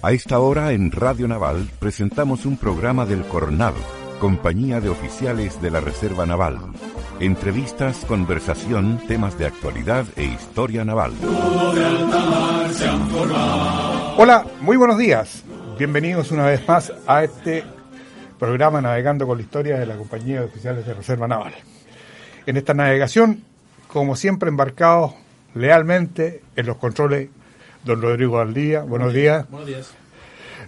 A 0.00 0.12
esta 0.12 0.38
hora 0.38 0.70
en 0.70 0.92
Radio 0.92 1.26
Naval 1.26 1.68
presentamos 1.80 2.46
un 2.46 2.56
programa 2.56 3.04
del 3.04 3.24
Coronado, 3.24 3.78
compañía 4.20 4.80
de 4.80 4.90
oficiales 4.90 5.60
de 5.60 5.72
la 5.72 5.80
Reserva 5.80 6.24
Naval. 6.24 6.56
Entrevistas, 7.18 8.04
conversación, 8.04 9.00
temas 9.08 9.36
de 9.36 9.46
actualidad 9.46 10.06
e 10.14 10.22
historia 10.22 10.84
naval. 10.84 11.14
Hola, 14.16 14.46
muy 14.60 14.76
buenos 14.76 14.98
días. 14.98 15.42
Bienvenidos 15.76 16.30
una 16.30 16.46
vez 16.46 16.66
más 16.68 16.92
a 17.04 17.24
este 17.24 17.64
programa 18.38 18.80
Navegando 18.80 19.26
con 19.26 19.38
la 19.38 19.42
Historia 19.42 19.80
de 19.80 19.86
la 19.86 19.96
Compañía 19.96 20.38
de 20.38 20.46
Oficiales 20.46 20.86
de 20.86 20.94
Reserva 20.94 21.26
Naval. 21.26 21.54
En 22.46 22.56
esta 22.56 22.72
navegación, 22.72 23.42
como 23.88 24.14
siempre, 24.14 24.48
embarcados 24.48 25.14
lealmente 25.54 26.44
en 26.54 26.66
los 26.66 26.76
controles 26.76 27.30
don 27.88 28.02
Rodrigo 28.02 28.38
Aldía. 28.38 28.82
Buenos 28.82 29.14
días. 29.14 29.48
Buenos 29.48 29.66
días. 29.66 29.90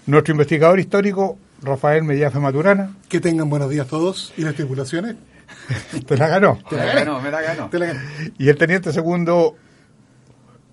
Nuestro 0.06 0.32
investigador 0.32 0.80
histórico, 0.80 1.38
Rafael 1.60 2.02
Mediafe 2.02 2.38
Maturana. 2.38 2.96
Que 3.10 3.20
tengan 3.20 3.50
buenos 3.50 3.68
días 3.68 3.86
todos. 3.86 4.32
¿Y 4.38 4.42
las 4.42 4.54
tripulaciones? 4.54 5.16
Te 6.06 6.16
la 6.16 6.28
ganó. 6.28 6.58
Te 6.70 6.76
la 6.76 6.86
ganó, 6.86 7.20
me 7.20 7.30
la 7.30 7.42
ganó. 7.42 7.68
Te 7.68 7.78
la 7.78 7.86
ganó. 7.86 8.00
Y 8.38 8.48
el 8.48 8.56
teniente 8.56 8.90
segundo, 8.90 9.54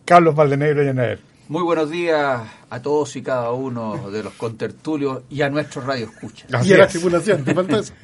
Carlos 0.05 0.35
Valdenegro 0.35 0.83
Llanaer. 0.83 1.19
Muy 1.49 1.63
buenos 1.63 1.91
días 1.91 2.41
a 2.69 2.81
todos 2.81 3.13
y 3.17 3.21
cada 3.21 3.51
uno 3.51 4.09
de 4.09 4.23
los 4.23 4.33
contertulios 4.33 5.23
y 5.29 5.41
a 5.41 5.49
nuestro 5.49 5.81
radio 5.81 6.05
escucha. 6.05 6.45
Así 6.53 6.69
y 6.69 6.73
a 6.73 6.77
la 6.77 6.87
tripulación. 6.87 7.43
¿Te 7.43 7.53
falta 7.53 7.79
eso? 7.79 7.93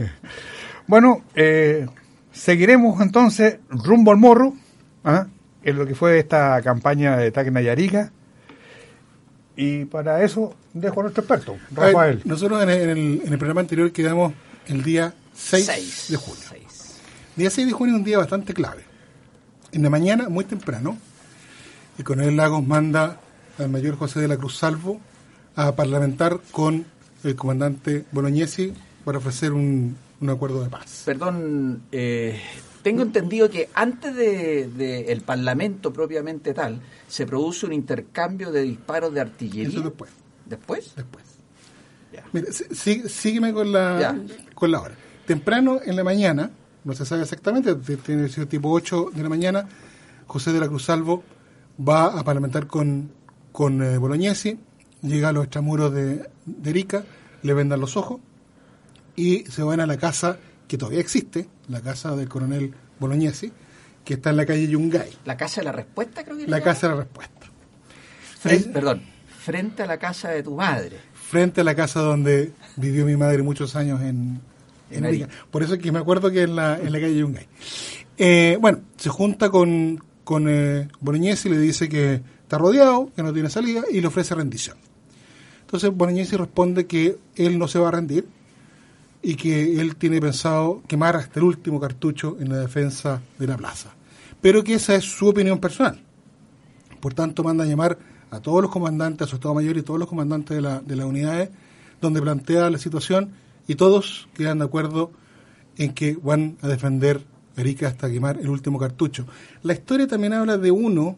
Bueno, 0.85 1.23
eh, 1.33 1.87
seguiremos 2.33 2.99
entonces 2.99 3.59
rumbo 3.69 4.11
al 4.11 4.17
morro, 4.17 4.53
¿ah? 5.05 5.27
en 5.63 5.77
lo 5.77 5.85
que 5.85 5.95
fue 5.95 6.19
esta 6.19 6.61
campaña 6.61 7.15
de 7.15 7.31
Tacna 7.31 7.61
y 7.61 7.69
Arica. 7.69 8.11
Y 9.55 9.85
para 9.85 10.23
eso 10.23 10.55
dejo 10.73 10.99
a 10.99 11.03
nuestro 11.03 11.21
experto, 11.23 11.57
ver, 11.69 11.93
Rafael. 11.93 12.21
nosotros 12.25 12.61
en 12.63 12.69
el, 12.69 12.81
en 12.81 12.89
el- 12.89 13.21
en 13.25 13.33
el 13.33 13.37
programa 13.37 13.61
anterior 13.61 13.91
quedamos 13.91 14.33
el 14.67 14.83
día 14.83 15.13
6 15.35 15.65
Seis. 15.65 16.05
de 16.09 16.17
junio. 16.17 16.41
Seis. 16.49 16.95
Día 17.35 17.49
6 17.49 17.67
de 17.67 17.73
junio 17.73 17.95
es 17.95 17.99
un 17.99 18.05
día 18.05 18.17
bastante 18.17 18.53
clave. 18.53 18.83
En 19.71 19.83
la 19.83 19.89
mañana, 19.89 20.29
muy 20.29 20.45
temprano, 20.45 20.97
el 21.97 22.03
coronel 22.03 22.35
Lagos 22.35 22.65
manda 22.65 23.19
al 23.59 23.69
mayor 23.69 23.95
José 23.97 24.19
de 24.21 24.27
la 24.27 24.37
Cruz 24.37 24.57
Salvo 24.57 24.99
a 25.55 25.75
parlamentar 25.75 26.39
con 26.51 26.85
el 27.23 27.35
comandante 27.35 28.05
Bolognesi 28.11 28.73
para 29.05 29.19
ofrecer 29.19 29.51
un, 29.53 29.95
un 30.19 30.29
acuerdo 30.29 30.63
de 30.63 30.69
paz. 30.69 31.03
Perdón, 31.05 31.83
eh, 31.91 32.41
tengo 32.83 33.01
entendido 33.01 33.49
que 33.49 33.69
antes 33.73 34.15
de, 34.15 34.67
de 34.67 35.11
el 35.11 35.21
Parlamento 35.21 35.91
propiamente 35.93 36.53
tal, 36.53 36.81
se 37.07 37.25
produce 37.25 37.65
un 37.65 37.73
intercambio 37.73 38.51
de 38.51 38.61
disparos 38.63 39.13
de 39.13 39.21
artillería. 39.21 39.69
Eso 39.69 39.81
después. 39.81 40.11
¿Después? 40.45 40.93
Después. 40.95 41.23
Ya. 42.11 42.23
Mira, 42.33 42.47
sí- 42.51 42.65
sí- 42.71 43.03
sígueme 43.09 43.53
con 43.53 43.71
la, 43.71 44.15
con 44.53 44.69
la 44.71 44.81
hora. 44.81 44.95
Temprano 45.25 45.79
en 45.83 45.95
la 45.95 46.03
mañana, 46.03 46.51
no 46.83 46.93
se 46.93 47.05
sabe 47.05 47.23
exactamente, 47.23 47.73
tiene 48.05 48.27
ser 48.29 48.45
tipo 48.45 48.69
8 48.69 49.11
de 49.15 49.23
la 49.23 49.29
mañana, 49.29 49.67
José 50.27 50.51
de 50.51 50.59
la 50.59 50.67
Cruz 50.67 50.83
Salvo 50.85 51.23
va 51.79 52.19
a 52.19 52.23
parlamentar 52.23 52.67
con, 52.67 53.09
con 53.51 53.81
eh, 53.81 53.97
Bolognesi, 53.97 54.59
llega 55.01 55.29
a 55.29 55.31
los 55.31 55.45
extramuros 55.45 55.93
de, 55.93 56.29
de 56.45 56.69
Erika, 56.69 57.03
le 57.41 57.53
vendan 57.53 57.79
los 57.79 57.95
ojos 57.97 58.19
y 59.15 59.45
se 59.45 59.63
van 59.63 59.79
a 59.79 59.85
la 59.87 59.97
casa 59.97 60.37
que 60.73 60.77
todavía 60.79 61.01
existe, 61.01 61.47
la 61.67 61.81
casa 61.81 62.15
del 62.15 62.27
coronel 62.27 62.73
Bolognesi, 62.99 63.51
que 64.03 64.15
está 64.15 64.31
en 64.31 64.37
la 64.37 64.45
calle 64.47 64.67
Yungay, 64.67 65.07
La 65.23 65.37
casa 65.37 65.61
de 65.61 65.65
la 65.65 65.71
respuesta, 65.71 66.23
creo 66.23 66.35
que 66.35 66.47
la 66.47 66.61
casa 66.61 66.87
de 66.87 66.95
la 66.95 66.99
respuesta. 67.01 67.47
Perdón, 68.73 69.03
frente 69.37 69.83
a 69.83 69.85
la 69.85 69.99
casa 69.99 70.29
de 70.29 70.41
tu 70.41 70.55
madre. 70.55 70.97
frente 71.13 71.61
a 71.61 71.63
la 71.63 71.75
casa 71.75 71.99
donde 71.99 72.53
vivió 72.75 73.05
mi 73.05 73.15
madre 73.15 73.43
muchos 73.43 73.75
años 73.75 74.01
en, 74.01 74.41
en 74.89 74.97
En 74.97 75.05
Arica. 75.05 75.25
Arica. 75.25 75.45
Por 75.51 75.61
eso 75.61 75.75
es 75.75 75.79
que 75.79 75.91
me 75.91 75.99
acuerdo 75.99 76.31
que 76.31 76.41
en 76.41 76.55
la, 76.55 76.79
en 76.79 76.91
la 76.91 76.99
calle 76.99 77.19
Yungay. 77.19 77.47
Eh, 78.17 78.57
bueno, 78.59 78.81
se 78.97 79.09
junta 79.09 79.51
con, 79.51 80.03
con 80.23 80.47
eh, 80.49 80.87
Bolognesi 81.01 81.49
y 81.49 81.51
le 81.51 81.59
dice 81.59 81.87
que 81.87 82.15
está 82.41 82.57
rodeado, 82.57 83.11
que 83.15 83.21
no 83.21 83.31
tiene 83.31 83.51
salida 83.51 83.83
y 83.91 84.01
le 84.01 84.07
ofrece 84.07 84.33
rendición. 84.33 84.77
Entonces 85.61 85.91
Bolognesi 85.93 86.35
responde 86.35 86.87
que 86.87 87.19
él 87.35 87.59
no 87.59 87.67
se 87.67 87.77
va 87.77 87.89
a 87.89 87.91
rendir 87.91 88.27
y 89.23 89.35
que 89.35 89.79
él 89.79 89.95
tiene 89.95 90.19
pensado 90.19 90.83
quemar 90.87 91.15
hasta 91.15 91.39
el 91.39 91.45
último 91.45 91.79
cartucho 91.79 92.37
en 92.39 92.49
la 92.49 92.57
defensa 92.57 93.21
de 93.39 93.47
la 93.47 93.55
plaza. 93.57 93.93
Pero 94.41 94.63
que 94.63 94.73
esa 94.73 94.95
es 94.95 95.05
su 95.05 95.29
opinión 95.29 95.59
personal. 95.59 95.99
Por 96.99 97.13
tanto, 97.13 97.43
manda 97.43 97.63
a 97.63 97.67
llamar 97.67 97.97
a 98.29 98.41
todos 98.41 98.61
los 98.61 98.69
comandantes, 98.71 99.25
a 99.25 99.29
su 99.29 99.35
Estado 99.37 99.53
Mayor 99.55 99.77
y 99.77 99.81
todos 99.81 99.99
los 99.99 100.09
comandantes 100.09 100.55
de, 100.55 100.61
la- 100.61 100.81
de 100.81 100.95
las 100.95 101.05
unidades, 101.05 101.49
donde 102.01 102.21
plantea 102.21 102.69
la 102.69 102.77
situación 102.77 103.31
y 103.67 103.75
todos 103.75 104.27
quedan 104.33 104.59
de 104.59 104.65
acuerdo 104.65 105.11
en 105.77 105.93
que 105.93 106.17
van 106.21 106.57
a 106.61 106.67
defender 106.67 107.23
Erika 107.55 107.87
hasta 107.87 108.11
quemar 108.11 108.39
el 108.39 108.49
último 108.49 108.77
cartucho. 108.77 109.25
La 109.61 109.73
historia 109.73 110.07
también 110.07 110.33
habla 110.33 110.57
de 110.57 110.71
uno, 110.71 111.15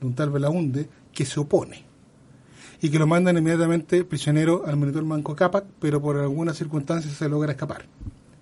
de 0.00 0.06
un 0.06 0.14
tal 0.14 0.30
Belaunde, 0.30 0.88
que 1.12 1.24
se 1.24 1.40
opone 1.40 1.84
y 2.84 2.90
que 2.90 2.98
lo 2.98 3.06
mandan 3.06 3.38
inmediatamente 3.38 4.04
prisionero 4.04 4.64
al 4.66 4.76
monitor 4.76 5.02
Manco 5.04 5.34
Cápac, 5.34 5.64
pero 5.80 6.02
por 6.02 6.18
algunas 6.18 6.56
circunstancias 6.58 7.14
se 7.14 7.28
logra 7.30 7.52
escapar. 7.52 7.86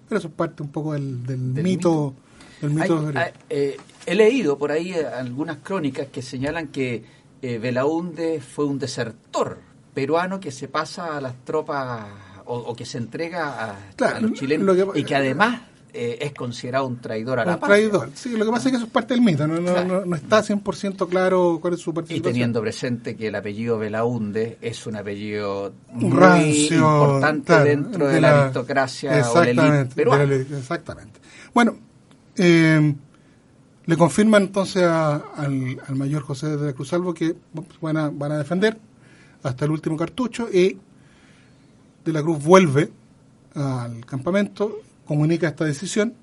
Pero 0.09 0.19
eso 0.19 0.29
es 0.29 0.35
parte 0.35 0.65
un 0.65 0.71
poco 0.71 0.95
del, 0.95 1.25
del 1.25 1.55
Del 1.55 1.63
mito. 1.65 2.13
Del 2.61 2.71
mito 2.71 3.09
Hay- 3.15 3.31
eh, 3.51 3.77
he 4.05 4.15
leído 4.17 4.59
por 4.59 4.73
ahí 4.73 4.95
algunas 4.95 5.59
crónicas 5.59 6.09
que 6.09 6.23
señalan 6.23 6.69
que 6.69 7.05
eh, 7.41 7.59
Belaúnde 7.59 8.41
fue 8.41 8.65
un 8.65 8.79
desertor 8.81 9.59
peruano 9.95 10.41
que 10.41 10.51
se 10.51 10.67
pasa 10.67 11.17
a 11.17 11.21
las 11.21 11.37
tropas 11.45 12.07
o, 12.47 12.57
o 12.57 12.75
que 12.75 12.85
se 12.85 12.99
entrega 12.99 13.65
a, 13.71 13.91
Claro, 13.95 14.17
a 14.17 14.21
los 14.23 14.33
chilenos 14.33 14.77
que- 14.77 15.01
y 15.01 15.05
que 15.05 15.15
además 15.15 15.61
eh, 15.95 16.19
es 16.23 16.33
considerado 16.33 16.87
un 16.87 16.99
traidor 17.01 17.39
a 17.41 17.45
la 17.45 17.55
un 17.55 17.61
patria. 17.61 17.77
traidor. 17.91 18.11
Sí, 18.15 18.31
lo 18.37 18.45
que 18.47 18.51
pasa 18.51 18.69
es 18.69 18.73
que 18.73 18.77
eso 18.77 18.87
es 18.87 18.93
parte 18.93 19.15
del 19.15 19.23
mito, 19.23 19.47
no, 19.47 19.61
no, 19.61 19.73
Claro. 19.73 20.01
no, 20.01 20.07
no 20.07 20.17
está 20.17 20.43
100% 20.43 21.09
claro 21.09 21.59
cuál 21.61 21.75
es 21.75 21.81
su 21.81 21.91
Y 21.91 21.95
participación. 21.95 22.33
teniendo 22.33 22.61
presente 22.63 23.15
que 23.17 23.27
el 23.29 23.35
apellido 23.35 23.79
Belaúnde 23.79 24.57
es 24.63 24.87
un 24.87 24.97
apellido 24.97 25.73
muy 25.93 26.11
Rancio, 26.17 26.77
importante 26.77 27.45
claro, 27.47 27.65
dentro 27.65 28.09
de, 28.09 28.21
la, 28.21 28.43
aristocracia 28.45 29.11
o 29.11 29.15
la 29.15 29.21
exactamente, 29.21 29.79
élite 29.81 29.95
peruana. 29.95 30.27
de 30.27 30.47
la 30.49 30.59
exactamente. 30.59 31.21
Bueno, 31.53 31.77
eh, 32.37 32.95
le 33.85 33.97
confirman 33.97 34.45
entonces 34.45 34.85
a- 34.85 35.17
al, 35.37 35.79
al 35.87 35.97
mayor 35.97 36.23
José 36.23 36.57
de 36.57 36.67
la 36.69 36.73
Cruz 36.73 36.89
Salvo 36.89 37.13
que 37.13 37.35
van 37.81 37.97
a, 37.99 38.09
van 38.11 38.33
a 38.33 38.39
defender 38.39 38.79
hasta 39.43 39.65
el 39.67 39.73
último 39.73 39.97
cartucho 39.97 40.49
y 40.51 40.79
de 42.05 42.13
la 42.13 42.23
Cruz 42.23 42.43
vuelve 42.43 42.91
al 43.55 44.07
campamento, 44.07 44.79
comunica 45.07 45.49
esta 45.49 45.65
decisión 45.65 46.15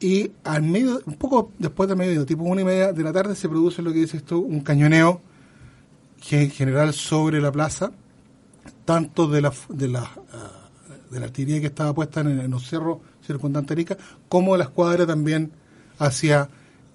y 0.00 0.32
al 0.44 0.62
medio, 0.62 1.00
un 1.06 1.14
poco 1.14 1.52
después 1.58 1.88
de 1.88 1.94
medio, 1.94 2.26
tipo 2.26 2.42
una 2.42 2.62
y 2.62 2.64
media 2.64 2.92
de 2.92 3.02
la 3.04 3.12
tarde, 3.12 3.36
se 3.36 3.48
produce 3.48 3.82
lo 3.82 3.92
que 3.92 4.00
dice 4.00 4.16
esto, 4.16 4.38
un 4.40 4.60
cañoneo 4.60 5.20
ge- 6.20 6.48
general 6.50 6.92
sobre 6.92 7.40
la 7.40 7.52
plaza, 7.52 7.92
tanto 8.84 9.28
de 9.28 9.40
la, 9.42 9.52
de 9.68 9.88
la, 9.88 10.00
ah, 10.32 10.68
de 11.10 11.18
artillería 11.22 11.60
que 11.60 11.66
estaba 11.68 11.94
puesta 11.94 12.20
en, 12.20 12.40
en 12.40 12.50
los 12.50 12.66
cerros 12.68 12.98
circundantes 13.24 13.70
Arica, 13.72 13.96
como 14.28 14.52
de 14.52 14.58
la 14.58 14.64
escuadra 14.64 15.06
también 15.06 15.52
hacia 15.98 16.48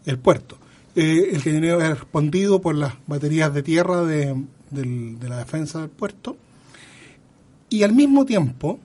el 0.06 0.18
puerto. 0.20 0.58
Eh, 0.96 1.30
el 1.32 1.42
cañoneo 1.44 1.80
es 1.80 1.90
respondido 2.00 2.60
por 2.60 2.76
las 2.76 2.94
baterías 3.06 3.54
de 3.54 3.64
tierra 3.64 4.04
de, 4.04 4.36
del- 4.72 5.18
de 5.20 5.30
la 5.30 5.38
defensa 5.38 5.80
del 5.80 5.90
puerto 5.92 6.36
y 7.70 7.84
al 7.84 7.94
mismo 7.94 8.26
tiempo 8.26 8.80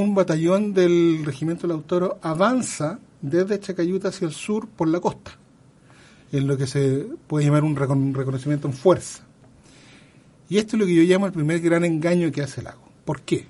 un 0.00 0.14
batallón 0.14 0.72
del 0.72 1.22
regimiento 1.24 1.66
Lautaro 1.66 2.18
avanza 2.22 2.98
desde 3.20 3.60
Chacayuta 3.60 4.08
hacia 4.08 4.26
el 4.26 4.32
sur 4.32 4.66
por 4.68 4.88
la 4.88 5.00
costa, 5.00 5.32
en 6.32 6.46
lo 6.46 6.56
que 6.56 6.66
se 6.66 7.06
puede 7.26 7.44
llamar 7.46 7.62
un 7.64 7.76
recon- 7.76 8.14
reconocimiento 8.14 8.66
en 8.68 8.74
fuerza. 8.74 9.22
Y 10.48 10.58
esto 10.58 10.76
es 10.76 10.80
lo 10.80 10.86
que 10.86 10.94
yo 10.94 11.02
llamo 11.02 11.26
el 11.26 11.32
primer 11.32 11.60
gran 11.60 11.84
engaño 11.84 12.30
que 12.32 12.42
hace 12.42 12.60
el 12.60 12.64
lago. 12.64 12.82
¿Por 13.04 13.20
qué? 13.22 13.46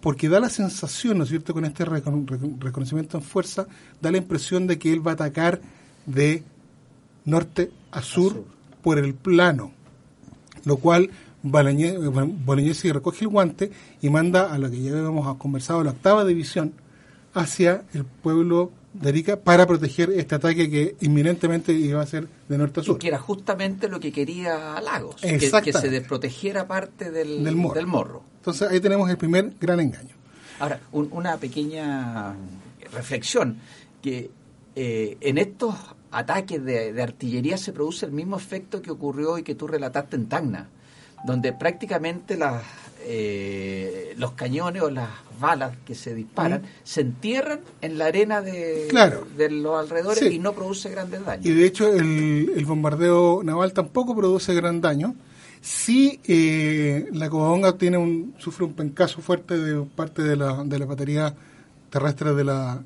Porque 0.00 0.28
da 0.28 0.40
la 0.40 0.48
sensación, 0.48 1.18
¿no 1.18 1.24
es 1.24 1.30
cierto?, 1.30 1.52
con 1.52 1.64
este 1.64 1.84
recon- 1.84 2.24
recon- 2.26 2.58
reconocimiento 2.60 3.18
en 3.18 3.22
fuerza, 3.24 3.66
da 4.00 4.10
la 4.10 4.18
impresión 4.18 4.66
de 4.66 4.78
que 4.78 4.92
él 4.92 5.06
va 5.06 5.12
a 5.12 5.14
atacar 5.14 5.60
de 6.06 6.42
norte 7.24 7.70
a 7.90 8.00
sur, 8.02 8.32
sur. 8.32 8.44
por 8.82 8.98
el 8.98 9.12
plano, 9.14 9.72
lo 10.64 10.76
cual 10.78 11.10
Bolognesi 11.42 12.92
recoge 12.92 13.24
el 13.24 13.28
guante 13.28 13.70
y 14.02 14.10
manda 14.10 14.52
a 14.52 14.58
lo 14.58 14.70
que 14.70 14.80
ya 14.80 14.92
habíamos 14.92 15.36
conversado, 15.36 15.82
la 15.84 15.90
octava 15.90 16.24
división, 16.24 16.72
hacia 17.34 17.84
el 17.94 18.04
pueblo 18.04 18.72
de 18.92 19.08
Arica 19.08 19.36
para 19.38 19.66
proteger 19.66 20.10
este 20.10 20.34
ataque 20.34 20.68
que 20.68 20.96
inminentemente 21.00 21.72
iba 21.72 22.02
a 22.02 22.06
ser 22.06 22.26
de 22.48 22.58
norte 22.58 22.80
a 22.80 22.82
Y 22.82 22.86
sur. 22.86 22.98
que 22.98 23.08
era 23.08 23.18
justamente 23.18 23.88
lo 23.88 24.00
que 24.00 24.10
quería 24.12 24.80
Lagos, 24.80 25.16
que, 25.20 25.38
se 25.72 25.88
desprotegiera 25.90 26.66
parte 26.66 27.10
del, 27.10 27.44
Del 27.44 27.54
morro. 27.56 27.86
morro. 27.86 28.22
Entonces 28.38 28.68
ahí 28.68 28.80
tenemos 28.80 29.08
el 29.08 29.16
primer 29.16 29.52
gran 29.60 29.78
engaño. 29.80 30.14
Ahora, 30.58 30.80
un- 30.92 31.08
una 31.12 31.36
pequeña 31.36 32.34
reflexión, 32.92 33.58
que 34.02 34.30
eh, 34.74 35.16
en 35.20 35.38
estos 35.38 35.74
ataques 36.10 36.62
de, 36.64 36.92
de 36.92 37.02
artillería 37.02 37.56
se 37.56 37.72
produce 37.72 38.06
el 38.06 38.12
mismo 38.12 38.36
efecto 38.36 38.82
que 38.82 38.90
ocurrió 38.90 39.38
y 39.38 39.42
que 39.42 39.54
tú 39.54 39.66
relataste 39.68 40.16
en 40.16 40.26
Tacna. 40.28 40.68
Donde 41.24 41.52
prácticamente 41.52 42.36
las, 42.36 42.62
eh, 43.02 44.14
los 44.16 44.32
cañones 44.32 44.82
o 44.82 44.90
las 44.90 45.08
balas 45.40 45.72
que 45.86 45.94
se 45.94 46.14
disparan 46.14 46.62
se 46.84 47.00
entierran 47.00 47.60
en 47.80 47.98
la 47.98 48.06
arena 48.06 48.40
de, 48.42 48.86
Claro. 48.90 49.26
de 49.36 49.50
los 49.50 49.78
alrededores 49.78 50.18
Sí. 50.20 50.34
y 50.34 50.38
no 50.38 50.52
produce 50.52 50.90
grandes 50.90 51.24
daños. 51.24 51.46
Y 51.46 51.52
de 51.52 51.66
hecho 51.66 51.92
el, 51.92 52.52
el 52.56 52.64
bombardeo 52.66 53.42
naval 53.42 53.72
tampoco 53.72 54.14
produce 54.14 54.54
gran 54.54 54.80
daño. 54.80 55.14
Sí, 55.62 56.20
eh, 56.26 57.06
la 57.12 57.28
Covadonga 57.28 57.76
tiene 57.76 57.98
un, 57.98 58.34
sufre 58.38 58.64
un 58.64 58.72
pencazo 58.74 59.20
fuerte 59.20 59.58
de 59.58 59.82
parte 59.84 60.22
de 60.22 60.36
la, 60.36 60.64
de 60.64 60.78
la 60.78 60.86
batería 60.86 61.34
terrestre 61.90 62.32
de 62.34 62.44
la, 62.44 62.82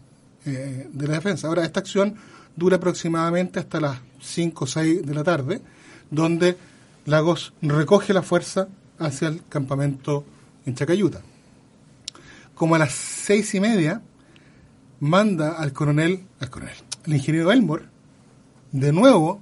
eh, 0.47 0.89
de 0.93 1.07
la 1.09 1.15
defensa. 1.15 1.47
Ahora, 1.49 1.65
esta 1.65 1.81
acción 1.81 2.15
dura 2.57 2.77
aproximadamente 2.77 3.61
hasta 3.61 3.81
las 3.81 3.99
5 4.21 4.65
o 4.65 4.67
6 4.67 5.07
de 5.07 5.15
la 5.15 5.23
tarde, 5.23 5.61
donde 6.11 6.57
Lagos 7.07 7.53
recoge 7.61 8.13
la 8.13 8.23
fuerza 8.23 8.69
hacia 8.99 9.29
el 9.29 9.43
campamento 9.49 10.25
en 10.65 10.75
Chacayuta. 10.75 11.21
Como 12.55 12.75
a 12.75 12.79
las 12.79 12.93
seis 12.93 13.55
y 13.55 13.61
media, 13.61 14.01
manda 15.01 15.53
al 15.53 15.73
coronel, 15.73 16.25
al 16.41 16.51
coronel, 16.51 16.77
al 17.07 17.13
ingeniero 17.13 17.53
Elmore, 17.53 17.85
de 18.73 18.93
nuevo 18.93 19.41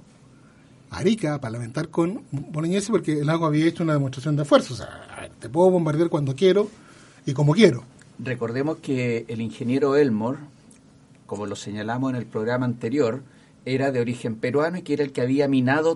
a 0.89 0.97
Arica 0.97 1.35
a 1.35 1.41
parlamentar 1.41 1.89
con 1.89 2.23
Bolognesi 2.31 2.91
porque 2.91 3.19
el 3.19 3.27
Lago 3.27 3.45
había 3.45 3.65
hecho 3.65 3.83
una 3.83 3.93
demostración 3.93 4.35
de 4.35 4.45
fuerza. 4.45 4.73
O 4.73 4.77
sea, 4.77 5.29
te 5.39 5.49
puedo 5.49 5.71
bombardear 5.71 6.09
cuando 6.09 6.35
quiero 6.35 6.69
y 7.25 7.33
como 7.33 7.53
quiero. 7.53 7.83
Recordemos 8.19 8.77
que 8.77 9.25
el 9.27 9.41
ingeniero 9.41 9.95
Elmore, 9.95 10.39
como 11.25 11.45
lo 11.45 11.55
señalamos 11.55 12.11
en 12.11 12.17
el 12.17 12.25
programa 12.25 12.65
anterior, 12.65 13.23
era 13.65 13.91
de 13.91 13.99
origen 14.01 14.35
peruano 14.35 14.77
y 14.77 14.81
que 14.81 14.93
era 14.93 15.03
el 15.03 15.11
que 15.11 15.21
había 15.21 15.47
minado 15.47 15.95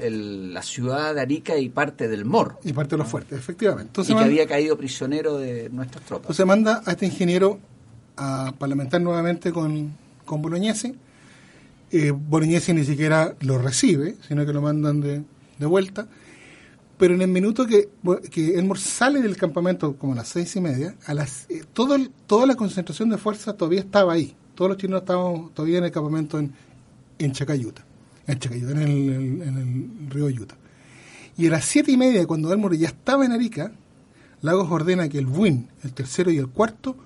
el- 0.00 0.54
la 0.54 0.62
ciudad 0.62 1.14
de 1.14 1.20
Arica 1.20 1.56
y 1.58 1.68
parte 1.68 2.06
del 2.08 2.24
Mor. 2.24 2.58
Y 2.64 2.72
parte 2.72 2.90
de 2.92 2.98
los 2.98 3.08
fuertes, 3.08 3.38
efectivamente. 3.38 4.00
Y 4.02 4.04
que 4.06 4.12
había 4.24 4.46
caído 4.46 4.76
prisionero 4.78 5.38
de 5.38 5.68
nuestras 5.70 6.04
tropas. 6.04 6.24
entonces 6.30 6.46
manda 6.46 6.82
a 6.86 6.92
este 6.92 7.06
ingeniero 7.06 7.58
a 8.16 8.52
parlamentar 8.58 9.00
nuevamente 9.00 9.52
con, 9.52 9.92
con 10.24 10.40
Bolognesi. 10.42 10.94
Eh, 11.90 12.12
ni 12.74 12.84
siquiera 12.84 13.34
lo 13.40 13.58
recibe, 13.58 14.16
sino 14.28 14.44
que 14.44 14.52
lo 14.52 14.60
mandan 14.60 15.00
de, 15.00 15.22
de 15.58 15.66
vuelta. 15.66 16.06
Pero 16.98 17.14
en 17.14 17.22
el 17.22 17.28
minuto 17.28 17.64
que, 17.66 17.88
que 18.30 18.58
Elmore 18.58 18.80
sale 18.80 19.22
del 19.22 19.36
campamento, 19.36 19.94
como 19.96 20.12
a 20.12 20.16
las 20.16 20.28
seis 20.28 20.54
y 20.56 20.60
media, 20.60 20.94
a 21.06 21.14
las, 21.14 21.46
eh, 21.48 21.62
todo 21.72 21.94
el- 21.94 22.10
toda 22.26 22.44
la 22.46 22.56
concentración 22.56 23.08
de 23.08 23.16
fuerza 23.18 23.52
todavía 23.54 23.80
estaba 23.80 24.12
ahí. 24.12 24.34
Todos 24.54 24.70
los 24.72 24.78
chinos 24.78 25.00
estaban 25.02 25.50
todavía 25.54 25.78
en 25.78 25.84
el 25.84 25.92
campamento 25.92 26.38
en, 26.40 26.52
en 27.18 27.32
Chacayuta. 27.32 27.84
En 28.26 28.38
Chacayuta, 28.38 28.72
en 28.72 28.78
el, 28.78 29.42
en 29.42 29.56
el- 30.02 30.10
río 30.10 30.28
Yuta. 30.30 30.56
Y 31.36 31.46
a 31.46 31.50
las 31.50 31.64
siete 31.64 31.92
y 31.92 31.96
media, 31.96 32.26
cuando 32.26 32.52
Elmore 32.52 32.76
ya 32.76 32.88
estaba 32.88 33.24
en 33.24 33.32
Arica, 33.32 33.72
Lagos 34.42 34.70
ordena 34.70 35.08
que 35.08 35.18
el 35.18 35.26
Buin, 35.26 35.68
el 35.84 35.92
tercero 35.92 36.30
y 36.30 36.38
el 36.38 36.48
cuarto, 36.48 36.96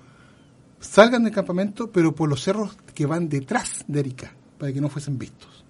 salgan 0.79 1.23
del 1.23 1.33
campamento, 1.33 1.89
pero 1.91 2.13
por 2.13 2.29
los 2.29 2.43
cerros 2.43 2.75
que 2.93 3.05
van 3.05 3.29
detrás 3.29 3.85
de 3.87 3.99
Arica, 3.99 4.33
para 4.57 4.71
que 4.73 4.81
no 4.81 4.89
fuesen 4.89 5.17
vistos. 5.17 5.63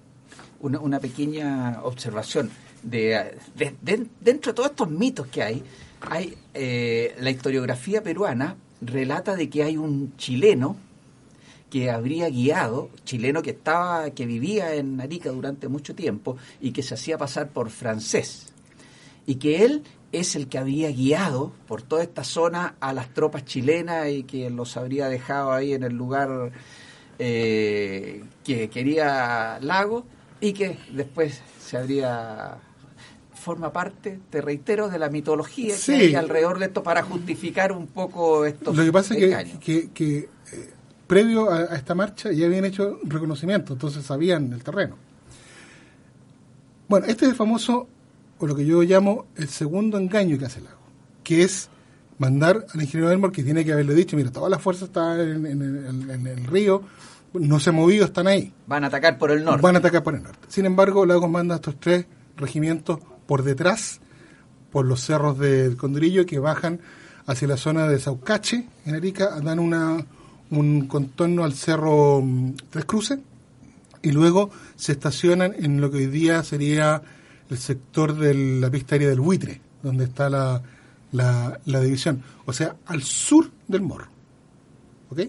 una, 0.60 0.80
una 0.80 1.00
pequeña 1.00 1.82
observación. 1.84 2.50
De, 2.84 3.38
de- 3.56 3.76
de- 3.82 4.08
dentro 4.22 4.52
de 4.52 4.56
todos 4.56 4.70
estos 4.72 4.90
mitos 4.90 5.28
que 5.28 5.42
hay, 5.44 5.64
hay 6.02 6.36
eh, 6.54 7.16
la 7.20 7.30
historiografía 7.30 8.02
peruana 8.04 8.56
relata 8.82 9.36
de 9.36 9.50
que 9.50 9.64
hay 9.64 9.78
un 9.78 10.16
chileno 10.18 10.76
que 11.74 11.90
habría 11.90 12.30
guiado, 12.30 12.92
chileno 13.04 13.42
que 13.42 13.50
estaba, 13.50 14.12
que 14.12 14.28
vivía 14.28 14.76
en 14.76 15.02
Arica 15.02 15.32
durante 15.32 15.68
mucho 15.68 15.96
tiempo 15.96 16.38
y 16.62 16.72
que 16.72 16.84
se 16.84 16.94
hacía 16.94 17.18
pasar 17.18 17.50
por 17.50 17.72
francés. 17.72 18.54
Y 19.26 19.36
que 19.38 19.66
él 19.66 19.82
es 20.12 20.36
el 20.36 20.50
que 20.50 20.60
había 20.60 20.92
guiado 20.92 21.52
por 21.68 21.82
toda 21.82 22.04
esta 22.04 22.24
zona 22.24 22.76
a 22.80 22.94
las 22.94 23.12
tropas 23.16 23.46
chilenas 23.46 24.08
y 24.08 24.22
que 24.22 24.52
los 24.52 24.78
habría 24.78 25.10
dejado 25.10 25.52
ahí 25.52 25.74
en 25.74 25.82
el 25.82 25.94
lugar 25.94 26.52
eh, 27.18 28.24
que 28.44 28.70
quería 28.70 29.58
Lago 29.60 30.06
y 30.42 30.54
que 30.54 30.78
después 30.92 31.42
se 31.60 31.78
habría 31.78 32.58
forma 33.34 33.74
parte, 33.74 34.20
te 34.30 34.42
reitero, 34.42 34.90
de 34.90 35.00
la 35.00 35.10
mitología 35.10 35.76
Sí. 35.76 35.94
que 35.98 36.02
hay 36.06 36.16
alrededor 36.16 36.60
de 36.60 36.68
esto 36.68 36.84
para 36.84 37.02
justificar 37.02 37.72
un 37.72 37.88
poco 37.88 38.46
estos 38.46 38.76
Lo 38.78 38.84
que 38.86 38.92
pasa 38.92 39.16
es 39.16 39.20
que, 39.20 39.26
engaños. 39.26 39.60
que, 39.60 39.90
que, 39.90 40.30
previo 41.08 41.50
a, 41.52 41.58
a 41.60 41.76
esta 41.76 41.96
marcha 41.96 42.32
ya 42.32 42.46
habían 42.46 42.66
hecho 42.66 43.00
reconocimiento, 43.04 43.74
entonces 43.74 44.06
sabían 44.06 44.52
el 44.54 44.64
terreno. 44.64 44.96
Bueno, 46.88 47.06
este 47.08 47.26
es 47.26 47.32
el 47.32 47.38
famoso, 47.38 47.88
o 48.40 48.48
lo 48.48 48.56
que 48.56 48.66
yo 48.66 48.82
llamo 48.84 49.26
el 49.36 49.48
segundo 49.50 49.98
engaño 49.98 50.38
que 50.38 50.46
hace 50.46 50.60
el 50.60 50.66
lago, 50.66 50.80
que 51.24 51.44
es 51.44 51.70
mandar 52.20 52.66
al 52.74 52.82
ingeniero 52.82 53.12
Elmore 53.12 53.34
que 53.34 53.44
tiene 53.44 53.66
que 53.66 53.74
haberle 53.74 53.96
dicho, 53.96 54.16
mira, 54.16 54.32
todas 54.32 54.50
las 54.52 54.62
fuerzas 54.62 54.90
están 54.90 55.20
en, 55.20 55.46
en 55.46 55.62
el- 55.62 56.10
en 56.12 56.28
el 56.28 56.46
río, 56.46 56.84
no 57.34 57.60
se 57.60 57.72
han 57.72 57.76
movido, 57.78 58.06
están 58.06 58.28
ahí. 58.28 58.54
Van 58.68 58.84
a 58.84 58.88
atacar 58.88 59.18
por 59.18 59.32
el 59.32 59.44
norte. 59.44 59.62
Van 59.62 59.76
a 59.76 59.80
atacar 59.80 60.04
por 60.04 60.14
el 60.14 60.22
norte. 60.22 60.40
Sin 60.50 60.66
embargo, 60.66 61.06
Lagos 61.06 61.30
manda 61.30 61.56
a 61.56 61.58
estos 61.58 61.80
tres 61.80 62.06
regimientos 62.38 63.00
por 63.26 63.44
detrás, 63.44 64.00
por 64.72 64.86
los 64.86 65.02
cerros 65.02 65.40
del 65.40 65.76
Condorillo, 65.76 66.26
que 66.28 66.38
bajan 66.38 66.80
hacia 67.26 67.48
la 67.48 67.58
zona 67.58 67.88
de 67.88 68.00
Saucache, 68.00 68.68
en 68.86 68.96
Arica, 68.96 69.40
dan 69.42 69.58
una, 69.60 70.06
un 70.60 70.88
contorno 70.88 71.44
al 71.44 71.54
cerro 71.54 72.22
mm, 72.22 72.54
Tres 72.70 72.86
Cruces, 72.86 73.20
y 74.02 74.12
luego 74.12 74.52
se 74.76 74.92
estacionan 74.92 75.54
en 75.58 75.82
lo 75.82 75.90
que 75.90 75.98
hoy 75.98 76.08
día 76.08 76.44
sería 76.44 77.02
el 77.50 77.58
sector 77.58 78.16
de 78.16 78.34
la 78.60 78.70
pista 78.70 78.96
aérea 78.96 79.10
del 79.10 79.22
Buitre, 79.22 79.62
donde 79.82 80.04
está 80.06 80.30
la, 80.30 80.62
la, 81.12 81.80
división. 81.82 82.22
O 82.46 82.54
sea, 82.54 82.76
al 82.86 83.02
sur 83.04 83.50
del 83.68 83.82
Morro. 83.82 84.08
¿Ok? 85.10 85.22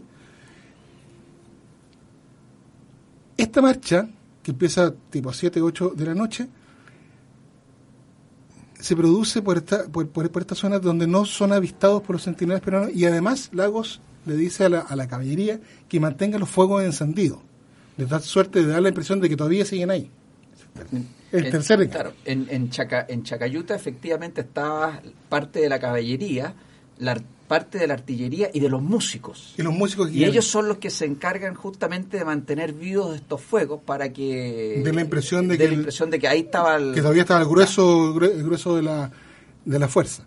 Esta 3.36 3.62
marcha, 3.62 4.08
que 4.42 4.50
empieza 4.50 4.92
tipo 5.10 5.32
7, 5.32 5.60
8 5.60 5.92
de 5.96 6.06
la 6.06 6.14
noche, 6.14 6.48
se 8.80 8.96
produce 8.96 9.40
por 9.40 9.56
esta, 9.56 9.84
por, 9.84 10.08
por, 10.08 10.30
por 10.30 10.42
esta 10.42 10.54
zona 10.54 10.78
donde 10.78 11.06
no 11.06 11.24
son 11.24 11.52
avistados 11.52 12.02
por 12.02 12.16
los 12.16 12.24
centinelas 12.24 12.60
peruanos 12.60 12.90
y 12.94 13.06
además 13.06 13.50
Lagos 13.52 14.00
le 14.26 14.36
dice 14.36 14.64
a 14.64 14.68
la, 14.68 14.80
a 14.80 14.96
la 14.96 15.06
caballería 15.08 15.60
que 15.88 16.00
mantenga 16.00 16.38
los 16.38 16.48
fuegos 16.48 16.82
encendidos. 16.84 17.38
De 17.96 18.06
tal 18.06 18.22
suerte 18.22 18.60
de 18.64 18.72
dar 18.72 18.82
la 18.82 18.88
impresión 18.88 19.20
de 19.20 19.28
que 19.28 19.36
todavía 19.36 19.64
siguen 19.64 19.90
ahí. 19.90 20.10
El 21.32 21.44
En- 21.46 21.50
tercer 21.50 21.80
engaño. 21.80 21.90
claro, 21.92 22.12
en, 22.24 22.46
en, 22.50 22.70
Chaca- 22.70 23.06
en 23.08 23.22
Chacayuta 23.22 23.74
efectivamente 23.74 24.40
estaba 24.40 25.00
parte 25.28 25.60
de 25.60 25.68
la 25.68 25.78
caballería, 25.78 26.54
la 26.98 27.12
ar- 27.12 27.22
parte 27.46 27.78
de 27.78 27.86
la 27.86 27.94
artillería 27.94 28.50
y 28.52 28.58
de 28.60 28.68
los 28.68 28.82
músicos. 28.82 29.54
Y 29.58 29.62
los 29.62 29.72
músicos 29.74 30.10
Y 30.10 30.24
ellos 30.24 30.46
son 30.46 30.66
los 30.66 30.78
que 30.78 30.90
se 30.90 31.04
encargan 31.04 31.54
justamente 31.54 32.16
de 32.18 32.24
mantener 32.24 32.72
vivos 32.72 33.14
estos 33.14 33.40
fuegos 33.40 33.80
para 33.84 34.12
que 34.12 34.80
Den 34.84 34.96
la 34.96 35.02
impresión 35.02 35.46
de 35.48 35.56
den 35.56 35.58
que 35.58 35.68
la 35.68 35.74
impresión 35.74 36.10
de 36.10 36.18
que 36.18 36.26
ahí 36.28 36.40
estaba 36.40 36.76
el, 36.76 36.94
que 36.94 37.00
todavía 37.00 37.22
estaba 37.22 37.40
el 37.42 37.48
grueso, 37.48 38.14
grue- 38.14 38.32
el 38.32 38.42
grueso 38.42 38.74
de 38.76 38.82
la, 38.82 39.10
de 39.64 39.78
la 39.78 39.88
fuerza. 39.88 40.24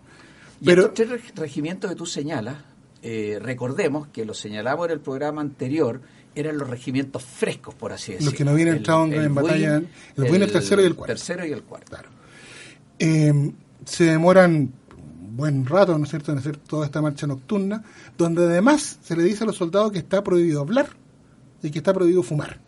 Y 0.60 0.64
Pero 0.66 0.82
estos 0.82 0.94
tres 0.94 1.10
reg- 1.10 1.34
regimientos 1.36 1.90
que 1.90 1.96
tú 1.96 2.06
señalas, 2.06 2.56
eh, 3.02 3.38
recordemos 3.40 4.08
que 4.08 4.24
lo 4.24 4.34
señalamos 4.34 4.86
en 4.86 4.92
el 4.92 5.00
programa 5.00 5.40
anterior, 5.40 6.00
eran 6.34 6.56
los 6.58 6.68
regimientos 6.68 7.22
frescos, 7.24 7.74
por 7.74 7.92
así 7.92 8.12
decirlo. 8.12 8.30
Los 8.30 8.38
que 8.38 8.44
no 8.44 8.50
habían 8.52 8.68
entrado 8.68 9.04
en- 9.06 9.14
en 9.14 9.34
batalla, 9.34 9.76
el 9.76 9.88
Buin, 10.28 10.42
el 10.42 10.52
tercero 10.52 10.82
y 10.82 10.84
el 10.84 10.94
cuarto. 10.94 11.12
tercero 11.14 11.44
y 11.46 11.52
el 11.52 11.62
cuarto. 11.62 11.88
Claro. 11.90 12.08
Eh, 12.98 13.52
se 13.84 14.04
demoran 14.04 14.72
un 14.96 15.36
buen 15.36 15.66
rato, 15.66 15.96
¿no 15.98 16.04
es 16.04 16.10
cierto?, 16.10 16.32
en 16.32 16.38
hacer 16.38 16.56
toda 16.56 16.84
esta 16.86 17.00
marcha 17.02 17.26
nocturna, 17.26 17.82
donde 18.16 18.44
además 18.44 18.98
se 19.02 19.16
le 19.16 19.22
dice 19.24 19.44
a 19.44 19.46
los 19.46 19.56
soldados 19.56 19.92
que 19.92 19.98
está 19.98 20.22
prohibido 20.22 20.60
hablar 20.60 20.88
y 21.62 21.70
que 21.70 21.78
está 21.78 21.92
prohibido 21.94 22.22
fumar, 22.22 22.58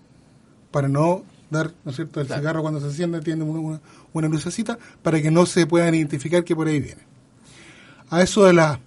para 0.71 0.89
no 0.89 1.25
dar, 1.51 1.73
¿no 1.85 1.91
es 1.91 1.97
cierto?, 1.97 2.21
el 2.21 2.27
Claro. 2.29 2.41
cigarro 2.43 2.63
cuando 2.63 2.81
se 2.81 2.87
enciende 2.87 3.21
tiene 3.21 3.43
una, 3.45 3.61
una, 3.61 3.81
una 4.13 4.29
lucecita, 4.29 4.79
para 5.03 5.21
que 5.21 5.31
no 5.31 5.47
se 5.47 5.67
puedan 5.67 5.95
identificar 5.95 6.45
que 6.45 6.55
por 6.57 6.67
ahí 6.69 6.81
viene. 6.81 7.03
A 8.09 8.23
eso 8.23 8.45
de 8.45 8.53
las 8.53 8.79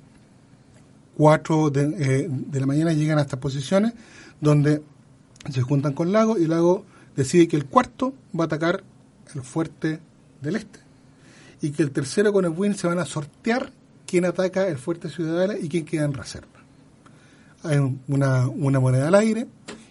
4 1.18 1.70
de, 1.70 1.82
eh, 2.00 2.28
de 2.30 2.60
la 2.60 2.66
mañana 2.66 2.94
llegan 2.94 3.18
a 3.20 3.22
estas 3.22 3.40
posiciones, 3.40 3.94
donde 4.42 4.82
se 5.52 5.62
juntan 5.62 5.94
con 5.94 6.12
Lago 6.12 6.38
y 6.38 6.48
Lago 6.48 6.86
decide 7.16 7.48
que 7.48 7.56
el 7.56 7.66
cuarto 7.66 8.14
va 8.38 8.46
a 8.46 8.48
atacar 8.48 8.84
el 9.36 9.42
fuerte 9.42 10.00
del 10.42 10.56
este 10.56 10.80
y 11.62 11.72
que 11.72 11.84
el 11.84 11.92
tercero 11.92 12.34
con 12.34 12.46
el 12.46 12.52
Win 12.52 12.76
se 12.76 12.88
van 12.88 13.00
a 13.00 13.06
sortear 13.06 13.72
quién 14.06 14.26
ataca 14.26 14.68
el 14.68 14.78
fuerte 14.78 15.10
Ciudadela 15.10 15.58
y 15.58 15.70
quién 15.70 15.86
queda 15.86 16.06
en 16.06 16.14
reserva. 16.14 16.48
Hay 17.64 17.78
un- 17.78 18.02
una, 18.08 18.80
moneda 18.80 19.08
al 19.08 19.16
aire 19.16 19.48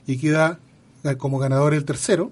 y 0.07 0.19
queda 0.19 0.59
eh, 1.05 1.17
como 1.17 1.38
ganador 1.38 1.73
el 1.75 1.85
tercero, 1.85 2.31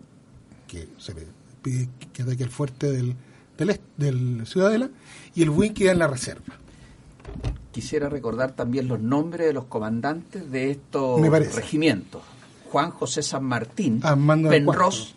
que 0.69 0.89
se 0.99 1.15
le 1.15 1.27
pide 1.63 1.89
que 2.13 2.23
ataque 2.23 2.43
el 2.45 2.51
fuerte 2.51 2.91
del, 2.93 3.15
del, 3.57 3.81
del 3.97 4.47
Ciudadela, 4.47 4.91
y 5.35 5.43
el 5.43 5.51
Win 5.51 5.73
queda 5.75 5.93
en 5.93 5.99
la 6.01 6.07
reserva. 6.07 6.45
Quisiera 7.81 8.11
recordar 8.11 8.53
también 8.53 8.89
los 8.89 9.01
nombres 9.01 9.47
de 9.47 9.55
los 9.55 9.65
comandantes 9.65 10.51
de 10.51 10.71
estos 10.71 11.19
regimientos. 11.55 12.21
Juan 12.71 12.91
José 12.91 13.23
San 13.23 13.43
Martín, 13.45 14.03
Penros. 14.03 15.15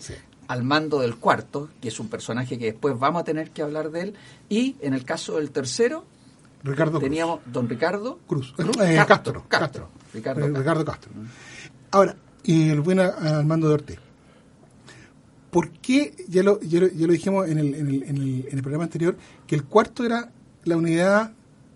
Sí. 0.00 0.14
al 0.48 0.64
mando 0.64 0.98
del 0.98 1.14
cuarto, 1.16 1.68
que 1.80 1.86
es 1.88 2.00
un 2.00 2.08
personaje 2.08 2.58
que 2.58 2.64
después 2.72 2.98
vamos 2.98 3.20
a 3.22 3.24
tener 3.24 3.50
que 3.52 3.62
hablar 3.62 3.92
de 3.92 4.00
él, 4.00 4.14
y 4.48 4.74
en 4.80 4.94
el 4.94 5.04
caso 5.04 5.36
del 5.36 5.52
tercero, 5.52 6.04
Ricardo 6.64 6.98
Cruz. 6.98 7.04
teníamos 7.04 7.38
don 7.46 7.68
Ricardo 7.68 8.18
Cruz. 8.26 8.52
Eh, 8.58 8.64
Castro, 8.96 9.06
Castro, 9.06 9.06
Castro. 9.06 9.44
Castro. 9.48 9.88
Ricardo 10.12 10.40
Eh, 10.40 10.42
Castro. 10.42 10.58
Ricardo 10.60 10.84
Castro. 10.84 11.12
Ahora, 11.92 12.16
y 12.42 12.68
el 12.70 12.80
buen 12.80 12.98
al 12.98 13.46
mando 13.46 13.68
de 13.68 13.74
Ortiz. 13.74 13.98
¿Por 15.52 15.70
qué, 15.70 16.16
ya 16.28 16.42
lo, 16.42 16.60
ya 16.62 16.80
lo, 16.80 16.88
ya 16.88 17.06
lo 17.06 17.12
dijimos 17.12 17.48
en 17.48 17.58
el, 17.58 17.74
en, 17.74 17.88
el, 17.88 18.02
en, 18.02 18.16
el, 18.16 18.46
en 18.50 18.56
el 18.56 18.60
programa 18.62 18.84
anterior, 18.84 19.16
que 19.46 19.54
el 19.54 19.62
cuarto 19.64 20.04
era 20.04 20.32
la 20.64 20.76
unidad 20.76 21.32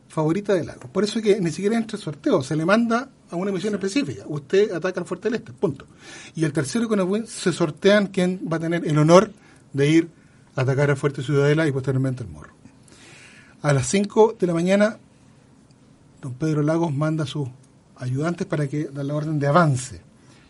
favorita 0.08 0.54
del 0.54 0.66
lago? 0.66 0.88
Por 0.92 1.04
eso 1.04 1.18
es 1.18 1.24
que 1.24 1.40
ni 1.40 1.50
siquiera 1.50 1.76
entra 1.76 1.96
el 1.96 2.02
sorteo, 2.02 2.42
se 2.42 2.56
le 2.56 2.64
manda 2.64 3.08
a 3.30 3.36
una 3.36 3.52
misión 3.52 3.74
específica. 3.74 4.24
Usted 4.26 4.72
ataca 4.72 5.00
al 5.00 5.06
Fuerte 5.06 5.28
del 5.28 5.40
Este, 5.40 5.52
punto. 5.52 5.86
Y 6.34 6.44
el 6.44 6.52
tercero 6.52 6.88
con 6.88 6.98
el 7.00 7.06
buen 7.06 7.26
se 7.26 7.52
sortean 7.52 8.08
quién 8.08 8.40
va 8.50 8.56
a 8.56 8.60
tener 8.60 8.86
el 8.86 8.98
honor 8.98 9.32
de 9.72 9.90
ir 9.90 10.08
a 10.54 10.62
atacar 10.62 10.90
al 10.90 10.96
Fuerte 10.96 11.22
Ciudadela 11.22 11.66
y 11.66 11.72
posteriormente 11.72 12.22
al 12.22 12.30
Morro. 12.30 12.54
A 13.62 13.72
las 13.72 13.88
5 13.88 14.36
de 14.38 14.46
la 14.46 14.54
mañana 14.54 14.98
don 16.22 16.34
Pedro 16.34 16.62
Lagos 16.62 16.94
manda 16.94 17.24
a 17.24 17.26
sus 17.26 17.48
ayudantes 17.96 18.46
para 18.46 18.68
que 18.68 18.84
dan 18.84 19.08
la 19.08 19.14
orden 19.14 19.38
de 19.38 19.46
avance. 19.46 20.00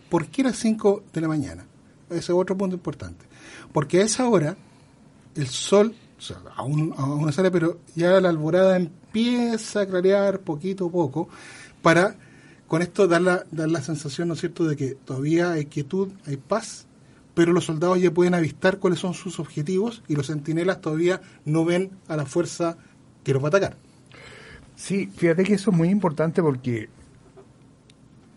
¿Por 0.08 0.26
qué 0.26 0.42
a 0.42 0.46
las 0.46 0.56
5 0.58 1.04
de 1.12 1.20
la 1.20 1.28
mañana? 1.28 1.66
Ese 2.10 2.18
es 2.18 2.30
otro 2.30 2.56
punto 2.56 2.76
importante. 2.76 3.24
Porque 3.72 4.00
a 4.00 4.04
esa 4.04 4.28
hora 4.28 4.56
el 5.34 5.48
sol, 5.48 5.94
o 6.18 6.20
sea, 6.20 6.36
aún, 6.56 6.94
aún 6.96 7.26
no 7.26 7.32
sale, 7.32 7.50
pero 7.50 7.78
ya 7.94 8.20
la 8.20 8.28
alborada 8.30 8.76
empieza 8.76 9.82
a 9.82 9.86
clarear 9.86 10.40
poquito 10.40 10.86
a 10.86 10.90
poco 10.90 11.28
para 11.82 12.16
con 12.66 12.82
esto 12.82 13.06
dar 13.06 13.22
la, 13.22 13.44
dar 13.52 13.68
la 13.68 13.80
sensación, 13.82 14.28
¿no 14.28 14.34
es 14.34 14.40
cierto?, 14.40 14.64
de 14.64 14.76
que 14.76 14.94
todavía 14.94 15.52
hay 15.52 15.66
quietud, 15.66 16.08
hay 16.26 16.36
paz, 16.36 16.86
pero 17.34 17.52
los 17.52 17.66
soldados 17.66 18.00
ya 18.00 18.10
pueden 18.10 18.34
avistar 18.34 18.78
cuáles 18.78 18.98
son 18.98 19.14
sus 19.14 19.38
objetivos 19.38 20.02
y 20.08 20.16
los 20.16 20.26
centinelas 20.28 20.80
todavía 20.80 21.20
no 21.44 21.64
ven 21.64 21.90
a 22.08 22.16
la 22.16 22.24
fuerza 22.26 22.76
que 23.22 23.32
los 23.34 23.42
va 23.42 23.46
a 23.46 23.50
atacar. 23.50 23.76
Sí, 24.74 25.10
fíjate 25.14 25.44
que 25.44 25.54
eso 25.54 25.70
es 25.70 25.76
muy 25.76 25.88
importante 25.90 26.42
porque 26.42 26.88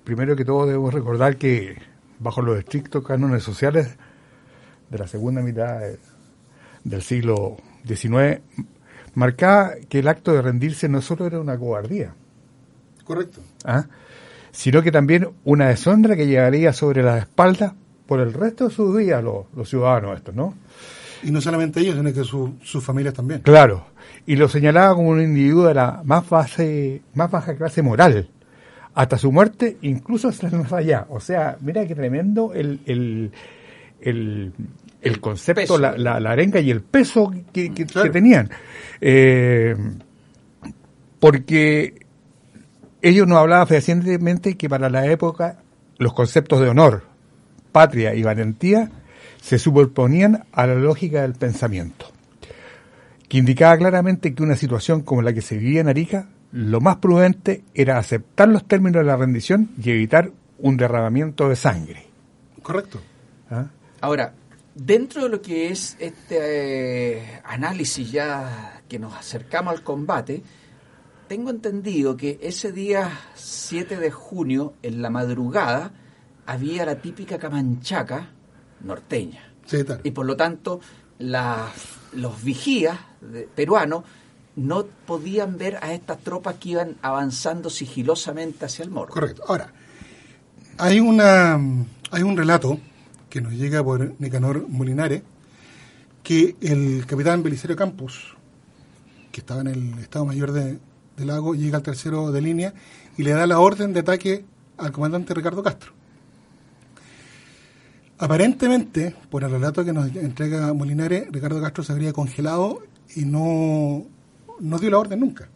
primero 0.04 0.36
que 0.36 0.46
todo 0.46 0.66
debemos 0.66 0.94
recordar 0.94 1.38
que 1.38 1.78
bajo 2.20 2.42
los 2.42 2.58
estrictos 2.60 3.04
cánones 3.06 3.44
sociales 3.44 3.96
de 4.90 4.98
la 4.98 5.08
segunda 5.08 5.42
mitad 5.42 5.80
de- 5.80 6.00
del 6.84 7.02
siglo 7.02 7.58
XIX, 7.88 8.42
marcaba 9.16 9.72
que 9.88 10.00
el 10.00 10.08
acto 10.08 10.34
de 10.34 10.42
rendirse 10.42 10.88
no 10.90 11.02
solo 11.02 11.26
era 11.26 11.40
una 11.40 11.58
cobardía, 11.58 12.14
Correcto. 13.04 13.42
¿ah? 13.66 13.86
sino 14.52 14.82
que 14.82 14.92
también 14.92 15.30
una 15.46 15.68
deshonra 15.70 16.16
que 16.16 16.28
llegaría 16.28 16.74
sobre 16.74 17.04
las 17.04 17.20
espaldas 17.22 17.74
por 18.08 18.20
el 18.20 18.34
resto 18.34 18.68
de 18.70 18.74
sus 18.74 18.98
días 18.98 19.24
los, 19.24 19.46
los 19.56 19.70
ciudadanos 19.70 20.18
estos, 20.18 20.34
¿no? 20.36 20.56
Y 21.22 21.32
no 21.32 21.42
solamente 21.42 21.80
ellos, 21.82 21.96
sino 21.98 22.14
que 22.14 22.24
su- 22.24 22.56
sus 22.64 22.84
familias 22.84 23.14
también. 23.14 23.42
Claro, 23.42 23.86
y 24.26 24.36
lo 24.38 24.48
señalaba 24.48 24.96
como 24.96 25.10
un 25.10 25.22
individuo 25.22 25.68
de 25.68 25.74
la 25.74 26.02
más, 26.06 26.28
base, 26.30 27.02
más 27.14 27.30
baja 27.30 27.56
clase 27.56 27.82
moral, 27.82 28.30
hasta 28.96 29.18
su 29.18 29.32
muerte, 29.32 29.78
incluso 29.82 30.30
hasta 30.30 30.50
más 30.50 30.72
allá. 30.74 31.06
O 31.10 31.20
sea, 31.20 31.58
mira 31.62 31.86
qué 31.86 31.94
tremendo 31.94 32.54
el, 32.54 32.80
el, 32.86 33.32
el, 34.02 34.54
el 35.02 35.20
concepto, 35.22 35.78
la, 35.78 35.98
la, 35.98 36.20
la 36.20 36.32
arenga 36.32 36.60
y 36.60 36.72
el 36.72 36.82
peso 36.82 37.32
que, 37.54 37.74
que- 37.74 37.86
Claro. 37.86 38.08
que 38.08 38.14
tenían. 38.14 38.50
Eh, 39.02 39.76
porque 41.20 42.06
ellos 43.02 43.28
nos 43.28 43.38
hablaban 43.38 43.68
fehacientemente 43.68 44.56
que 44.58 44.70
para 44.70 44.90
la 44.90 45.06
época 45.08 45.60
los 45.98 46.14
conceptos 46.14 46.62
de 46.62 46.70
honor, 46.70 47.04
patria 47.72 48.14
y 48.16 48.24
valentía 48.24 48.90
se 49.42 49.60
superponían 49.60 50.46
a 50.52 50.68
la 50.68 50.76
lógica 50.76 51.22
del 51.22 51.34
pensamiento, 51.34 52.06
que 53.28 53.38
indicaba 53.38 53.78
claramente 53.78 54.34
que 54.34 54.44
una 54.44 54.56
situación 54.56 55.02
como 55.02 55.22
la 55.22 55.34
que 55.34 55.42
se 55.42 55.58
vivía 55.58 55.82
en 55.82 55.88
Arica, 55.90 56.28
lo 56.52 56.82
más 56.82 56.98
prudente 56.98 57.64
era 57.74 57.98
aceptar 57.98 58.50
los 58.50 58.68
términos 58.68 59.02
de 59.02 59.06
la 59.06 59.16
rendición 59.16 59.70
y 59.82 59.92
evitar 59.92 60.32
un 60.58 60.78
derramamiento 60.78 61.48
de 61.48 61.56
sangre. 61.56 62.06
Correcto. 62.64 63.00
¿Ah? 63.50 63.68
Ahora, 64.02 64.34
dentro 64.86 65.24
de 65.24 65.30
lo 65.30 65.42
que 65.42 65.70
es 65.70 65.96
este 66.00 67.18
eh, 67.18 67.42
análisis 67.44 68.12
ya 68.12 68.82
que 68.88 69.00
nos 69.00 69.14
acercamos 69.16 69.74
al 69.74 69.84
combate, 69.84 70.42
tengo 71.28 71.50
entendido 71.52 72.18
que 72.18 72.40
ese 72.42 72.72
día 72.72 73.12
7 73.36 73.98
de 73.98 74.10
junio, 74.12 74.74
en 74.82 75.02
la 75.02 75.10
madrugada, 75.10 75.92
había 76.46 76.86
la 76.86 76.96
típica 77.02 77.38
camanchaca 77.38 78.30
norteña. 78.82 79.54
Sí, 79.66 79.84
tal. 79.84 80.02
Y 80.04 80.12
por 80.12 80.26
lo 80.26 80.36
tanto, 80.36 80.80
las- 81.20 81.72
los 82.14 82.44
vigías 82.44 82.98
peruanos 83.56 84.04
no 84.56 84.86
podían 85.06 85.58
ver 85.60 85.78
a 85.82 85.94
estas 85.94 86.18
tropas 86.20 86.56
que 86.56 86.70
iban 86.70 86.96
avanzando 87.04 87.70
sigilosamente 87.70 88.66
hacia 88.66 88.84
el 88.84 88.90
morro. 88.90 89.14
Correcto. 89.14 89.44
Ahora, 89.48 89.72
hay 90.80 91.00
una 91.00 91.60
hay 92.12 92.24
un 92.24 92.36
relato 92.36 92.80
que 93.30 93.42
nos 93.42 93.54
llega 93.54 93.84
por 93.84 94.16
Nicanor 94.20 94.68
Molinare 94.68 95.24
que 96.24 96.56
el 96.62 97.06
capitán 97.06 97.44
Belisario 97.44 97.76
Campos, 97.76 98.36
que 99.32 99.42
estaba 99.42 99.62
en 99.62 99.68
el 99.68 100.00
Estado 100.00 100.26
Mayor 100.26 100.52
de, 100.52 100.80
del 101.18 101.28
Lago, 101.28 101.56
llega 101.56 101.78
al 101.78 101.84
tercero 101.84 102.32
de 102.32 102.42
línea 102.42 102.74
y 103.18 103.24
le 103.24 103.32
da 103.32 103.48
la 103.48 103.60
orden 103.60 103.94
de 103.94 104.02
ataque 104.02 104.46
al 104.78 104.92
comandante 104.92 105.34
Ricardo 105.34 105.64
Castro. 105.64 105.94
Aparentemente, 108.18 109.16
por 109.30 109.44
el 109.44 109.52
relato 109.52 109.86
que 109.86 109.94
nos 109.94 110.14
entrega 110.16 110.74
Molinare, 110.74 111.28
Ricardo 111.32 111.62
Castro 111.62 111.84
se 111.84 111.94
habría 111.94 112.12
congelado 112.12 112.84
y 113.16 113.24
no, 113.24 114.06
no 114.60 114.78
dio 114.78 114.90
la 114.90 115.00
orden 115.00 115.22
nunca. 115.22 115.48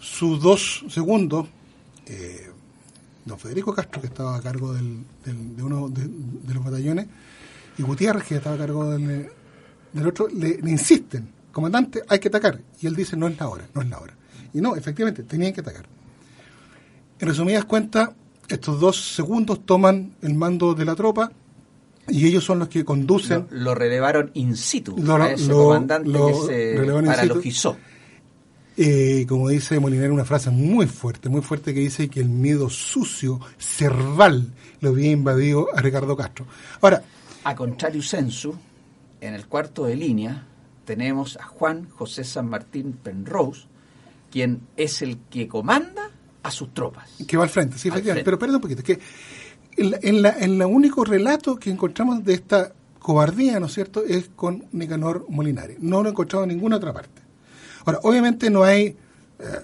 Sus 0.00 0.42
dos 0.42 0.84
segundos, 0.88 1.46
eh, 2.06 2.49
don 3.24 3.38
Federico 3.38 3.74
Castro, 3.74 4.00
que 4.00 4.06
estaba 4.08 4.36
a 4.36 4.40
cargo 4.40 4.72
del, 4.72 5.04
del- 5.24 5.56
de 5.56 5.62
uno 5.62 5.88
de, 5.88 6.06
de 6.08 6.54
los 6.54 6.64
batallones, 6.64 7.06
y 7.78 7.82
Gutiérrez, 7.82 8.24
que 8.24 8.36
estaba 8.36 8.56
a 8.56 8.58
cargo 8.58 8.90
del, 8.90 9.28
del 9.92 10.06
otro, 10.06 10.28
le, 10.28 10.58
le 10.60 10.70
insisten, 10.70 11.28
comandante, 11.52 12.02
hay 12.08 12.18
que 12.18 12.28
atacar. 12.28 12.60
Y 12.80 12.86
él 12.86 12.94
dice, 12.96 13.16
no 13.16 13.28
es 13.28 13.38
la 13.38 13.48
hora, 13.48 13.66
no 13.74 13.82
es 13.82 13.88
la 13.88 13.98
hora. 13.98 14.14
Y 14.52 14.60
no, 14.60 14.74
efectivamente, 14.76 15.22
tenían 15.22 15.52
que 15.52 15.60
atacar. 15.60 15.86
En 17.18 17.28
resumidas 17.28 17.64
cuentas, 17.66 18.10
estos 18.48 18.80
dos 18.80 19.14
segundos 19.14 19.64
toman 19.64 20.14
el 20.22 20.34
mando 20.34 20.74
de 20.74 20.84
la 20.84 20.94
tropa 20.96 21.30
y 22.08 22.26
ellos 22.26 22.42
son 22.44 22.58
los 22.58 22.68
que 22.68 22.84
conducen. 22.84 23.46
Lo, 23.50 23.60
lo 23.66 23.74
relevaron 23.74 24.30
in 24.34 24.56
situ 24.56 24.96
Lo- 24.98 25.22
a 25.22 25.32
ese 25.32 25.46
lo- 25.48 25.64
comandante 25.64 26.10
que 26.10 26.46
se 26.46 26.74
paralogizó. 27.28 27.76
Eh, 28.82 29.26
como 29.28 29.50
dice 29.50 29.78
Molinero, 29.78 30.14
una 30.14 30.24
frase 30.24 30.48
muy 30.50 30.86
fuerte, 30.86 31.28
muy 31.28 31.42
fuerte 31.42 31.74
que 31.74 31.80
dice 31.80 32.08
que 32.08 32.20
el 32.20 32.30
miedo 32.30 32.70
sucio, 32.70 33.38
cerval, 33.58 34.54
lo 34.80 34.88
había 34.88 35.10
invadido 35.10 35.68
a 35.76 35.82
Ricardo 35.82 36.16
Castro. 36.16 36.46
Ahora, 36.80 37.02
A 37.44 37.54
contrario 37.54 38.02
sensu, 38.02 38.54
en 39.20 39.34
el 39.34 39.46
cuarto 39.46 39.84
de 39.84 39.96
línea 39.96 40.46
tenemos 40.86 41.36
a 41.36 41.44
Juan 41.44 41.88
José 41.90 42.24
San 42.24 42.48
Martín 42.48 42.94
Penrose, 43.02 43.66
quien 44.30 44.60
es 44.78 45.02
el 45.02 45.18
que 45.28 45.46
comanda 45.46 46.10
a 46.42 46.50
sus 46.50 46.72
tropas. 46.72 47.10
que 47.28 47.36
va 47.36 47.42
al 47.44 47.50
frente, 47.50 47.76
sí, 47.76 47.88
efectivamente. 47.88 48.24
Pero 48.24 48.38
perdón 48.38 48.56
un 48.56 48.62
poquito, 48.62 48.80
es 48.80 48.86
que 48.86 48.98
en, 49.76 49.90
la- 49.90 49.98
en, 50.00 50.22
la- 50.22 50.38
en 50.38 50.62
único 50.62 51.04
relato 51.04 51.56
que 51.56 51.70
encontramos 51.70 52.24
de 52.24 52.32
esta 52.32 52.72
cobardía, 52.98 53.60
¿no 53.60 53.66
es 53.66 53.74
cierto?, 53.74 54.02
es 54.06 54.30
con 54.34 54.64
Nicanor 54.72 55.26
Molinari. 55.28 55.76
No 55.80 56.02
lo 56.02 56.08
he 56.08 56.12
encontrado 56.12 56.44
en 56.44 56.48
ninguna 56.50 56.76
otra 56.76 56.94
parte. 56.94 57.19
Ahora, 57.90 58.02
obviamente 58.04 58.50
no 58.50 58.62
hay 58.62 58.82
eh, 58.82 58.94
eh, 59.40 59.56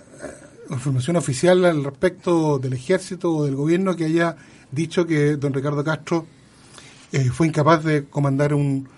información 0.70 1.14
oficial 1.14 1.64
al 1.64 1.84
respecto 1.84 2.58
del 2.58 2.72
ejército 2.72 3.32
o 3.32 3.44
del 3.44 3.54
gobierno 3.54 3.94
que 3.94 4.06
haya 4.06 4.34
dicho 4.72 5.06
que 5.06 5.36
don 5.36 5.54
Ricardo 5.54 5.84
Castro 5.84 6.26
eh, 7.12 7.30
fue 7.30 7.46
incapaz 7.46 7.84
de 7.84 8.06
comandar 8.06 8.52
un, 8.52 8.88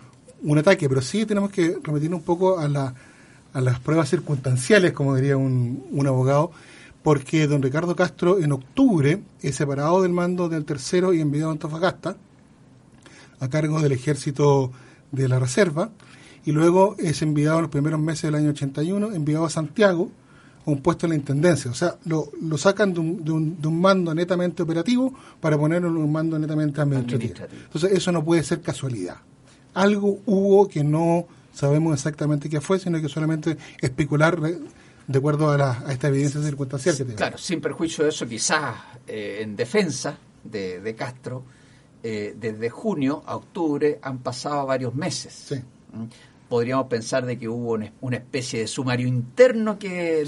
un 0.40 0.58
ataque, 0.58 0.88
pero 0.88 1.02
sí 1.02 1.26
tenemos 1.26 1.50
que 1.50 1.76
remitir 1.82 2.14
un 2.14 2.23
poco 2.23 2.58
a, 2.58 2.94
a 3.52 3.61
las 3.61 3.80
pruebas 3.80 4.08
circunstanciales, 4.08 4.94
como 4.94 5.14
diría 5.14 5.37
un, 5.37 5.85
un 5.90 6.06
abogado, 6.06 6.50
porque 7.02 7.47
don 7.47 7.62
Ricardo 7.62 7.94
Castro 7.94 8.38
en 8.38 8.52
octubre 8.52 9.20
es 9.42 9.56
separado 9.56 10.00
del 10.00 10.12
mando 10.14 10.49
del 10.49 10.64
tercero 10.64 11.12
y 11.12 11.20
enviado 11.20 11.50
a 11.50 11.52
Antofagasta 11.52 12.16
a 13.40 13.49
cargo 13.49 13.82
del 13.82 13.92
ejército 13.92 14.73
de 15.12 15.28
la 15.28 15.38
reserva 15.38 15.90
y 16.49 16.52
luego 16.52 16.97
es 16.99 17.21
enviado 17.21 17.57
en 17.57 17.62
los 17.64 17.71
primeros 17.71 18.00
meses 18.00 18.23
del 18.23 18.37
año 18.37 18.49
81, 18.52 19.12
enviado 19.12 19.45
a 19.45 19.50
Santiago 19.50 20.11
a 20.64 20.71
un 20.71 20.81
puesto 20.81 21.05
en 21.05 21.11
la 21.11 21.17
intendencia. 21.17 21.71
O 21.71 21.75
sea, 21.75 21.97
lo, 22.07 22.31
lo 22.40 22.57
sacan 22.57 22.95
de 22.95 23.00
un, 23.00 23.23
de, 23.23 23.33
un, 23.33 23.61
de 23.61 23.69
un 23.69 23.78
mando 23.78 24.14
netamente 24.14 24.62
operativo 24.62 25.12
para 25.43 25.59
ponerlo 25.59 25.88
en 25.88 25.99
un 25.99 26.11
mando 26.11 26.38
netamente 26.38 26.81
administrativo. 26.81 27.35
Administrativo. 27.35 27.62
Entonces, 27.64 27.93
eso 27.93 28.12
no 28.12 28.25
puede 28.25 28.43
ser 28.45 28.62
casualidad. 28.62 29.19
Algo 29.75 30.21
hubo 30.25 30.67
que 30.69 30.83
no 30.83 31.26
sabemos 31.52 31.93
exactamente 31.93 32.49
qué 32.49 32.62
fue, 32.62 32.78
sino 32.78 32.99
que 32.99 33.11
solamente 33.11 33.59
especular 33.83 34.40
de 34.40 35.19
acuerdo 35.19 35.50
a, 35.50 35.59
la, 35.59 35.83
a 35.87 35.93
esta 35.93 36.09
evidencia 36.09 36.40
circunstancial 36.40 36.95
que 36.95 37.05
tenemos. 37.05 37.19
Claro, 37.19 37.37
sin 37.37 37.61
perjuicio 37.61 38.05
de 38.05 38.09
eso, 38.09 38.26
quizás 38.26 38.75
eh, 39.07 39.40
en 39.43 39.55
defensa 39.55 40.17
de, 40.45 40.81
de 40.81 40.95
Castro, 40.95 41.45
eh, 42.02 42.35
desde 42.40 42.71
junio 42.71 43.23
a 43.26 43.37
octubre 43.37 43.99
han 44.00 44.21
pasado 44.21 44.64
varios 44.64 44.95
meses. 44.95 45.35
Sí. 45.47 45.57
Podríamos 46.49 46.87
pensar 46.87 47.26
de 47.26 47.38
que 47.38 47.49
hubo 47.49 47.73
una, 48.00 48.17
especie 48.17 48.61
de 48.61 48.67
sumario 48.67 49.07
interno 49.07 49.78
que 49.78 50.21
en 50.21 50.26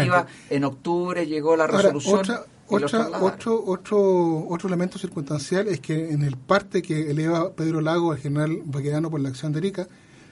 definitiva 0.00 0.26
en 0.50 0.64
octubre 0.64 1.26
llegó 1.26 1.56
la 1.56 1.64
Ahora, 1.64 1.76
resolución. 1.78 2.18
otra- 2.20 2.44
otra- 2.68 3.08
otro, 3.20 3.62
otro, 3.66 4.46
otro 4.48 4.68
elemento 4.68 4.98
circunstancial 4.98 5.68
es 5.68 5.80
que 5.80 6.10
en 6.10 6.22
el 6.22 6.36
parte 6.36 6.80
que 6.82 7.10
eleva 7.10 7.52
Pedro 7.52 7.80
Lago 7.80 8.12
al 8.12 8.18
general 8.18 8.60
Baquedano 8.64 9.10
por 9.10 9.20
la 9.20 9.28
acción 9.30 9.52
de 9.52 9.58
Arica, 9.58 9.88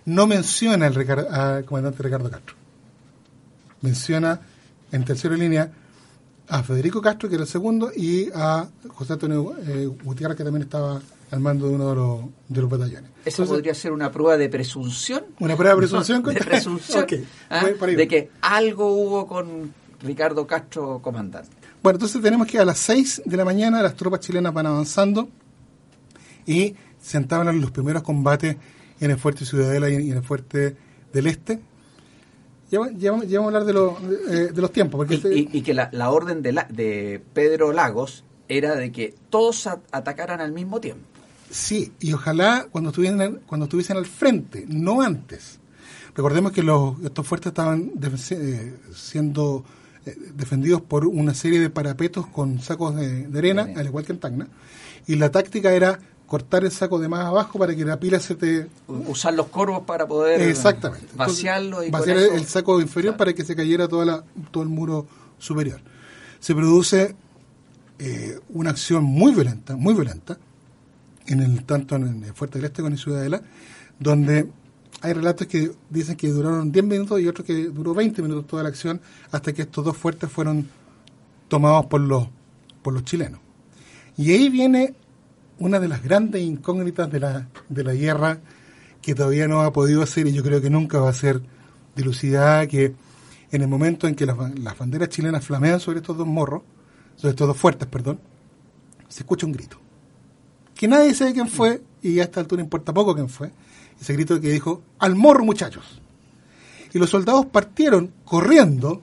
no 0.06 0.26
menciona 0.26 0.86
al 0.86 1.64
comandante 1.66 2.02
Ricardo 2.02 2.30
Castro. 2.30 2.54
Menciona 3.82 4.40
en 4.92 5.04
tercera 5.04 5.36
línea 5.36 5.70
a 6.48 6.62
Federico 6.62 7.00
Castro, 7.00 7.28
que 7.28 7.36
era 7.36 7.44
el 7.44 7.50
segundo, 7.50 7.90
y 7.94 8.28
a 8.34 8.68
José 8.88 9.12
Antonio 9.14 9.54
eh, 9.66 9.86
Gutiérrez, 10.02 10.36
que 10.36 10.44
también 10.44 10.62
estaba 10.62 11.00
al 11.30 11.40
mando 11.40 11.68
de 11.68 11.74
uno 11.74 11.88
de 11.90 11.94
los, 11.94 12.20
de 12.48 12.60
los 12.60 12.70
batallones. 12.70 13.10
¿Esa 13.24 13.42
Entonces, 13.42 13.48
podría 13.48 13.74
ser 13.74 13.92
una 13.92 14.10
prueba 14.10 14.36
de 14.36 14.48
presunción? 14.48 15.24
¿Una 15.38 15.56
prueba 15.56 15.74
de 15.74 15.78
presunción? 15.78 16.22
de 16.24 16.34
presunción. 16.40 17.02
Ok, 17.04 17.12
¿ah? 17.50 17.66
De 17.86 18.08
que 18.08 18.30
algo 18.40 18.92
hubo 18.94 19.26
con 19.26 19.72
Ricardo 20.02 20.46
Castro, 20.46 21.00
comandante. 21.02 21.50
Bueno, 21.82 21.96
entonces 21.96 22.20
tenemos 22.20 22.46
que 22.46 22.58
a 22.58 22.64
las 22.64 22.78
6 22.78 23.22
de 23.24 23.36
la 23.36 23.44
mañana 23.44 23.82
las 23.82 23.94
tropas 23.94 24.20
chilenas 24.20 24.52
van 24.52 24.66
avanzando 24.66 25.28
y 26.46 26.74
se 27.00 27.16
entablan 27.16 27.60
los 27.60 27.70
primeros 27.70 28.02
combates 28.02 28.56
en 29.00 29.10
el 29.10 29.18
fuerte 29.18 29.44
Ciudadela 29.46 29.88
y 29.88 30.10
en 30.10 30.16
el 30.16 30.22
fuerte 30.22 30.76
del 31.12 31.26
Este. 31.26 31.60
Ya, 32.70 32.80
ya, 32.96 33.10
vamos- 33.12 33.26
ya 33.28 33.40
vamos 33.40 33.52
a 33.54 33.58
hablar 33.58 33.64
de, 33.66 33.72
los 33.72 33.94
eh, 34.30 34.52
de 34.52 34.60
los 34.60 34.72
tiempos, 34.72 34.98
porque 34.98 35.14
Y, 35.14 35.16
este- 35.16 35.36
y- 35.36 35.48
y 35.52 35.62
que 35.62 35.74
la, 35.74 35.88
la 35.92 36.10
orden 36.10 36.40
de, 36.42 36.52
la- 36.52 36.66
de 36.70 37.20
Pedro 37.32 37.72
Lagos 37.72 38.24
era 38.48 38.76
de 38.76 38.92
que 38.92 39.14
todos 39.28 39.66
atacaran 39.90 40.40
al 40.40 40.52
mismo 40.52 40.80
tiempo. 40.80 41.04
Sí, 41.50 41.92
y 42.00 42.12
ojalá 42.12 42.66
cuando 42.70 42.90
estuviesen, 42.90 43.40
cuando 43.46 43.64
estuviesen 43.64 43.96
al 43.96 44.06
frente, 44.06 44.64
no 44.68 45.02
antes. 45.02 45.58
Recordemos 46.14 46.52
que 46.52 46.62
los, 46.62 47.00
estos 47.04 47.26
fuertes 47.26 47.50
estaban 47.50 47.92
defen- 47.94 48.36
eh, 48.40 48.74
siendo 48.94 49.64
eh, 50.06 50.16
defendidos 50.34 50.80
por 50.82 51.06
una 51.06 51.34
serie 51.34 51.60
de 51.60 51.70
parapetos 51.70 52.26
con 52.26 52.60
sacos 52.60 52.96
de, 52.96 53.26
de 53.28 53.38
arena, 53.38 53.68
al 53.76 53.86
igual 53.86 54.04
que 54.04 54.12
en 54.12 54.18
Tacna, 54.18 54.48
y 55.06 55.16
la 55.16 55.30
táctica 55.30 55.72
era 55.72 55.98
cortar 56.26 56.64
el 56.64 56.70
saco 56.70 56.98
de 57.00 57.08
más 57.08 57.24
abajo 57.26 57.58
para 57.58 57.74
que 57.74 57.84
la 57.84 57.98
pila 57.98 58.20
se 58.20 58.36
te 58.36 58.68
Usar 58.86 59.34
los 59.34 59.46
corvos 59.48 59.82
para 59.84 60.06
poder 60.06 60.40
Exactamente. 60.42 61.08
vaciarlo 61.16 61.82
y 61.82 61.90
vaciar 61.90 62.16
eso- 62.18 62.34
el 62.34 62.46
saco 62.46 62.80
inferior 62.80 63.14
Claro. 63.14 63.18
para 63.18 63.32
que 63.34 63.44
se 63.44 63.56
cayera 63.56 63.88
toda 63.88 64.04
la, 64.04 64.24
todo 64.52 64.62
el 64.62 64.68
muro 64.68 65.06
superior. 65.38 65.80
Se 66.38 66.54
produce 66.54 67.16
eh, 67.98 68.38
una 68.50 68.70
acción 68.70 69.04
muy 69.04 69.32
violenta, 69.32 69.76
muy 69.76 69.92
violenta, 69.94 70.38
en 71.30 71.40
el 71.40 71.64
tanto 71.64 71.96
en 71.96 72.24
el 72.24 72.34
Fuerte 72.34 72.58
del 72.58 72.66
Este 72.66 72.82
como 72.82 72.92
en 72.92 72.98
Ciudadela, 72.98 73.42
donde 73.98 74.48
hay 75.02 75.12
relatos 75.12 75.46
que 75.46 75.72
dicen 75.88 76.16
que 76.16 76.28
duraron 76.28 76.72
10 76.72 76.84
minutos 76.84 77.20
y 77.20 77.28
otros 77.28 77.46
que 77.46 77.68
duró 77.68 77.94
20 77.94 78.20
minutos 78.22 78.46
toda 78.46 78.62
la 78.62 78.68
acción 78.68 79.00
hasta 79.30 79.52
que 79.52 79.62
estos 79.62 79.84
dos 79.84 79.96
fuertes 79.96 80.30
fueron 80.30 80.68
tomados 81.48 81.86
por 81.86 82.00
los, 82.00 82.28
por 82.82 82.92
los 82.92 83.04
chilenos. 83.04 83.40
Y 84.16 84.32
ahí 84.32 84.48
viene 84.48 84.94
una 85.58 85.78
de 85.78 85.88
las 85.88 86.02
grandes 86.02 86.42
incógnitas 86.42 87.10
de 87.10 87.20
la, 87.20 87.48
de 87.68 87.84
la 87.84 87.94
guerra 87.94 88.40
que 89.00 89.14
todavía 89.14 89.48
no 89.48 89.62
ha 89.62 89.72
podido 89.72 90.04
ser 90.06 90.26
y 90.26 90.32
yo 90.32 90.42
creo 90.42 90.60
que 90.60 90.68
nunca 90.68 90.98
va 90.98 91.10
a 91.10 91.14
ser 91.14 91.40
dilucidada, 91.96 92.66
que 92.66 92.94
en 93.52 93.62
el 93.62 93.68
momento 93.68 94.06
en 94.06 94.14
que 94.14 94.26
las, 94.26 94.36
las 94.58 94.76
banderas 94.76 95.08
chilenas 95.08 95.44
flamean 95.44 95.80
sobre 95.80 96.00
estos 96.00 96.16
dos 96.16 96.26
morros, 96.26 96.62
sobre 97.16 97.30
estos 97.30 97.48
dos 97.48 97.56
fuertes, 97.56 97.88
perdón, 97.88 98.20
se 99.08 99.20
escucha 99.20 99.46
un 99.46 99.52
grito. 99.52 99.78
Que 100.80 100.88
nadie 100.88 101.12
sabe 101.14 101.34
quién 101.34 101.46
fue, 101.46 101.82
y 102.00 102.20
a 102.20 102.22
esta 102.22 102.40
altura 102.40 102.62
importa 102.62 102.94
poco 102.94 103.14
quién 103.14 103.28
fue, 103.28 103.50
ese 104.00 104.14
grito 104.14 104.40
que 104.40 104.48
dijo, 104.48 104.80
al 104.98 105.14
morro 105.14 105.44
muchachos. 105.44 106.00
Y 106.94 106.98
los 106.98 107.10
soldados 107.10 107.44
partieron 107.44 108.14
corriendo, 108.24 109.02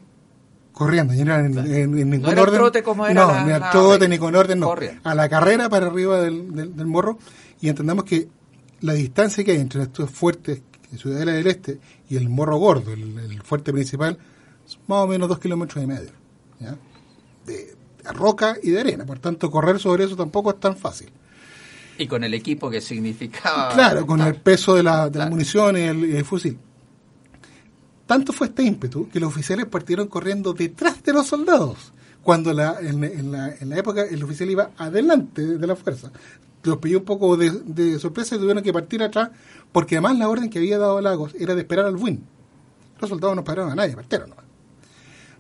corriendo, 0.74 1.14
y 1.14 1.18
no 1.18 1.36
era 1.36 1.46
en, 1.46 1.56
en- 1.60 1.98
en 2.00 2.10
ningún 2.10 2.36
orden. 2.40 2.56
trote 2.56 2.82
como 2.82 3.06
era 3.06 3.14
no, 3.14 3.28
la- 3.32 3.44
ni 3.46 3.52
al 3.52 3.70
trote, 3.70 4.08
ni 4.10 4.18
con 4.18 4.36
orden, 4.36 4.60
no. 4.60 4.70
Corriendo. 4.70 5.02
A 5.04 5.14
la 5.14 5.30
carrera 5.30 5.70
para 5.70 5.86
arriba 5.86 6.20
del, 6.20 6.52
del- 6.56 6.76
del 6.76 6.88
morro, 6.88 7.20
y 7.62 7.70
entendamos 7.70 8.06
que 8.06 8.28
la 8.82 8.94
distancia 8.94 9.44
que 9.44 9.52
hay 9.52 9.60
entre 9.60 9.84
estos 9.84 10.10
fuertes, 10.10 10.64
Ciudadela 10.98 11.34
del 11.34 11.46
Este, 11.46 11.80
y 12.10 12.16
el 12.18 12.28
morro 12.28 12.58
gordo, 12.58 12.92
el, 12.92 13.20
el 13.20 13.42
fuerte 13.44 13.72
principal, 13.72 14.18
es 14.66 14.80
más 14.88 15.04
o 15.04 15.08
menos 15.08 15.30
dos 15.30 15.38
kilómetros 15.38 15.84
y 15.84 15.86
medio. 15.86 16.10
¿ya? 16.60 16.76
De, 17.46 17.76
de 18.04 18.12
roca 18.14 18.56
y 18.64 18.72
de 18.72 18.80
arena. 18.80 19.06
Por 19.06 19.20
tanto, 19.20 19.52
correr 19.52 19.78
sobre 19.80 20.06
eso 20.06 20.16
tampoco 20.16 20.50
es 20.50 20.60
tan 20.60 20.76
fácil. 20.76 21.12
Y 22.00 22.08
con 22.08 22.24
el 22.24 22.34
equipo 22.34 22.70
que 22.70 22.82
significaba. 22.82 23.70
Claro, 23.74 24.06
con 24.06 24.22
el 24.22 24.36
peso 24.36 24.76
de 24.76 24.84
la, 24.84 25.06
de 25.10 25.20
la 25.20 25.26
Claro. 25.26 25.32
munición 25.32 25.78
y 25.78 25.82
el, 25.82 26.06
y 26.06 26.16
el 26.18 26.26
fusil. 26.26 26.58
Tanto 28.06 28.32
fue 28.32 28.48
este 28.48 28.64
ímpetu 28.64 29.10
que 29.10 29.20
los 29.20 29.30
oficiales 29.30 29.66
partieron 29.66 30.08
corriendo 30.08 30.54
detrás 30.54 31.04
de 31.04 31.12
los 31.14 31.28
soldados, 31.28 31.92
cuando 32.24 32.54
la, 32.54 32.78
en, 32.80 33.04
en 33.04 33.32
la, 33.32 33.54
en 33.60 33.70
la 33.70 33.78
época 33.78 34.04
el 34.04 34.24
oficial 34.24 34.50
iba 34.50 34.72
adelante 34.78 35.46
de, 35.46 35.68
la 35.68 35.76
fuerza. 35.76 36.12
Los 36.64 36.78
pilló 36.78 37.00
un 37.00 37.06
poco 37.06 37.36
de, 37.36 37.52
de 37.52 38.00
sorpresa 38.00 38.36
y 38.36 38.40
tuvieron 38.40 38.64
que 38.64 38.72
partir 38.72 39.04
atrás, 39.04 39.30
porque 39.72 39.96
además 39.96 40.18
la 40.18 40.30
orden 40.30 40.50
que 40.50 40.60
había 40.60 40.78
dado 40.78 41.02
Lagos 41.02 41.34
era 41.38 41.54
de 41.54 41.62
esperar 41.62 41.86
al 41.86 41.96
win. 41.98 42.24
Los 43.00 43.10
soldados 43.10 43.36
no 43.36 43.44
pararon 43.44 43.72
a 43.72 43.76
nadie, 43.76 43.96
partieron 43.96 44.30
nomás. 44.30 44.46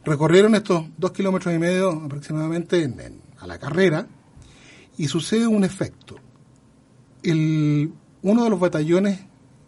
Recorrieron 0.04 0.56
estos 0.56 0.86
dos 0.98 1.12
kilómetros 1.12 1.54
y 1.54 1.60
medio 1.60 1.90
aproximadamente 1.92 2.84
en- 2.84 3.00
en- 3.00 3.22
a 3.40 3.48
la 3.48 3.58
carrera 3.60 4.08
y 4.98 5.08
sucede 5.08 5.48
un 5.48 5.64
efecto 5.64 6.16
uno 7.34 8.44
de 8.44 8.50
los 8.50 8.60
batallones 8.60 9.20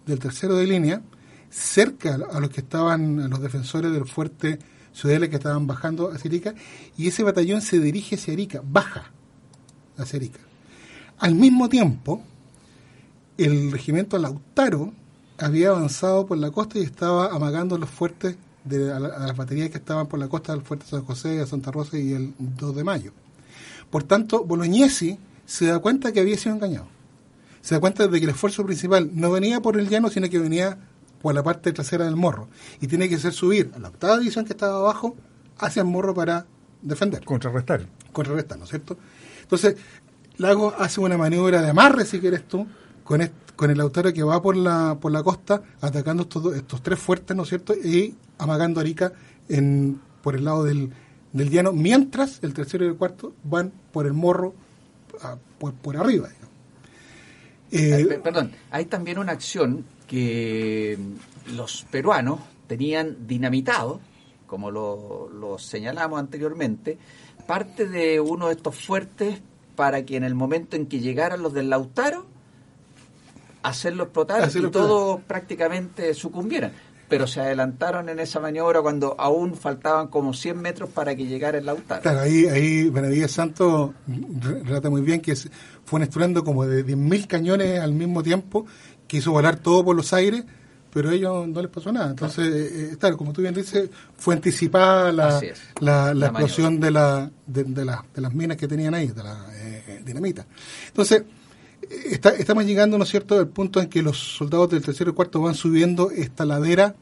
del 0.06 0.20
tercero 0.20 0.56
de 0.56 0.68
línea, 0.68 1.02
cerca 1.50 2.16
a 2.16 2.40
los 2.40 2.50
que 2.50 2.62
estaban, 2.62 3.30
los 3.30 3.42
defensores 3.42 3.92
del 3.92 4.06
fuerte 4.06 4.60
Ciudadela 4.94 5.30
que 5.30 5.36
estaban 5.36 5.68
bajando 5.68 6.12
hacia 6.12 6.30
Arica, 6.30 6.56
y 6.98 7.08
ese 7.08 7.24
batallón 7.24 7.62
se 7.62 7.80
dirige 7.80 8.16
hacia 8.16 8.34
Arica, 8.34 8.62
baja 8.64 9.12
hacia 9.98 10.18
Arica. 10.18 10.40
Al 11.20 11.36
mismo 11.36 11.70
tiempo, 11.70 12.24
el 13.38 13.72
regimiento 13.72 14.18
Lautaro 14.18 14.94
había 15.38 15.70
avanzado 15.70 16.26
por 16.26 16.38
la 16.38 16.52
costa 16.52 16.80
y 16.80 16.84
estaba 16.84 17.28
amagando 17.28 17.78
los 17.78 17.90
fuertes 17.90 18.36
de 18.64 18.80
las 18.80 19.36
baterías 19.36 19.70
que 19.70 19.78
estaban 19.78 20.08
por 20.08 20.20
la 20.20 20.28
costa 20.28 20.54
del 20.54 20.62
fuerte 20.64 20.86
San 20.86 21.06
José, 21.06 21.40
a 21.40 21.46
Santa 21.46 21.72
Rosa 21.72 21.98
y 21.98 22.14
el 22.14 22.34
2 22.38 22.76
de 22.76 22.84
mayo. 22.84 23.14
Por 23.90 24.04
tanto, 24.04 24.44
Bolognesi 24.44 25.18
se 25.46 25.68
da 25.68 25.80
cuenta 25.80 26.12
que 26.12 26.20
había 26.20 26.38
sido 26.38 26.56
engañado. 26.56 26.88
Se 27.62 27.76
da 27.76 27.82
cuenta 27.82 28.08
de 28.08 28.20
que 28.20 28.26
el 28.26 28.32
esfuerzo 28.32 28.66
principal 28.66 29.10
no 29.14 29.32
venía 29.32 29.62
por 29.62 29.78
el 29.78 29.90
llano, 29.90 30.10
sino 30.10 30.30
que 30.30 30.40
venía 30.40 30.78
por 31.22 31.34
la 31.36 31.44
parte 31.44 31.72
trasera 31.74 32.06
del 32.06 32.16
morro. 32.16 32.48
Y 32.82 32.88
tiene 32.88 33.10
que 33.10 33.18
ser 33.18 33.34
subir 33.34 33.72
a 33.76 33.80
la 33.80 33.90
octava 33.90 34.18
división 34.18 34.46
que 34.46 34.54
estaba 34.54 34.78
abajo 34.80 35.16
hacia 35.58 35.82
el 35.82 35.88
morro 35.88 36.14
para 36.14 36.46
defender, 36.82 37.24
Contrarrestar. 37.26 37.86
contrarrestar, 38.14 38.58
¿no 38.58 38.64
es 38.64 38.70
cierto? 38.70 38.98
Entonces, 39.42 39.76
Lago 40.38 40.74
hace 40.78 41.02
una 41.02 41.18
maniobra 41.18 41.62
de 41.62 41.70
amarre, 41.72 42.06
si 42.06 42.20
quieres 42.22 42.48
tú, 42.48 42.66
con, 43.04 43.30
con 43.58 43.70
el 43.70 43.78
Lautaro 43.78 44.14
que 44.14 44.24
va 44.24 44.42
por 44.42 44.56
la, 44.56 44.98
por 45.02 45.12
la 45.12 45.22
costa, 45.22 45.62
atacando 45.82 46.24
estos, 46.24 46.56
estos 46.56 46.82
tres 46.82 46.98
fuertes, 47.00 47.36
¿no 47.36 47.44
es 47.44 47.50
cierto? 47.50 47.74
Y 47.76 48.16
amagando 48.38 48.80
a 48.80 48.84
Arica 48.84 49.12
en, 49.50 50.00
por 50.24 50.36
el 50.38 50.46
lado 50.46 50.64
del, 50.64 50.92
del 51.34 51.50
llano, 51.50 51.74
mientras 51.74 52.40
el 52.42 52.54
tercero 52.54 52.86
y 52.86 52.88
el 52.88 52.96
cuarto 52.96 53.34
van 53.44 53.74
por 53.92 54.06
el 54.06 54.14
morro, 54.14 54.54
a- 55.22 55.36
por, 55.60 55.74
por 55.74 55.98
arriba. 55.98 56.30
digamos. 56.30 56.49
Eh, 57.72 58.06
pe- 58.08 58.20
Perdón, 58.20 58.52
hay 58.72 58.86
también 58.86 59.18
una 59.20 59.32
acción 59.34 59.86
que 60.08 60.98
los 61.56 61.84
peruanos 61.92 62.40
tenían 62.68 63.28
dinamitado, 63.28 64.00
como 64.48 64.72
lo, 64.72 65.30
lo 65.30 65.60
señalamos 65.60 66.20
anteriormente, 66.20 66.98
parte 67.48 67.88
de 67.88 68.20
uno 68.20 68.48
de 68.48 68.54
estos 68.54 68.76
fuertes 68.76 69.40
para 69.76 70.04
que 70.06 70.18
en 70.18 70.24
el 70.24 70.36
momento 70.36 70.76
en 70.76 70.88
que 70.88 71.00
llegaran 71.00 71.42
los 71.42 71.54
del 71.54 71.70
Lautaro, 71.70 72.26
hacerlo 73.64 74.04
explotar 74.04 74.42
Hacerlo 74.42 74.70
y 74.70 74.72
todos 74.72 75.22
prácticamente 75.22 76.14
sucumbieran. 76.14 76.72
Pero 77.10 77.26
se 77.28 77.42
adelantaron 77.42 78.08
en 78.08 78.20
esa 78.20 78.40
maniobra 78.40 78.82
cuando 78.82 79.16
aún 79.20 79.56
faltaban 79.56 80.08
como 80.08 80.34
100 80.34 80.62
metros 80.62 80.90
para 80.92 81.16
que 81.16 81.26
llegara 81.26 81.58
el 81.58 81.66
Lautaro. 81.66 82.02
Claro, 82.02 82.20
ahí, 82.22 82.46
ahí 82.46 82.90
Benavides 82.90 83.32
Santos 83.32 83.92
re- 84.08 84.64
relata 84.64 84.90
muy 84.90 85.02
bien 85.02 85.20
que 85.20 85.36
fue 85.36 85.98
un 85.98 86.04
estruendo 86.04 86.44
como 86.44 86.66
de 86.66 86.86
10.000 86.86 87.26
cañones 87.28 87.80
al 87.80 87.94
mismo 87.94 88.22
tiempo, 88.24 88.66
que 89.08 89.18
hizo 89.18 89.32
volar 89.32 89.56
todo 89.58 89.84
por 89.84 89.96
los 89.96 90.14
aires, 90.14 90.44
pero 90.94 91.10
a 91.10 91.14
ellos 91.14 91.48
no 91.48 91.62
les 91.62 91.72
pasó 91.72 91.92
nada. 91.92 92.12
Entonces, 92.12 92.46
eh, 92.48 92.90
eh, 92.94 92.98
claro, 93.00 93.18
como 93.18 93.34
tú 93.34 93.42
bien 93.42 93.54
dices, 93.54 93.90
fue 94.18 94.36
anticipada 94.36 95.12
la, 95.12 95.40
la, 95.82 96.06
la 96.06 96.14
La 96.14 96.28
explosión 96.28 96.80
de, 96.80 96.92
la, 96.92 97.32
de, 97.48 97.64
de 97.64 97.86
de 98.14 98.22
las 98.22 98.34
minas 98.34 98.58
que 98.58 98.68
tenían 98.68 98.94
ahí, 98.94 99.08
de 99.08 99.24
la 99.24 99.46
eh, 99.56 100.02
dinamita. 100.06 100.46
Entonces, 100.88 101.24
está- 101.90 102.32
estamos 102.32 102.66
llegando, 102.66 102.98
¿no 102.98 103.04
es 103.04 103.10
cierto?, 103.10 103.38
al 103.38 103.48
punto 103.48 103.82
en 103.82 103.90
que 103.90 104.02
los 104.02 104.18
soldados 104.18 104.70
del 104.70 104.82
tercero 104.84 105.12
y 105.12 105.14
cuarto 105.14 105.42
van 105.42 105.56
subiendo 105.56 106.12
esta 106.12 106.46
ladera 106.46 106.96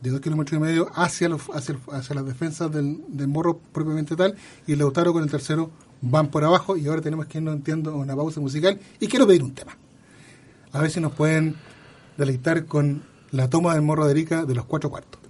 de 0.00 0.10
dos 0.10 0.20
kilómetros 0.20 0.58
y 0.58 0.62
medio 0.62 0.90
hacia, 0.94 1.28
hacia, 1.52 2.14
las 2.14 2.26
defensas 2.26 2.70
del, 2.70 2.98
del 3.08 3.28
morro 3.28 3.58
propiamente 3.72 4.16
tal, 4.16 4.34
y 4.66 4.72
el 4.72 4.78
Lautaro 4.78 5.12
con 5.12 5.22
el 5.22 5.30
tercero 5.30 5.70
van 6.02 6.28
por 6.28 6.44
abajo 6.44 6.76
y 6.76 6.86
ahora 6.86 7.00
tenemos 7.00 7.26
que 7.26 7.38
irnos 7.38 7.54
entiendo 7.54 7.94
una 7.96 8.14
pausa 8.14 8.40
musical 8.40 8.78
y 9.00 9.06
quiero 9.06 9.26
pedir 9.26 9.42
un 9.42 9.54
tema. 9.54 9.76
A 10.72 10.80
ver 10.80 10.90
si 10.90 11.00
nos 11.00 11.12
pueden 11.12 11.54
deleitar 12.18 12.66
con 12.66 13.02
la 13.30 13.48
toma 13.48 13.72
del 13.74 13.82
morro 13.82 14.04
de 14.04 14.10
Erika 14.10 14.44
de 14.44 14.54
los 14.54 14.66
cuatro 14.66 14.90
cuartos. 14.90 15.20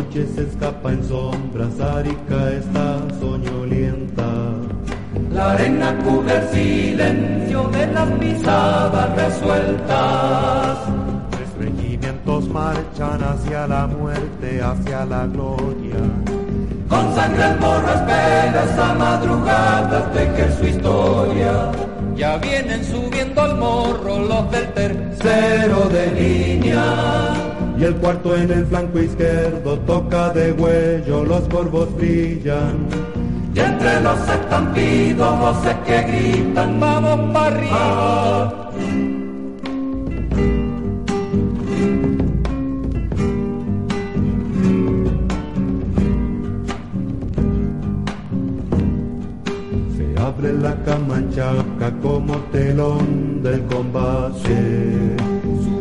Noche 0.00 0.26
se 0.34 0.42
escapa 0.42 0.92
en 0.92 1.04
sombras, 1.06 1.78
Arica 1.80 2.50
está 2.52 2.98
soñolienta. 3.20 4.30
La 5.30 5.52
arena 5.52 5.98
cubre 5.98 6.36
el 6.38 6.48
silencio 6.48 7.68
de 7.68 7.86
las 7.88 8.10
pisadas 8.12 9.16
resueltas. 9.16 10.78
Tres 11.30 11.48
regimientos 11.58 12.48
marchan 12.48 13.22
hacia 13.22 13.66
la 13.66 13.86
muerte, 13.86 14.62
hacia 14.62 15.04
la 15.04 15.26
gloria. 15.26 16.00
Con 16.88 17.14
sangre 17.14 17.44
el 17.50 17.60
morro 17.60 17.92
espera 17.92 18.64
esa 18.72 18.94
madrugada 18.94 20.12
tejer 20.12 20.52
su 20.58 20.66
historia. 20.66 21.72
Ya 22.16 22.38
vienen 22.38 22.84
subiendo 22.84 23.42
al 23.42 23.56
morro 23.58 24.18
los 24.18 24.50
del 24.50 24.72
tercero 24.72 25.88
de 25.88 26.04
línea. 26.20 27.49
Y 27.80 27.84
el 27.84 27.96
cuarto 27.96 28.36
en 28.36 28.50
el 28.50 28.66
flanco 28.66 28.98
izquierdo 28.98 29.78
toca 29.86 30.28
de 30.34 30.52
huello, 30.52 31.24
los 31.24 31.48
corvos 31.48 31.88
brillan. 31.96 32.76
Y 33.54 33.58
entre 33.58 34.02
los 34.02 34.18
estampidos 34.28 35.40
voces 35.40 35.76
que 35.86 36.02
gritan, 36.02 36.78
vamos 36.78 37.32
para 37.32 37.46
arriba. 37.46 38.70
Se 49.96 50.20
abre 50.20 50.52
la 50.52 50.76
camanchaca 50.84 51.92
como 52.02 52.36
telón 52.52 53.42
del 53.42 53.64
combate. 53.64 55.29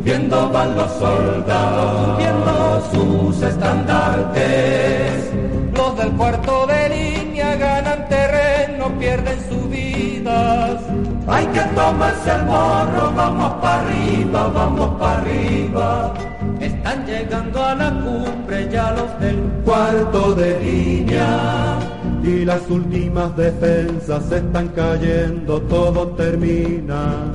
Subiendo 0.09 0.49
van 0.49 0.75
los 0.75 0.91
soldados, 0.93 2.17
subiendo 2.17 2.81
sus 2.91 3.43
estandartes. 3.43 5.31
Los 5.75 5.97
del 5.97 6.11
cuarto 6.13 6.65
de 6.65 6.89
línea 6.89 7.55
ganan 7.55 8.09
terreno, 8.09 8.89
pierden 8.97 9.37
sus 9.47 9.69
vidas. 9.69 10.81
Hay 11.27 11.45
que 11.45 11.59
tomarse 11.59 12.31
el 12.31 12.43
morro, 12.45 13.13
vamos 13.15 13.53
para 13.61 13.81
arriba, 13.81 14.47
vamos 14.47 14.99
para 14.99 15.21
arriba. 15.21 16.13
Están 16.59 17.05
llegando 17.05 17.63
a 17.63 17.75
la 17.75 17.91
cumbre 17.91 18.67
ya 18.71 18.91
los 18.93 19.19
del 19.19 19.37
cuarto 19.63 20.33
de 20.33 20.59
línea. 20.59 21.77
Y 22.23 22.45
las 22.45 22.67
últimas 22.67 23.37
defensas 23.37 24.31
están 24.31 24.69
cayendo, 24.69 25.61
todo 25.61 26.07
termina. 26.07 27.31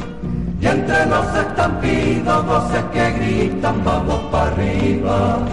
Y 0.64 0.66
entre 0.66 1.04
los 1.06 1.26
estampidos 1.36 2.46
voces 2.46 2.84
que 2.84 3.10
gritan, 3.18 3.84
vamos 3.84 4.32
para 4.32 4.50
arriba. 4.52 5.46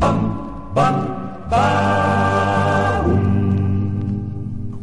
Pam, 0.00 0.74
pam, 0.74 1.48
pam. 1.48 3.10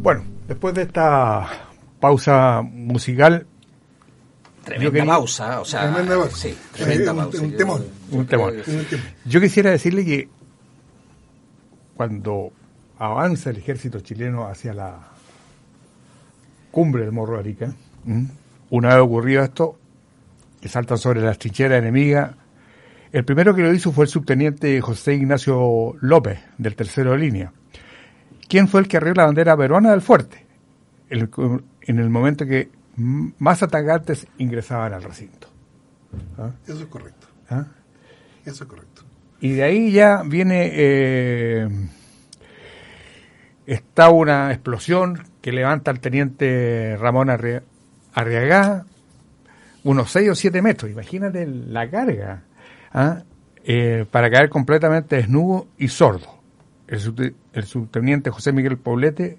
Bueno, 0.02 0.24
después 0.48 0.74
de 0.74 0.84
esta 0.84 1.48
pausa 2.00 2.62
musical, 2.64 3.46
Tremenda 4.64 4.92
quería- 4.92 5.06
pausa, 5.14 5.60
o 5.60 5.66
sea, 5.66 5.82
Tremenda 5.92 6.16
pausa. 6.16 6.38
sí, 6.38 6.58
tremenda 6.74 7.12
un- 7.12 7.18
pausa. 7.18 7.42
un 7.42 7.52
Yo- 7.52 7.58
temón. 7.58 7.86
un 8.12 8.26
temor. 8.26 8.54
Yo 9.26 9.42
quisiera 9.42 9.72
decirle 9.72 10.06
que 10.06 10.30
cuando 11.96 12.54
avanza 13.00 13.50
el 13.50 13.58
ejército 13.58 14.00
chileno 14.00 14.48
hacia 14.48 14.74
la 14.74 14.98
cumbre 16.72 17.04
del 17.04 17.12
Morro 17.12 17.38
Arica, 17.40 17.74
¿m? 18.06 18.28
Una 18.70 18.90
vez 18.90 18.98
ocurrido 19.04 19.44
esto, 19.44 19.78
que 20.62 20.70
saltan 20.70 20.98
sobre 20.98 21.22
las 21.22 21.38
trincheras 21.38 21.80
enemigas, 21.80 22.36
el 23.12 23.24
primero 23.24 23.56
que 23.56 23.62
lo 23.62 23.74
hizo 23.74 23.92
fue 23.92 24.06
el 24.06 24.10
subteniente 24.10 24.80
José 24.82 25.14
Ignacio 25.16 25.94
López, 26.02 26.40
del 26.58 26.76
tercero 26.76 27.12
de 27.12 27.18
línea. 27.20 27.54
¿Quién 28.50 28.68
fue 28.68 28.82
el 28.82 28.88
que 28.88 28.98
arrió 28.98 29.14
la 29.14 29.26
bandera 29.26 29.56
peruana 29.58 29.92
del 29.92 30.02
fuerte? 30.02 30.46
El- 31.10 31.30
en 31.82 32.00
el 32.00 32.10
momento 32.10 32.46
que 32.46 32.70
más 32.96 33.64
atacantes 33.64 34.28
ingresaban 34.38 34.94
al 34.94 35.04
recinto. 35.04 35.48
¿Ah? 36.38 36.52
Eso 36.66 36.80
es 36.82 36.86
correcto. 36.88 37.28
¿Ah? 37.50 37.66
Eso 38.46 38.64
es 38.64 38.70
correcto. 38.70 39.04
Y 39.40 39.52
de 39.52 39.64
ahí 39.64 39.92
ya 39.92 40.24
viene, 40.26 40.72
eh, 40.74 41.70
está 43.66 44.10
una 44.10 44.52
explosión 44.52 45.24
que 45.42 45.52
levanta 45.52 45.92
al 45.92 46.00
teniente 46.00 46.98
Ramón 47.00 47.28
Arri- 47.30 47.62
Arriagá 48.22 48.84
unos 49.84 50.12
6 50.12 50.30
o 50.32 50.36
7 50.36 50.62
metros, 50.64 50.92
imagínate 50.92 51.46
la 51.46 51.88
carga, 51.90 52.44
¿ah? 52.92 53.22
Eh, 53.64 54.06
para 54.10 54.32
caer 54.32 54.50
completamente 54.50 55.18
desnudo 55.18 55.68
y 55.78 55.88
sordo. 55.90 56.28
El, 56.88 57.00
subte- 57.00 57.36
el 57.54 57.66
subteniente 57.66 58.30
José 58.32 58.52
Miguel 58.54 58.78
Poblete 58.78 59.38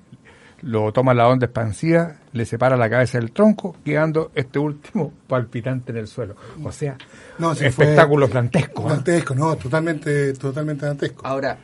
lo 0.60 0.92
toma 0.92 1.12
la 1.14 1.28
onda 1.28 1.46
expansiva, 1.46 2.16
le 2.32 2.44
separa 2.44 2.76
la 2.76 2.88
cabeza 2.88 3.18
del 3.18 3.32
tronco, 3.32 3.76
quedando 3.84 4.30
este 4.34 4.58
último 4.58 5.12
palpitante 5.26 5.90
en 5.92 5.98
el 5.98 6.06
suelo. 6.06 6.36
O 6.62 6.70
sea, 6.70 6.96
No, 7.38 7.54
fue- 7.54 7.66
espectáculo 7.66 8.28
dantesco. 8.28 8.86
¿ah? 8.86 8.90
Dantesco, 8.94 9.34
no, 9.34 9.56
totalmente, 9.56 10.32
totalmente 10.34 10.86
dantesco. 10.86 11.26
Ahora, 11.26 11.58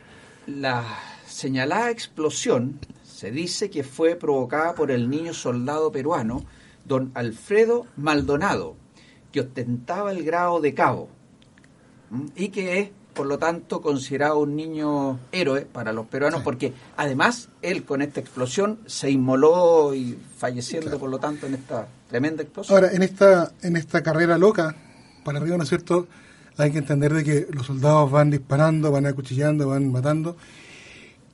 la 0.49 0.83
señalada 1.27 1.91
explosión 1.91 2.79
se 3.05 3.31
dice 3.31 3.71
que 3.71 3.85
fue 3.85 4.17
provocada 4.17 4.75
por 4.75 4.91
el 4.91 5.09
niño 5.09 5.33
soldado 5.33 5.93
peruano 5.93 6.45
don 6.85 7.11
Alfredo 7.15 7.87
Maldonado, 7.97 8.77
que 9.33 9.41
ostentaba 9.41 10.13
el 10.13 10.25
grado 10.25 10.61
de 10.61 10.75
cabo 10.75 11.09
y 12.37 12.49
que 12.49 12.79
es, 12.81 12.91
por 13.15 13.27
lo 13.27 13.39
tanto, 13.39 13.81
considerado 13.81 14.39
un 14.39 14.57
niño 14.57 15.19
héroe 15.33 15.63
para 15.63 15.93
los 15.93 16.07
peruanos, 16.07 16.43
porque 16.43 16.73
además 16.97 17.49
él 17.63 17.85
con 17.85 18.03
esta 18.03 18.21
explosión 18.21 18.79
se 18.87 19.11
inmoló 19.11 19.95
y 19.95 20.19
falleciendo, 20.37 20.99
por 20.99 21.11
lo 21.11 21.19
tanto, 21.19 21.47
en 21.47 21.55
esta 21.55 21.89
tremenda 22.09 22.43
explosión. 22.43 22.77
Ahora, 22.77 22.93
en 22.93 23.03
esta, 23.03 23.53
en 23.63 23.77
esta 23.77 24.03
carrera 24.03 24.39
loca, 24.39 24.77
para 25.25 25.39
arriba, 25.39 25.57
¿no 25.57 25.63
es 25.63 25.69
cierto? 25.69 26.07
Hay 26.57 26.71
que 26.71 26.79
entender 26.79 27.13
de 27.13 27.25
que 27.25 27.49
los 27.51 27.67
soldados 27.67 28.11
van 28.11 28.31
disparando, 28.31 28.93
van 28.93 29.07
acuchillando, 29.07 29.69
van 29.69 29.91
matando, 29.91 30.37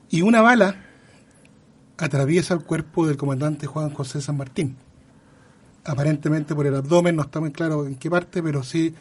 y 0.09 0.23
una 0.23 0.41
bala 0.41 0.75
atraviesa 1.97 2.55
el 2.55 2.61
cuerpo 2.63 3.05
del 3.05 3.17
comandante 3.17 3.67
Juan 3.67 3.91
José 3.91 4.21
San 4.21 4.37
Martín. 4.37 4.77
Aparentemente 5.83 6.53
por 6.53 6.67
el 6.67 6.75
abdomen, 6.75 7.15
no 7.15 7.23
está 7.23 7.39
muy 7.39 7.51
claro 7.51 7.85
en 7.85 7.95
qué 7.95 8.09
parte, 8.09 8.43
pero 8.43 8.63
sí 8.63 8.93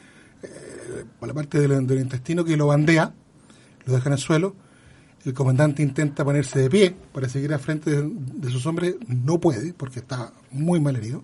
eh, 0.43 1.05
por 1.19 1.29
la 1.29 1.35
parte 1.35 1.61
del, 1.61 2.01
intestino 2.01 2.45
que 2.45 2.57
lo 2.57 2.69
bandea, 2.69 3.13
lo 3.85 3.93
deja 3.93 4.09
en 4.09 4.13
el 4.15 4.19
suelo. 4.19 4.55
El 5.25 5.35
comandante 5.35 5.83
intenta 5.83 6.25
ponerse 6.25 6.61
de 6.61 6.71
pie 6.71 6.97
para 7.13 7.29
seguir 7.29 7.53
al 7.53 7.61
frente 7.61 7.91
de, 7.91 8.11
de 8.11 8.51
sus 8.51 8.65
hombres, 8.65 8.97
no 9.07 9.39
puede 9.39 9.75
porque 9.75 9.99
está 9.99 10.33
muy 10.51 10.81
mal 10.81 10.97
herido. 10.97 11.23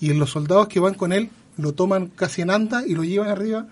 Y 0.00 0.12
los 0.14 0.30
soldados 0.30 0.66
que 0.66 0.80
van 0.80 0.94
con 0.94 1.12
él 1.12 1.30
lo 1.56 1.74
toman 1.74 2.08
casi 2.08 2.42
en 2.42 2.50
anda 2.50 2.84
y 2.86 2.94
lo 2.94 3.04
llevan 3.04 3.28
arriba 3.28 3.68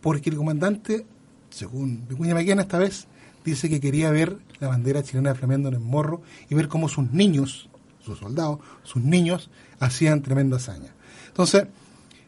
porque 0.00 0.30
el 0.30 0.36
comandante, 0.36 1.06
según 1.50 2.06
Vicuña 2.08 2.34
Maquena 2.34 2.62
esta 2.62 2.78
vez, 2.78 3.06
dice 3.44 3.68
que 3.68 3.80
quería 3.80 4.10
ver 4.10 4.36
la 4.60 4.68
bandera 4.68 5.02
chilena 5.02 5.34
flameando 5.34 5.68
en 5.68 5.74
el 5.74 5.80
morro 5.80 6.22
y 6.48 6.54
ver 6.54 6.68
cómo 6.68 6.88
sus 6.88 7.10
niños, 7.10 7.68
sus 8.00 8.18
soldados, 8.18 8.60
sus 8.82 9.02
niños, 9.02 9.50
hacían 9.80 10.22
tremenda 10.22 10.58
hazaña. 10.58 10.94
Entonces, 11.26 11.66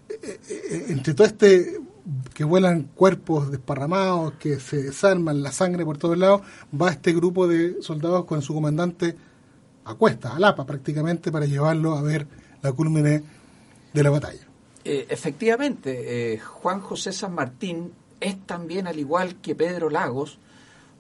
eh, 0.09 0.41
eh, 0.49 0.87
entre 0.89 1.15
todo 1.15 1.27
este 1.27 1.81
que 2.35 2.45
vuelan 2.45 2.89
cuerpos 2.95 3.51
desparramados, 3.51 4.35
que 4.35 4.59
se 4.59 4.83
desarman, 4.83 5.43
la 5.43 5.53
sangre 5.53 5.85
por 5.85 5.99
todos 5.99 6.19
lados, 6.19 6.43
va 6.79 6.91
este 6.91 7.13
grupo 7.13 7.47
de 7.47 7.81
soldados 7.81 8.25
con 8.25 8.43
su 8.43 8.55
comandante 8.55 9.15
a 9.85 9.95
cuesta, 9.95 10.35
a 10.35 10.39
Lapa 10.39 10.67
prácticamente, 10.67 11.31
para 11.31 11.47
llevarlo 11.47 11.97
a 11.97 12.03
ver 12.03 12.27
la 12.63 12.73
culmine 12.73 13.23
de 13.93 14.03
la 14.03 14.11
batalla. 14.11 14.47
Eh, 14.85 15.07
efectivamente, 15.09 16.35
eh, 16.35 16.39
Juan 16.39 16.81
José 16.81 17.13
San 17.13 17.35
Martín 17.35 17.93
es 18.21 18.45
también, 18.47 18.87
al 18.87 18.99
igual 18.99 19.37
que 19.37 19.55
Pedro 19.55 19.91
Lagos, 19.91 20.39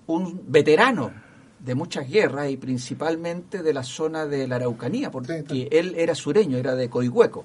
un 0.06 0.42
veterano 0.48 1.12
de 1.64 1.74
muchas 1.74 2.08
guerras 2.08 2.50
y 2.50 2.56
principalmente 2.56 3.62
de 3.62 3.72
la 3.72 3.84
zona 3.84 4.26
de 4.26 4.48
la 4.48 4.56
Araucanía, 4.56 5.10
porque 5.10 5.44
Sí, 5.48 5.68
él 5.70 5.94
era 5.96 6.14
sureño, 6.14 6.58
era 6.58 6.74
de 6.74 6.88
Coihueco, 6.88 7.44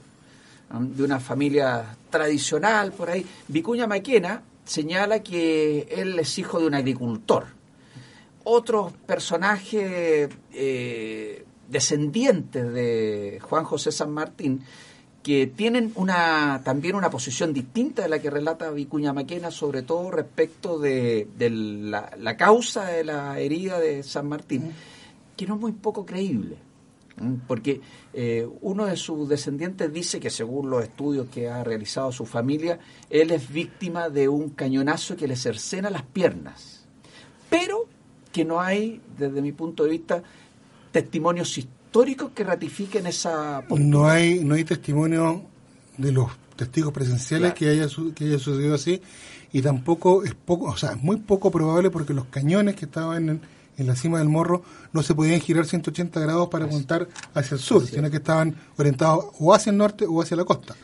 de 0.80 1.04
una 1.04 1.20
familia 1.20 1.96
tradicional 2.10 2.92
por 2.92 3.10
ahí. 3.10 3.26
Vicuña 3.48 3.86
Maquena 3.86 4.42
señala 4.66 5.22
que 5.22 5.88
él 5.92 6.18
es 6.20 6.38
hijo 6.40 6.60
de 6.60 6.68
un 6.68 6.74
agricultor. 6.74 7.46
Otros 8.44 8.94
personajes 9.06 10.30
eh, 10.54 11.46
descendientes 11.70 12.74
de 12.74 13.40
Juan 13.42 13.66
José 13.66 13.92
San 13.92 14.12
Martín 14.12 14.64
que 15.28 15.46
tienen 15.46 15.92
una 15.96 16.62
también 16.64 16.96
una 16.96 17.10
posición 17.10 17.52
distinta 17.52 18.02
de 18.02 18.08
la 18.08 18.20
que 18.20 18.30
relata 18.30 18.72
Vicuña 18.72 19.12
Maquena, 19.12 19.52
sobre 19.52 19.82
todo 19.82 20.10
respecto 20.10 20.80
de, 20.80 21.28
de 21.38 21.50
la, 21.50 22.12
la, 22.18 22.38
causa 22.38 22.86
de 22.86 23.04
la 23.04 23.38
herida 23.38 23.78
de 23.78 24.04
San 24.04 24.30
Martín, 24.30 24.72
que 25.36 25.46
no 25.46 25.56
es 25.56 25.60
muy 25.60 25.74
poco 25.74 26.06
creíble. 26.06 26.56
Porque 27.46 27.82
eh, 28.14 28.48
uno 28.62 28.86
de 28.86 28.96
sus 28.96 29.28
descendientes 29.28 29.92
dice 29.92 30.22
que 30.22 30.30
según 30.30 30.70
los 30.70 30.82
estudios 30.82 31.28
que 31.28 31.50
ha 31.50 31.62
realizado 31.62 32.14
su 32.14 32.26
familia, 32.26 32.80
él 33.10 33.32
es 33.32 33.52
víctima 33.52 34.10
de 34.10 34.30
un 34.30 34.52
cañonazo 34.52 35.18
que 35.18 35.28
le 35.28 35.36
cercena 35.36 35.90
las 35.90 36.04
piernas. 36.04 36.86
Pero 37.50 37.84
que 38.32 38.46
no 38.46 38.62
hay, 38.62 39.02
desde 39.18 39.42
mi 39.42 39.52
punto 39.52 39.84
de 39.84 39.90
vista, 39.90 40.24
testimonios 40.94 41.58
históricos 41.58 41.77
que 42.06 42.44
ratifiquen 42.44 43.08
esa 43.08 43.62
postura. 43.68 43.90
No 43.90 44.08
hay, 44.08 44.44
no 44.44 44.56
hay 44.56 44.64
testimonio 44.64 45.44
de 45.98 46.12
los 46.12 46.30
testigos 46.56 46.94
presenciales 46.94 47.54
que, 47.54 47.70
haya, 47.70 47.88
que 48.16 48.26
haya 48.26 48.40
sucedido 48.40 48.76
así 48.76 49.02
y 49.52 49.62
tampoco 49.62 50.24
es 50.24 50.34
poco, 50.34 50.66
o 50.66 50.78
sea, 50.78 50.92
es 50.92 51.02
muy 51.02 51.18
poco 51.18 51.52
probable 51.52 51.90
porque 51.90 52.14
los 52.14 52.26
cañones 52.26 52.76
que 52.76 52.86
estaban 52.86 53.30
en, 53.30 53.42
en 53.78 53.88
la 53.88 53.96
cima 53.96 54.20
del 54.20 54.28
morro 54.28 54.64
no 54.92 55.04
se 55.04 55.14
podían 55.16 55.40
girar 55.40 55.66
180 55.66 56.20
grados 56.20 56.50
para 56.50 56.66
apuntar 56.66 57.08
hacia 57.34 57.56
el 57.56 57.62
sur, 57.62 57.86
sino 57.86 58.10
que 58.10 58.18
estaban 58.18 58.56
orientados 58.78 59.26
o 59.40 59.54
hacia 59.54 59.70
el 59.72 59.78
norte 59.78 60.06
o 60.08 60.22
hacia 60.22 60.36
la 60.36 60.46
costa, 60.46 60.76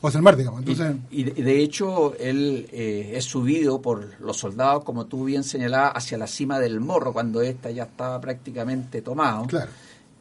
o 0.00 0.08
hacia 0.08 0.18
el 0.18 0.22
mar, 0.22 0.36
digamos. 0.36 0.60
Entonces, 0.60 0.96
y, 1.10 1.24
de 1.24 1.60
hecho, 1.60 2.14
él 2.18 2.68
eh, 2.72 3.12
es 3.14 3.24
subido 3.24 3.80
por 3.80 4.20
los 4.20 4.36
soldados, 4.36 4.84
como 4.84 5.06
tú 5.06 5.24
bien 5.24 5.44
señalabas, 5.44 5.92
hacia 5.96 6.18
la 6.18 6.26
cima 6.26 6.58
del 6.58 6.80
morro, 6.80 7.12
cuando 7.12 7.40
ésta 7.40 7.70
ya 7.70 7.84
estaba 7.84 8.20
prácticamente 8.20 9.00
tomado. 9.00 9.46
Claro. 9.46 9.70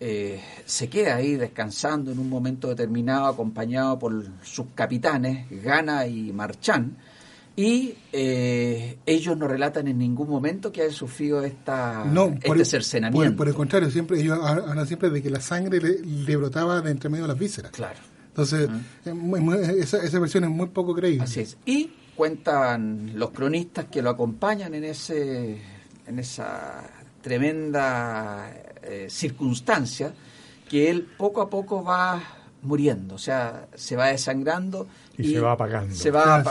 Eh, 0.04 0.42
se 0.66 0.90
queda 0.90 1.18
ahí 1.18 1.36
descansando 1.36 2.12
en 2.12 2.18
un 2.18 2.28
momento 2.28 2.68
determinado, 2.68 3.28
acompañado 3.28 4.00
por 4.00 4.26
sus 4.42 4.66
capitanes, 4.74 5.46
Gana 5.64 6.08
y 6.08 6.34
Marchán 6.34 6.98
y 7.56 7.94
eh, 8.12 8.98
ellos 9.06 9.38
no 9.38 9.48
relatan 9.48 9.88
en 9.88 10.00
ningún 10.00 10.28
momento 10.28 10.72
que 10.72 10.82
haya 10.82 10.92
sufrido 10.94 11.44
esta, 11.44 12.04
este 12.42 12.66
cercenamiento. 12.66 13.38
Por, 13.38 13.48
el 13.48 13.54
contrario, 13.54 13.92
siempre 13.92 14.20
ellos 14.20 14.40
hablan 14.42 14.88
siempre 14.88 15.12
de 15.12 15.22
que 15.22 15.30
la 15.30 15.42
sangre 15.42 15.80
le, 15.80 16.36
brotaba 16.36 16.82
de 16.82 16.90
entre 16.90 17.10
medio 17.10 17.26
de 17.26 17.28
las 17.28 17.38
vísceras. 17.38 17.72
Claro. 17.72 18.00
Entonces, 18.30 18.70
esa, 19.06 20.20
versión 20.20 20.46
es 20.46 20.50
muy 20.50 20.68
poco 20.70 20.96
creíble. 20.96 21.24
Así 21.24 21.42
es. 21.42 21.58
Y 21.66 21.92
cuentan 22.16 23.12
los 23.14 23.30
cronistas 23.30 23.86
que 23.86 24.02
lo 24.02 24.10
acompañan 24.10 24.74
en, 24.74 24.86
ese, 24.86 25.62
en 26.08 26.18
esa 26.18 26.90
tremenda 27.22 28.50
eh, 28.84 29.08
circunstancia, 29.10 30.14
que 30.70 30.90
él 30.90 31.08
poco 31.18 31.42
a 31.42 31.50
poco 31.50 31.84
va 31.84 32.22
muriendo, 32.62 33.16
o 33.16 33.18
sea, 33.18 33.68
se 33.74 33.96
va 33.96 34.08
desangrando 34.08 34.88
y, 35.18 35.34
se 35.34 35.40
va 35.40 35.54
apagando. 35.54 35.96
Se 35.96 36.12
va, 36.12 36.44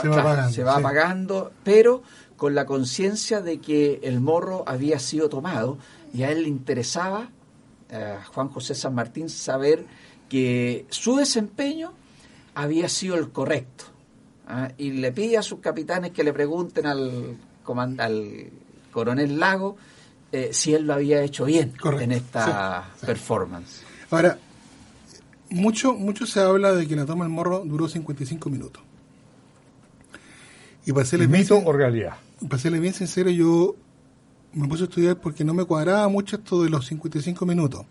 se 0.49 0.63
va 0.63 0.77
apagando, 0.77 1.51
pero 1.63 2.03
con 2.35 2.55
la 2.55 2.65
conciencia 2.65 3.41
de 3.41 3.59
que 3.59 3.99
el 4.03 4.19
morro 4.19 4.63
había 4.67 4.99
sido 4.99 5.29
tomado 5.29 5.77
y 6.13 6.23
a 6.23 6.31
él 6.31 6.43
le 6.43 6.49
interesaba, 6.49 7.29
a 7.91 8.23
Juan 8.25 8.49
José 8.49 8.75
San 8.75 8.95
Martín, 8.95 9.29
saber 9.29 9.85
que 10.29 10.85
su 10.89 11.17
desempeño 11.17 11.93
había 12.55 12.89
sido 12.89 13.15
el 13.15 13.29
correcto. 13.31 13.85
¿ah? 14.47 14.71
Y 14.77 14.91
le 14.91 15.11
pide 15.11 15.37
a 15.37 15.41
sus 15.41 15.59
capitanes 15.59 16.11
que 16.11 16.23
le 16.23 16.33
pregunten 16.33 16.85
al, 16.85 17.37
al 17.97 18.49
coronel 18.91 19.39
Lago 19.39 19.77
eh, 20.31 20.49
si 20.53 20.73
él 20.73 20.87
lo 20.87 20.93
había 20.93 21.21
hecho 21.21 21.45
bien 21.45 21.73
en 21.99 22.11
esta 22.11 22.89
performance. 23.05 23.81
Ahora, 24.09 24.37
mucho, 25.49 25.93
mucho 25.93 26.25
se 26.25 26.39
habla 26.39 26.73
de 26.73 26.87
que 26.87 26.95
la 26.95 27.05
toma 27.05 27.25
del 27.25 27.33
morro 27.33 27.63
duró 27.65 27.87
55 27.87 28.49
minutos. 28.49 28.81
Y 30.85 30.93
para 30.93 31.05
serle 31.05 31.27
¿Mito 31.27 31.57
o 31.57 31.71
realidad? 31.73 32.15
Para 32.47 32.61
serle 32.61 32.79
bien 32.79 32.93
sincero, 32.93 33.29
yo 33.29 33.75
me 34.53 34.67
puse 34.67 34.83
a 34.83 34.85
estudiar 34.85 35.19
porque 35.19 35.43
no 35.43 35.53
me 35.53 35.65
cuadraba 35.65 36.07
mucho 36.07 36.37
esto 36.37 36.63
de 36.63 36.69
los 36.69 36.85
55 36.87 37.45
minutos. 37.45 37.85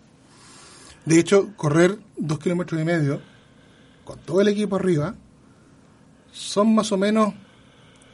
De 1.05 1.19
hecho, 1.19 1.55
correr 1.57 1.99
dos 2.17 2.39
kilómetros 2.39 2.81
y 2.81 2.85
medio 2.85 3.21
con 4.05 4.19
todo 4.21 4.41
el 4.41 4.49
equipo 4.49 4.77
arriba 4.77 5.15
son 6.33 6.75
más 6.75 6.91
o 6.93 6.97
menos, 6.97 7.33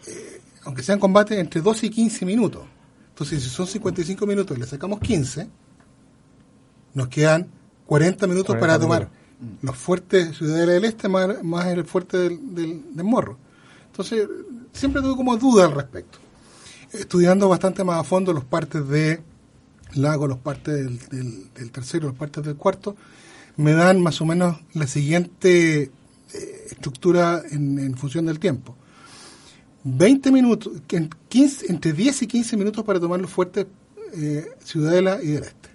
eh, 0.06 0.40
aunque 0.64 0.82
sean 0.82 0.98
combates, 0.98 1.38
entre 1.38 1.60
12 1.60 1.86
y 1.86 1.90
15 1.90 2.26
minutos. 2.26 2.64
Entonces, 3.16 3.42
si 3.42 3.48
son 3.48 3.66
55 3.66 4.26
minutos 4.26 4.54
y 4.54 4.60
le 4.60 4.66
sacamos 4.66 5.00
15, 5.00 5.48
nos 6.92 7.08
quedan 7.08 7.48
40 7.86 8.26
minutos 8.26 8.56
para 8.56 8.78
tomar 8.78 9.08
los 9.62 9.74
fuertes 9.74 10.36
Ciudadela 10.36 10.72
del 10.72 10.84
Este 10.84 11.08
más, 11.08 11.66
el 11.66 11.86
fuerte 11.86 12.18
del, 12.18 12.54
del, 12.54 13.04
Morro. 13.04 13.38
Entonces, 13.86 14.28
siempre 14.70 15.00
tuve 15.00 15.16
como 15.16 15.34
duda 15.38 15.64
al 15.64 15.72
respecto. 15.72 16.18
Estudiando 16.92 17.48
bastante 17.48 17.84
más 17.84 18.00
a 18.00 18.04
fondo 18.04 18.34
los 18.34 18.44
partes 18.44 18.86
de 18.86 19.22
Lago, 19.94 20.26
los 20.26 20.38
partes 20.38 20.74
del, 20.74 21.48
del, 21.54 21.70
tercero, 21.70 22.08
los 22.08 22.18
partes 22.18 22.44
del 22.44 22.56
cuarto, 22.56 22.96
me 23.56 23.72
dan 23.72 23.98
más 24.02 24.20
o 24.20 24.26
menos 24.26 24.58
la 24.74 24.86
siguiente 24.86 25.84
eh, 25.84 25.90
estructura 26.70 27.40
en, 27.50 27.96
función 27.96 28.26
del 28.26 28.38
tiempo. 28.38 28.76
20 29.88 30.32
minutos, 30.32 30.72
15, 31.28 31.66
entre 31.70 31.92
10 31.92 32.22
y 32.22 32.26
15 32.26 32.56
minutos 32.56 32.84
para 32.84 32.98
tomar 32.98 33.20
los 33.20 33.30
fuertes 33.30 33.66
eh, 34.14 34.44
Ciudadela 34.58 35.22
y 35.22 35.28
del 35.28 35.44
Este. 35.44 35.68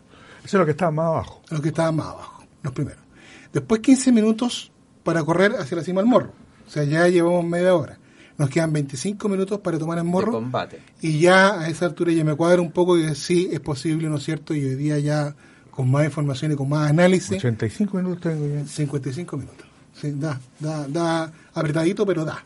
Eso 0.43 0.57
es 0.57 0.59
lo 0.59 0.65
que 0.65 0.71
estaba 0.71 0.91
más 0.91 1.05
abajo. 1.05 1.41
Lo 1.49 1.61
que 1.61 1.69
estaba 1.69 1.91
más 1.93 2.07
abajo, 2.07 2.43
los 2.61 2.73
primeros. 2.73 3.01
Después 3.53 3.79
15 3.79 4.11
minutos 4.11 4.71
para 5.03 5.23
correr 5.23 5.53
hacia 5.53 5.77
la 5.77 5.83
cima 5.83 6.01
del 6.01 6.09
morro. 6.09 6.33
O 6.67 6.69
sea, 6.69 6.83
ya 6.83 7.07
llevamos 7.07 7.45
media 7.45 7.73
hora. 7.73 7.99
Nos 8.37 8.49
quedan 8.49 8.73
25 8.73 9.29
minutos 9.29 9.59
para 9.59 9.79
tomar 9.79 9.97
el 9.97 10.03
morro. 10.03 10.33
combate. 10.33 10.81
Y 10.99 11.19
ya 11.19 11.61
a 11.61 11.69
esa 11.69 11.85
altura 11.85 12.11
ya 12.11 12.25
me 12.25 12.35
cuadra 12.35 12.61
un 12.61 12.71
poco 12.71 12.97
que 12.97 13.15
sí 13.15 13.49
es 13.49 13.61
posible, 13.61 14.09
¿no 14.09 14.17
es 14.17 14.23
cierto? 14.23 14.53
Y 14.53 14.65
hoy 14.65 14.75
día 14.75 14.99
ya 14.99 15.35
con 15.69 15.89
más 15.89 16.03
información 16.03 16.51
y 16.51 16.55
con 16.55 16.67
más 16.67 16.89
análisis. 16.89 17.37
85 17.37 17.97
minutos 17.97 18.21
tengo 18.21 18.45
ya. 18.45 18.65
55 18.65 19.37
minutos. 19.37 19.65
Sí, 19.93 20.11
da, 20.17 20.37
da, 20.59 20.85
da 20.87 21.31
apretadito, 21.53 22.05
pero 22.05 22.25
da. 22.25 22.43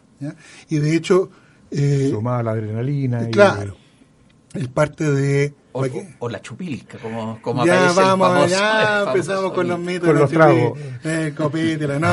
Y 0.69 0.77
de 0.77 0.95
hecho... 0.95 1.31
Eh, 1.77 2.09
Sumada 2.09 2.41
la 2.43 2.51
adrenalina. 2.51 3.27
Claro. 3.29 3.75
el 4.53 4.69
parte 4.69 5.11
de 5.11 5.53
o, 6.19 6.29
la 6.29 6.41
chupilca, 6.41 6.97
como, 6.99 7.41
como 7.41 7.65
ya 7.65 7.89
aparece 7.89 7.99
vamos, 7.99 8.27
el 8.27 8.33
famoso, 8.33 8.49
Ya 8.49 9.03
empezamos 9.03 9.53
con 9.53 9.67
los 9.67 9.79
mitos. 9.79 10.07
Con 10.07 10.19
los 10.19 10.31
tragos. 10.31 10.79
El 11.03 11.35
copete, 11.35 11.87
no, 11.99 12.07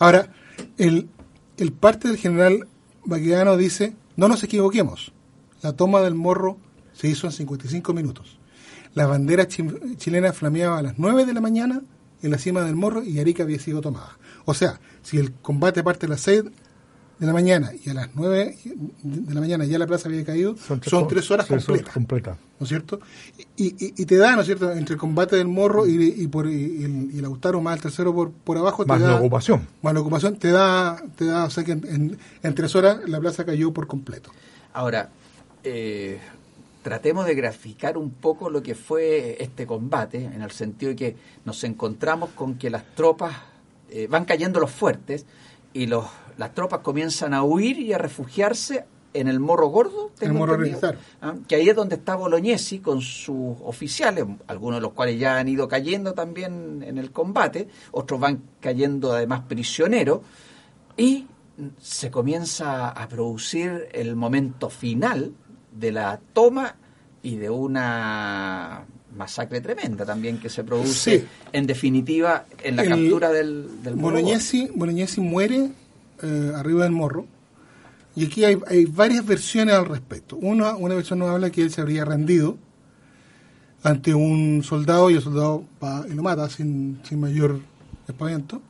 Ahora, 0.00 0.28
el, 0.76 1.08
el 1.56 1.72
parte 1.72 2.08
del 2.08 2.16
general 2.16 2.66
Baquedano 3.04 3.56
dice, 3.56 3.94
no 4.16 4.26
nos 4.26 4.42
equivoquemos, 4.42 5.12
la 5.62 5.74
toma 5.74 6.00
del 6.00 6.16
morro 6.16 6.58
se 6.92 7.06
hizo 7.06 7.28
en 7.28 7.32
55 7.32 7.92
minutos. 7.92 8.38
La 8.94 9.06
bandera 9.06 9.46
chilena 9.46 10.32
flameaba 10.32 10.78
a 10.78 10.82
las 10.82 10.98
9 10.98 11.24
de 11.24 11.32
la 11.32 11.40
mañana 11.40 11.82
en 12.22 12.30
la 12.30 12.38
cima 12.38 12.62
del 12.62 12.74
morro 12.74 13.02
y 13.02 13.20
Arica 13.20 13.44
había 13.44 13.58
sido 13.58 13.80
tomada. 13.80 14.18
O 14.44 14.54
sea, 14.54 14.80
si 15.02 15.18
el 15.18 15.32
combate 15.32 15.82
parte 15.82 16.06
a 16.06 16.08
las 16.08 16.20
6 16.22 16.44
de 17.22 17.26
la 17.28 17.32
mañana 17.32 17.70
y 17.84 17.88
a 17.88 17.94
las 17.94 18.08
9 18.14 18.56
de 19.04 19.32
la 19.32 19.40
mañana 19.40 19.64
ya 19.64 19.78
la 19.78 19.86
plaza 19.86 20.08
había 20.08 20.24
caído, 20.24 20.56
son 20.56 21.06
tres, 21.06 21.30
horas 21.30 21.46
completas. 21.46 22.36
¿No 22.58 22.64
es 22.64 22.68
cierto? 22.68 22.98
Y, 23.56 24.04
te 24.06 24.16
da, 24.16 24.34
¿no 24.34 24.40
es 24.40 24.46
cierto?, 24.46 24.72
entre 24.72 24.94
el 24.94 25.00
combate 25.00 25.36
del 25.36 25.46
morro 25.46 25.86
y, 25.86 26.26
por 26.26 26.48
y 26.48 26.82
el, 27.14 27.24
autaro 27.24 27.60
más 27.60 27.76
el 27.76 27.82
tercero 27.82 28.12
por, 28.12 28.32
por 28.32 28.58
abajo. 28.58 28.84
Más 28.86 29.00
la 29.00 29.14
ocupación. 29.14 29.68
Más 29.82 29.94
la 29.94 30.00
ocupación, 30.00 30.36
te 30.36 30.50
da, 30.50 31.00
te 31.16 31.26
da 31.26 31.44
o 31.44 31.50
sea 31.50 31.62
que 31.62 31.72
en, 31.72 32.18
tres 32.56 32.74
horas 32.74 32.98
la 33.06 33.20
plaza 33.20 33.44
cayó 33.44 33.72
por 33.72 33.86
completo. 33.86 34.32
Ahora, 34.72 35.10
eh, 35.62 36.18
tratemos 36.82 37.24
de 37.26 37.36
graficar 37.36 37.98
un 37.98 38.10
poco 38.10 38.50
lo 38.50 38.64
que 38.64 38.74
fue 38.74 39.36
este 39.38 39.64
combate, 39.64 40.24
en 40.24 40.42
el 40.42 40.50
sentido 40.50 40.90
de 40.90 40.96
que 40.96 41.16
nos 41.44 41.62
encontramos 41.62 42.30
con 42.30 42.56
que 42.56 42.68
las 42.68 42.84
tropas 42.96 43.36
eh, 43.90 44.08
van 44.10 44.24
cayendo 44.24 44.58
los 44.58 44.72
fuertes 44.72 45.24
y 45.72 45.86
los 45.86 46.04
las 46.38 46.54
tropas 46.54 46.80
comienzan 46.80 47.34
a 47.34 47.42
huir 47.42 47.78
y 47.78 47.92
a 47.92 47.98
refugiarse 47.98 48.84
en 49.14 49.28
el 49.28 49.40
Morro 49.40 49.68
Gordo, 49.68 50.10
el 50.20 50.32
Morro 50.32 50.58
¿ah? 51.20 51.34
que 51.46 51.56
ahí 51.56 51.68
es 51.68 51.76
donde 51.76 51.96
está 51.96 52.16
Bolognesi 52.16 52.78
con 52.78 53.00
sus 53.00 53.56
oficiales, 53.62 54.24
algunos 54.46 54.78
de 54.78 54.82
los 54.82 54.92
cuales 54.92 55.18
ya 55.18 55.38
han 55.38 55.48
ido 55.48 55.68
cayendo 55.68 56.14
también 56.14 56.82
en 56.86 56.98
el 56.98 57.10
combate, 57.10 57.68
otros 57.90 58.20
van 58.20 58.42
cayendo 58.60 59.12
además 59.12 59.42
prisioneros, 59.48 60.20
y 60.96 61.26
se 61.80 62.10
comienza 62.10 62.88
a 62.88 63.08
producir 63.08 63.88
el 63.92 64.16
momento 64.16 64.70
final 64.70 65.32
de 65.72 65.92
la 65.92 66.20
toma 66.32 66.76
y 67.22 67.36
de 67.36 67.50
una 67.50 68.84
masacre 69.16 69.60
tremenda 69.60 70.06
también 70.06 70.38
que 70.38 70.48
se 70.48 70.64
produce 70.64 71.26
en 71.52 71.66
definitiva 71.66 72.46
en 72.62 72.76
la 72.76 72.84
captura 72.84 73.30
del, 73.30 73.82
del 73.82 73.94
Bolognesi, 73.94 74.70
Bolognesi 74.74 75.20
muere 75.20 75.70
eh, 76.22 76.52
arriba 76.54 76.84
del 76.84 76.92
morro. 76.92 77.26
Y 78.14 78.26
aquí 78.26 78.44
hay, 78.44 78.56
varias 78.86 79.24
versiones 79.24 79.74
al 79.74 79.86
respecto. 79.86 80.36
Una, 80.36 80.76
una 80.76 80.94
versión 80.94 81.18
nos 81.18 81.30
habla 81.30 81.50
que 81.50 81.62
él 81.62 81.70
se 81.70 81.80
habría 81.80 82.04
rendido. 82.04 82.56
ante 83.82 84.14
un 84.14 84.62
soldado 84.62 85.10
y 85.10 85.14
el 85.14 85.22
soldado 85.22 85.64
va 85.82 86.04
y 86.08 86.14
lo 86.14 86.22
mata 86.22 86.48
sin, 86.48 87.00
sin 87.02 87.20
mayor 87.20 87.58
espaviento. 88.06 88.60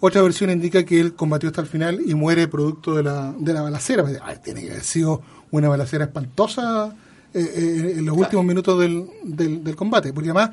Otra 0.00 0.22
versión 0.22 0.50
indica 0.50 0.84
que 0.84 1.00
él 1.00 1.14
combatió 1.14 1.48
hasta 1.48 1.60
el 1.60 1.66
final 1.66 2.00
y 2.06 2.14
muere 2.14 2.46
producto 2.46 2.94
de 2.94 3.02
la, 3.02 3.34
de 3.36 3.52
la 3.52 3.62
balacera. 3.62 4.04
Pues, 4.04 4.20
ay, 4.22 4.36
tiene 4.42 4.62
que 4.62 4.70
haber 4.70 4.84
sido 4.84 5.22
una 5.50 5.68
balacera 5.68 6.04
espantosa 6.04 6.94
eh, 7.34 7.40
eh, 7.40 7.94
en 7.98 8.06
los 8.06 8.16
últimos 8.16 8.44
minutos 8.44 8.78
del, 8.78 9.06
del, 9.24 9.64
del 9.64 9.74
combate, 9.74 10.12
porque 10.12 10.30
además, 10.30 10.50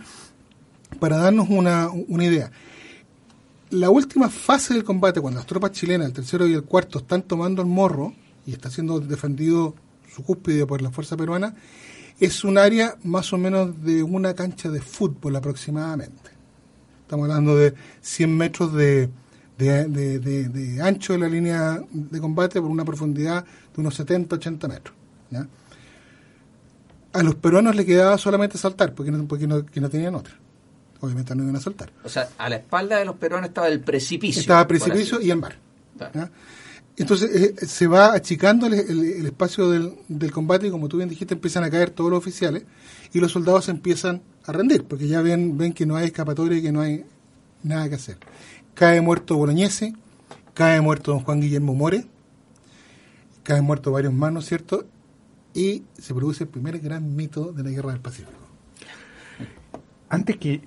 para 1.00 1.18
darnos 1.18 1.48
una, 1.50 1.90
una 1.90 2.26
idea, 2.26 2.50
la 3.76 3.90
última 3.90 4.30
fase 4.30 4.74
del 4.74 4.84
combate, 4.84 5.22
cuando 5.22 5.40
las 5.40 5.48
tropas 5.48 5.72
chilenas, 5.72 6.08
el 6.08 6.14
tercero 6.14 6.48
y 6.48 6.54
el 6.54 6.64
cuarto, 6.64 7.00
están 7.00 7.24
tomando 7.24 7.62
el 7.62 7.68
morro 7.68 8.14
y 8.46 8.54
está 8.54 8.70
siendo 8.70 9.00
defendido 9.00 9.76
su 10.14 10.24
cúspide 10.24 10.66
por 10.66 10.82
la 10.82 10.92
fuerza 10.92 11.18
peruana, 11.18 11.56
es 12.20 12.44
un 12.44 12.58
área 12.58 12.96
más 13.04 13.34
o 13.34 13.38
menos 13.38 13.84
de 13.84 14.02
una 14.02 14.34
cancha 14.34 14.70
de 14.70 14.82
fútbol 14.82 15.36
aproximadamente. 15.36 16.32
Estamos 17.02 17.30
hablando 17.30 17.56
de 17.56 17.74
100 18.02 18.38
metros 18.38 18.74
de, 18.74 19.10
ancho 20.82 21.14
de 21.14 21.20
la 21.20 21.28
línea 21.28 21.84
de 21.92 22.20
combate 22.20 22.62
por 22.62 22.72
una 22.72 22.86
profundidad 22.86 23.44
de 23.44 23.82
unos 23.82 23.96
70, 23.96 24.38
80 24.38 24.68
metros. 24.68 24.96
A 27.12 27.24
los 27.24 27.36
peruanos 27.36 27.76
le 27.76 27.86
quedaba 27.86 28.18
solamente 28.18 28.58
saltar, 28.58 28.94
porque 28.94 29.12
no, 29.12 29.28
porque 29.28 29.48
no, 29.48 29.66
que 29.66 29.82
no 29.82 29.90
tenían 29.90 30.16
otra. 30.16 30.34
Obviamente 31.06 31.36
no 31.36 31.44
iban 31.44 31.56
a 31.56 31.60
saltar. 31.62 31.92
O 32.04 32.10
sea, 32.10 32.30
a 32.38 32.50
la 32.50 32.58
espalda 32.58 32.98
de 32.98 33.06
los 33.06 33.16
peruanos 33.16 33.50
estaba 33.50 33.68
el 33.68 33.80
precipicio. 33.82 34.42
Estaba 34.42 34.68
precipicio 34.68 35.22
y 35.22 35.32
el 35.32 35.38
mar. 35.40 35.58
Claro. 35.98 36.12
¿ya? 36.16 36.32
Entonces 36.98 37.30
eh, 37.60 37.66
se 37.68 37.88
va 37.88 38.14
achicando 38.14 38.68
el, 38.68 38.74
el- 38.76 39.04
el 39.20 39.26
espacio 39.26 39.70
del, 39.70 39.94
del 40.08 40.32
combate 40.32 40.68
y 40.68 40.72
como 40.72 40.88
tú 40.88 40.98
bien 40.98 41.10
dijiste 41.10 41.34
empiezan 41.34 41.64
a 41.66 41.70
caer 41.70 41.90
todos 41.90 42.10
los 42.10 42.18
oficiales 42.18 42.64
y 43.14 43.20
los 43.20 43.32
soldados 43.34 43.66
se 43.66 43.72
empiezan 43.72 44.22
a 44.46 44.52
rendir 44.54 44.86
porque 44.86 45.08
ya 45.08 45.22
ven, 45.22 45.58
ven 45.58 45.74
que 45.74 45.86
no 45.86 45.96
hay 45.98 46.06
escapatoria 46.06 46.58
y 46.58 46.62
que 46.62 46.72
no 46.72 46.80
hay 46.82 47.04
nada 47.64 47.90
que 47.90 47.96
hacer. 47.96 48.18
Cae 48.76 49.02
muerto 49.02 49.36
Bolognese, 49.36 49.94
cae 50.54 50.80
muerto 50.80 51.12
don 51.12 51.20
Juan 51.22 51.42
Guillermo 51.42 51.74
More, 51.76 52.06
caen 53.44 53.64
muertos 53.66 53.92
varios 53.92 54.14
más, 54.14 54.32
¿no 54.32 54.40
es 54.40 54.46
cierto? 54.46 54.86
Y 55.54 55.84
se 55.98 56.14
produce 56.14 56.46
el 56.46 56.50
primer 56.50 56.80
gran 56.80 57.14
mito 57.16 57.52
de 57.52 57.64
la 57.64 57.70
Guerra 57.72 57.92
del 57.92 58.02
Pacífico. 58.02 58.32
Antes 60.10 60.38
que, 60.38 60.62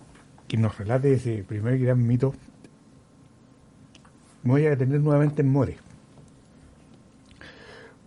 que 0.49 0.57
nos 0.57 0.77
relate 0.79 1.13
ese 1.15 1.45
primer 1.47 1.79
gran 1.79 2.05
mito, 2.07 2.35
me 4.43 4.53
voy 4.53 4.67
a 4.67 4.71
detener 4.71 5.01
nuevamente 5.01 5.43
en 5.43 5.49
More. 5.51 5.77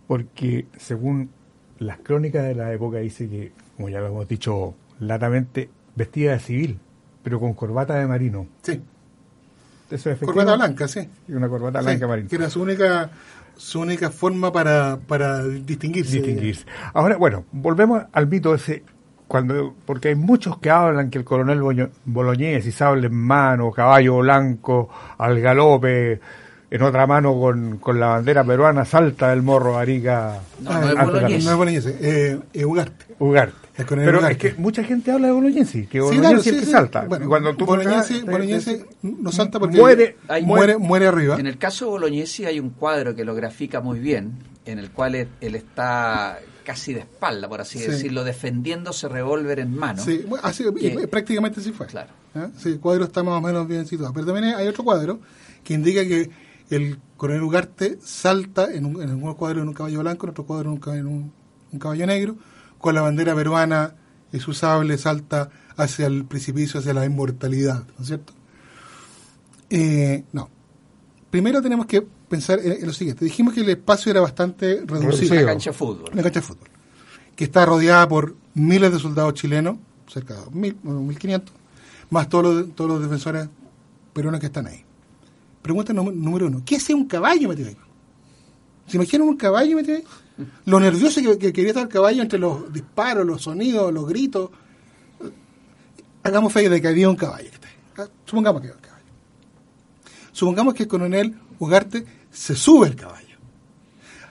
Porque 0.06 0.66
según 0.76 1.30
las 1.78 1.98
crónicas 1.98 2.44
de 2.44 2.54
la 2.54 2.72
época 2.72 2.98
dice 2.98 3.28
que, 3.28 3.52
como 3.76 3.88
ya 3.88 4.00
lo 4.00 4.08
hemos 4.08 4.28
dicho 4.28 4.74
latamente, 5.00 5.70
vestida 5.96 6.32
de 6.32 6.38
civil, 6.40 6.78
pero 7.22 7.40
con 7.40 7.54
corbata 7.54 7.94
de 7.94 8.06
marino. 8.06 8.46
Sí, 8.62 8.80
Eso 9.90 10.10
es 10.10 10.18
corbata 10.18 10.56
blanca, 10.56 10.88
sí. 10.88 11.08
Una 11.28 11.48
corbata 11.48 11.80
Sí, 11.80 11.86
blanca 11.86 12.06
marino. 12.06 12.28
que 12.28 12.36
era 12.36 12.50
su 12.50 12.60
única 12.62 13.10
su 13.54 13.80
única 13.80 14.10
forma 14.10 14.50
para, 14.50 14.98
para 15.06 15.44
distinguirse. 15.46 16.16
distinguirse. 16.16 16.64
Ahora, 16.94 17.16
bueno, 17.16 17.44
volvemos 17.52 18.02
al 18.12 18.26
mito 18.26 18.54
ese, 18.54 18.82
cuando 19.32 19.74
porque 19.86 20.08
hay 20.08 20.14
muchos 20.14 20.58
que 20.58 20.68
hablan 20.68 21.08
que 21.08 21.16
el 21.16 21.24
coronel 21.24 21.62
Boño- 21.62 21.88
Bolognesi, 22.04 22.70
sable 22.70 23.06
en 23.06 23.14
mano, 23.14 23.70
caballo 23.70 24.18
blanco, 24.18 24.90
al 25.16 25.40
galope, 25.40 26.20
en 26.70 26.82
otra 26.82 27.06
mano 27.06 27.38
con, 27.40 27.78
con 27.78 27.98
la 27.98 28.08
bandera 28.08 28.44
peruana, 28.44 28.84
salta 28.84 29.30
del 29.30 29.40
morro 29.40 29.78
Arica 29.78 30.38
No, 30.60 30.70
Ah, 30.70 30.80
no 30.80 30.88
es 30.90 31.06
Bolognesi. 31.06 31.44
No 31.46 31.50
es 31.52 31.56
Bolognesi, 31.56 31.88
eh, 31.98 32.38
es 32.52 32.64
Ugarte. 32.64 33.04
Ugarte. 33.20 33.54
El 33.78 33.86
Pero 33.86 34.18
Ugarte. 34.18 34.48
es 34.48 34.54
que 34.54 34.60
mucha 34.60 34.84
gente 34.84 35.10
habla 35.12 35.28
de 35.28 35.32
Bolognesi, 35.32 35.86
que 35.86 35.92
Sí, 35.92 35.98
Bolognesi 36.00 36.20
claro, 36.20 36.38
es 36.40 36.46
el 36.48 36.52
sí, 36.54 36.60
que 36.60 36.66
sí. 36.66 36.70
salta. 36.72 37.04
Bueno, 37.08 37.24
Y 37.24 37.28
cuando 37.28 37.56
tú 37.56 37.64
te- 37.64 37.84
te- 37.84 38.86
no 39.02 39.32
salta 39.32 39.58
porque 39.58 39.78
muere, 39.78 40.16
Hay- 40.28 40.44
muere, 40.44 40.76
muere 40.76 41.06
arriba. 41.06 41.36
En 41.40 41.46
el 41.46 41.56
caso 41.56 41.86
de 41.86 41.90
Bolognesi 41.92 42.44
hay 42.44 42.60
un 42.60 42.68
cuadro 42.70 43.14
que 43.14 43.24
lo 43.24 43.34
grafica 43.34 43.80
muy 43.80 43.98
bien, 43.98 44.34
en 44.66 44.78
el 44.78 44.90
cual 44.90 45.14
él, 45.14 45.28
él 45.40 45.54
está 45.54 46.38
casi 46.62 46.94
de 46.94 47.00
espalda, 47.00 47.48
por 47.48 47.60
así 47.60 47.78
Sí. 47.78 47.86
decirlo, 47.90 48.24
defendiéndose 48.24 49.08
revólver 49.08 49.58
en 49.60 49.74
mano. 49.76 50.02
Sí, 50.02 50.24
bueno, 50.28 50.44
así, 50.46 50.64
Que- 50.78 51.08
prácticamente 51.08 51.60
así 51.60 51.72
fue. 51.72 51.86
Claro. 51.86 52.10
¿Ah? 52.34 52.48
Sí, 52.56 52.70
el 52.70 52.80
cuadro 52.80 53.04
está 53.04 53.22
más 53.22 53.34
o 53.38 53.40
menos 53.40 53.66
bien 53.68 53.86
situado. 53.86 54.12
Pero 54.12 54.26
también 54.26 54.54
hay 54.54 54.66
otro 54.68 54.84
cuadro 54.84 55.20
que 55.64 55.74
indica 55.74 56.02
que 56.02 56.30
el 56.70 56.98
coronel 57.16 57.42
Ugarte 57.42 57.98
salta 58.02 58.72
en, 58.72 58.86
un, 58.86 59.02
en 59.02 59.10
algunos 59.10 59.36
cuadros 59.36 59.62
en 59.62 59.68
un 59.68 59.74
caballo 59.74 60.00
blanco, 60.00 60.26
en 60.26 60.30
otros 60.30 60.46
cuadros 60.46 60.66
en 60.66 60.72
un, 60.72 60.78
ca- 60.80 60.96
en 60.96 61.06
un- 61.06 61.32
un 61.72 61.78
caballo 61.78 62.06
negro, 62.06 62.36
con 62.78 62.94
la 62.94 63.02
bandera 63.02 63.34
peruana 63.34 63.94
y 64.32 64.38
su 64.40 64.54
sable 64.54 64.96
salta 64.98 65.50
hacia 65.76 66.06
el 66.06 66.24
precipicio, 66.24 66.80
hacia 66.80 66.94
la 66.94 67.04
inmortalidad, 67.04 67.84
¿no 67.96 68.00
es 68.02 68.06
cierto? 68.06 68.32
Eh, 69.70 70.24
no. 70.32 70.48
Primero 71.32 71.60
tenemos 71.62 71.86
que 71.86 72.02
pensar 72.02 72.60
en, 72.60 72.72
en 72.72 72.86
lo 72.86 72.92
siguiente. 72.92 73.24
Dijimos 73.24 73.54
que 73.54 73.62
el 73.62 73.70
espacio 73.70 74.10
era 74.12 74.20
bastante 74.20 74.82
reducido. 74.86 75.34
Una 75.42 75.46
cancha 75.46 75.70
de 75.70 75.76
fútbol. 75.76 76.10
una 76.12 76.22
cancha 76.22 76.40
de 76.40 76.46
fútbol, 76.46 76.68
que 77.34 77.44
está 77.44 77.64
rodeada 77.66 78.06
por 78.06 78.36
miles 78.54 78.92
de 78.92 78.98
soldados 78.98 79.32
chilenos, 79.34 79.78
cerca 80.08 80.34
de 80.34 80.50
mil, 80.52 80.76
o 80.84 80.90
1500, 80.90 81.54
más 82.10 82.28
todos 82.28 82.44
los, 82.54 82.74
todos 82.76 82.90
los 82.90 83.02
defensores 83.02 83.48
peruanos 84.12 84.40
que 84.40 84.46
están 84.46 84.66
ahí. 84.66 84.84
Pregunta 85.62 85.92
nú- 85.94 86.12
número 86.12 86.48
uno, 86.48 86.62
¿qué 86.66 86.76
hace 86.76 86.92
un 86.92 87.06
caballo 87.06 87.48
metido 87.48 87.68
ahí? 87.70 87.76
¿Se 88.86 88.96
imaginan 88.98 89.26
un 89.28 89.36
caballo 89.36 89.74
metido 89.76 89.96
ahí? 89.96 90.04
Lo 90.66 90.78
nervioso 90.80 91.22
que, 91.22 91.38
que 91.38 91.52
quería 91.52 91.70
estar 91.70 91.84
el 91.84 91.88
caballo 91.88 92.20
entre 92.22 92.38
los 92.38 92.70
disparos, 92.72 93.24
los 93.26 93.40
sonidos, 93.42 93.92
los 93.92 94.06
gritos. 94.06 94.50
Hagamos 96.24 96.52
fe 96.52 96.68
de 96.68 96.80
que 96.80 96.88
había 96.88 97.08
un 97.08 97.16
caballo. 97.16 97.48
Ah, 97.96 98.06
Supongamos 98.26 98.60
que 98.60 98.68
había 98.68 98.76
un 98.76 98.82
caballo. 98.82 98.91
Supongamos 100.32 100.74
que 100.74 100.84
el 100.84 100.88
coronel 100.88 101.34
Ugarte 101.58 102.04
se 102.30 102.56
sube 102.56 102.88
al 102.88 102.96
caballo. 102.96 103.36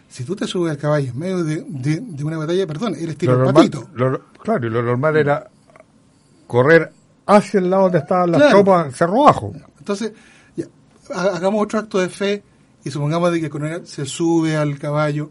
Si 0.10 0.26
tú 0.26 0.36
te 0.36 0.46
subes 0.46 0.72
al 0.72 0.78
caballo 0.78 1.10
en 1.12 1.18
medio 1.20 1.44
de, 1.44 1.64
de- 1.68 2.02
de 2.02 2.24
una 2.26 2.38
batalla, 2.38 2.68
perdón, 2.68 2.96
eres 3.00 3.18
tiro 3.18 3.38
normal, 3.38 3.54
patito. 3.54 3.88
lo- 3.94 4.22
claro, 4.44 4.68
y 4.68 4.70
lo 4.70 4.82
normal 4.84 5.16
era 5.16 5.50
correr 6.48 6.92
hacia 7.28 7.60
el 7.62 7.70
lado 7.70 7.84
donde 7.84 8.00
estaban 8.00 8.32
las 8.32 8.42
Claro. 8.42 8.64
tropas, 8.64 8.96
cerro 8.96 9.24
abajo. 9.24 9.54
Entonces, 9.80 10.12
ya, 10.58 10.66
hagamos 11.16 11.64
otro 11.64 11.80
acto 11.80 12.00
de 12.00 12.10
fe 12.10 12.44
y 12.84 12.92
supongamos 12.92 13.32
de 13.32 13.40
que 13.40 13.46
el 13.46 13.52
coronel 13.52 13.88
se 13.88 14.06
sube 14.06 14.58
al 14.58 14.78
caballo, 14.78 15.30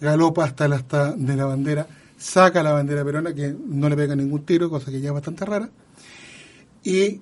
galopa 0.00 0.44
hasta 0.44 0.68
la 0.68 0.76
asta 0.76 1.12
de 1.16 1.34
la 1.34 1.46
bandera, 1.46 1.86
saca 2.16 2.62
la 2.62 2.72
bandera 2.72 3.04
peruana, 3.04 3.34
que 3.34 3.52
no 3.66 3.88
le 3.88 3.96
pega 3.96 4.14
ningún 4.14 4.44
tiro, 4.44 4.70
cosa 4.70 4.92
que 4.92 5.00
ya 5.00 5.08
es 5.08 5.14
bastante 5.14 5.44
rara, 5.44 5.68
y 6.84 7.20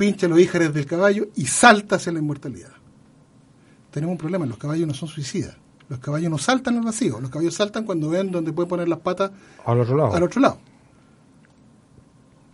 pincha 0.00 0.26
los 0.26 0.40
híjares 0.40 0.72
del 0.72 0.86
caballo 0.86 1.28
y 1.36 1.46
salta 1.46 1.96
hacia 1.96 2.10
la 2.12 2.18
inmortalidad. 2.20 2.70
Tenemos 3.90 4.12
un 4.14 4.18
problema, 4.18 4.46
los 4.46 4.56
caballos 4.58 4.86
no 4.88 4.94
son 4.94 5.08
suicidas. 5.08 5.56
Los 5.88 5.98
caballos 5.98 6.30
no 6.30 6.38
saltan 6.38 6.76
al 6.78 6.84
vacío, 6.84 7.20
los 7.20 7.30
caballos 7.30 7.54
saltan 7.54 7.84
cuando 7.84 8.08
ven 8.08 8.30
donde 8.30 8.52
pueden 8.52 8.68
poner 8.68 8.88
las 8.88 9.00
patas 9.00 9.30
Al 9.64 9.80
otro 9.80 9.96
lado. 9.96 10.14
al 10.14 10.22
otro 10.22 10.40
lado. 10.40 10.58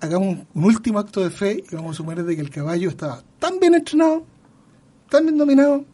Hagamos 0.01 0.29
un, 0.29 0.47
un 0.55 0.65
último 0.65 0.99
acto 0.99 1.23
de 1.23 1.31
fe 1.31 1.65
y 1.71 1.75
vamos 1.75 1.93
a 1.93 1.97
suponer 1.97 2.25
de 2.25 2.35
que 2.35 2.43
el 2.43 2.51
caballo 2.51 2.89
estaba 2.89 3.23
tan 3.39 3.59
bien 3.61 3.75
entrenado, 3.75 4.25
tan 5.11 5.25
bien 5.25 5.39
dominado, 5.39 5.85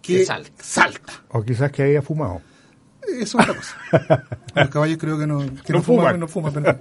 que, 0.00 0.18
Que 0.18 0.24
salta. 0.26 0.50
salta. 0.62 1.12
O 1.30 1.42
quizás 1.42 1.70
que 1.72 1.82
había 1.82 2.02
fumado. 2.02 2.40
Eso 3.08 3.38
es 3.38 3.48
otra 3.48 3.54
cosa. 3.56 4.26
Los 4.54 4.68
caballos 4.68 4.98
creo 4.98 5.18
que 5.18 5.26
no, 5.26 5.38
que 5.40 5.72
No 5.72 5.78
no, 5.78 5.82
fuman, 5.82 6.04
fuman. 6.04 6.20
no 6.20 6.28
fuman, 6.28 6.52
pero 6.52 6.72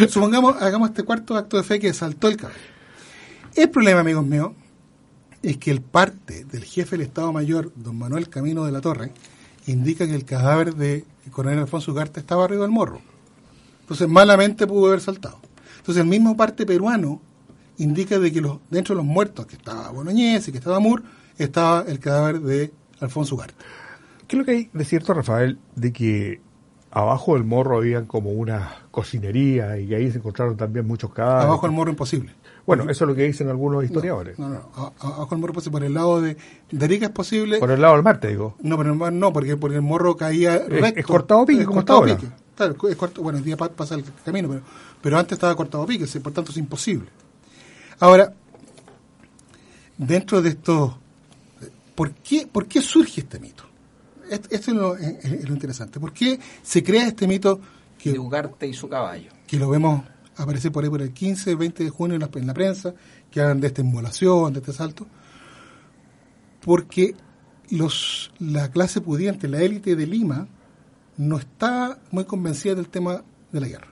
no. 0.00 0.08
Supongamos, 0.08 0.60
hagamos 0.62 0.90
este 0.90 1.02
cuarto 1.02 1.36
acto 1.36 1.56
de 1.56 1.62
fe 1.64 1.78
que 1.80 1.92
saltó 1.92 2.28
el 2.28 2.36
caballo. 2.36 2.58
El 3.54 3.70
problema, 3.70 4.00
amigos 4.00 4.26
míos, 4.26 4.50
es 5.40 5.58
que 5.58 5.70
el 5.70 5.80
parte 5.80 6.44
del 6.44 6.64
jefe 6.64 6.96
del 6.96 7.06
Estado 7.06 7.32
Mayor, 7.32 7.70
don 7.76 7.96
Manuel 7.96 8.28
Camino 8.28 8.64
de 8.64 8.72
la 8.72 8.80
Torre, 8.80 9.12
indica 9.66 10.08
que 10.08 10.14
el 10.14 10.24
cadáver 10.24 10.74
de 10.74 11.04
coronel 11.30 11.60
Alfonso 11.60 11.92
Ugarte 11.92 12.18
estaba 12.18 12.44
arriba 12.44 12.62
del 12.62 12.72
morro. 12.72 13.00
Entonces, 13.82 14.08
malamente 14.08 14.66
pudo 14.66 14.88
haber 14.88 15.00
saltado. 15.00 15.38
Entonces, 15.78 16.02
el 16.02 16.08
mismo 16.08 16.36
parte 16.36 16.66
peruano 16.66 17.20
indica 17.78 18.18
de 18.18 18.32
que 18.32 18.40
los, 18.40 18.58
dentro 18.70 18.96
de 18.96 19.02
los 19.02 19.06
muertos, 19.06 19.46
que 19.46 19.54
estaba 19.54 19.88
Boloñez 19.90 20.48
y 20.48 20.52
que 20.52 20.58
estaba 20.58 20.80
Mur, 20.80 21.04
estaba 21.38 21.82
el 21.86 22.00
cadáver 22.00 22.40
de 22.40 22.72
Alfonso 22.98 23.36
Ugarte. 23.36 23.54
¿Qué 24.26 24.34
es 24.34 24.38
lo 24.38 24.44
que 24.44 24.50
hay 24.50 24.70
de 24.72 24.84
cierto, 24.84 25.14
Rafael, 25.14 25.60
de 25.76 25.92
que 25.92 26.40
abajo 26.90 27.34
del 27.34 27.44
morro 27.44 27.76
habían 27.76 28.06
como 28.06 28.30
una 28.30 28.86
cocinería 28.90 29.78
y 29.78 29.94
ahí 29.94 30.10
se 30.10 30.18
encontraron 30.18 30.56
también 30.56 30.88
muchos 30.88 31.12
cadáveres? 31.12 31.46
Abajo 31.46 31.66
del 31.68 31.76
morro 31.76 31.90
imposible. 31.90 32.32
Bueno, 32.66 32.84
eso 32.84 33.04
es 33.04 33.08
lo 33.08 33.14
que 33.14 33.24
dicen 33.24 33.48
algunos 33.48 33.84
historiadores. 33.84 34.38
No, 34.38 34.48
no, 34.48 34.70
a- 34.74 35.26
a- 35.30 35.36
morro 35.36 35.52
posible. 35.52 35.72
Por 35.72 35.84
el 35.84 35.92
lado 35.94 36.20
de, 36.22 36.36
de 36.70 36.84
Arica 36.84 37.06
es 37.06 37.12
posible. 37.12 37.58
Por 37.58 37.70
el 37.70 37.80
lado 37.80 37.94
del 37.94 38.02
mar, 38.02 38.18
te 38.20 38.28
digo. 38.28 38.56
No, 38.62 38.76
pero 38.78 38.92
el 38.92 38.98
mar 38.98 39.12
no, 39.12 39.32
porque, 39.32 39.56
porque 39.56 39.76
el 39.76 39.82
morro 39.82 40.16
caía 40.16 40.58
recto. 40.66 41.00
es 41.00 41.06
cortado 41.06 41.42
a 41.42 41.46
pique, 41.46 41.60
Es 41.60 41.66
como 41.66 41.76
cortado 41.80 42.06
está 42.06 42.14
a 42.14 42.20
pique. 42.20 42.32
Claro, 42.56 42.76
es 42.88 42.96
corto, 42.96 43.22
bueno, 43.22 43.38
el 43.38 43.44
día 43.44 43.56
pa- 43.56 43.68
pasa 43.68 43.96
el 43.96 44.04
camino, 44.24 44.48
pero, 44.48 44.62
pero 45.02 45.18
antes 45.18 45.32
estaba 45.36 45.54
cortado 45.56 45.82
a 45.84 45.86
pique, 45.86 46.06
por 46.20 46.32
tanto 46.32 46.52
es 46.52 46.56
imposible. 46.56 47.08
Ahora, 48.00 48.32
dentro 49.98 50.40
de 50.40 50.50
esto, 50.50 50.98
¿por 51.94 52.12
qué, 52.12 52.46
¿por 52.50 52.66
qué 52.66 52.80
surge 52.80 53.20
este 53.22 53.38
mito? 53.40 53.64
Est- 54.30 54.52
Esto 54.52 54.70
es 54.70 54.76
lo, 54.76 54.96
es- 54.96 55.24
es 55.24 55.48
lo 55.48 55.54
interesante. 55.54 56.00
¿Por 56.00 56.12
qué 56.12 56.38
se 56.62 56.82
crea 56.82 57.06
este 57.08 57.26
mito 57.26 57.60
que 57.98 58.12
de 58.12 58.18
Ugarte 58.18 58.66
y 58.66 58.74
su 58.74 58.88
caballo. 58.88 59.30
que 59.46 59.58
lo 59.58 59.68
vemos 59.68 60.02
aparecer 60.36 60.72
por 60.72 60.84
ahí 60.84 60.90
por 60.90 61.02
el 61.02 61.12
15, 61.12 61.54
20 61.54 61.84
de 61.84 61.90
junio 61.90 62.14
en 62.14 62.20
la, 62.20 62.30
en 62.32 62.46
la 62.46 62.54
prensa, 62.54 62.94
que 63.30 63.40
hablan 63.40 63.60
de 63.60 63.68
esta 63.68 63.80
inmolación, 63.80 64.52
de 64.52 64.60
este 64.60 64.72
salto, 64.72 65.06
porque 66.60 67.14
los, 67.70 68.32
la 68.38 68.70
clase 68.70 69.00
pudiente, 69.00 69.48
la 69.48 69.60
élite 69.60 69.96
de 69.96 70.06
Lima, 70.06 70.48
no 71.16 71.38
está 71.38 71.98
muy 72.10 72.24
convencida 72.24 72.74
del 72.74 72.88
tema 72.88 73.22
de 73.52 73.60
la 73.60 73.68
guerra. 73.68 73.88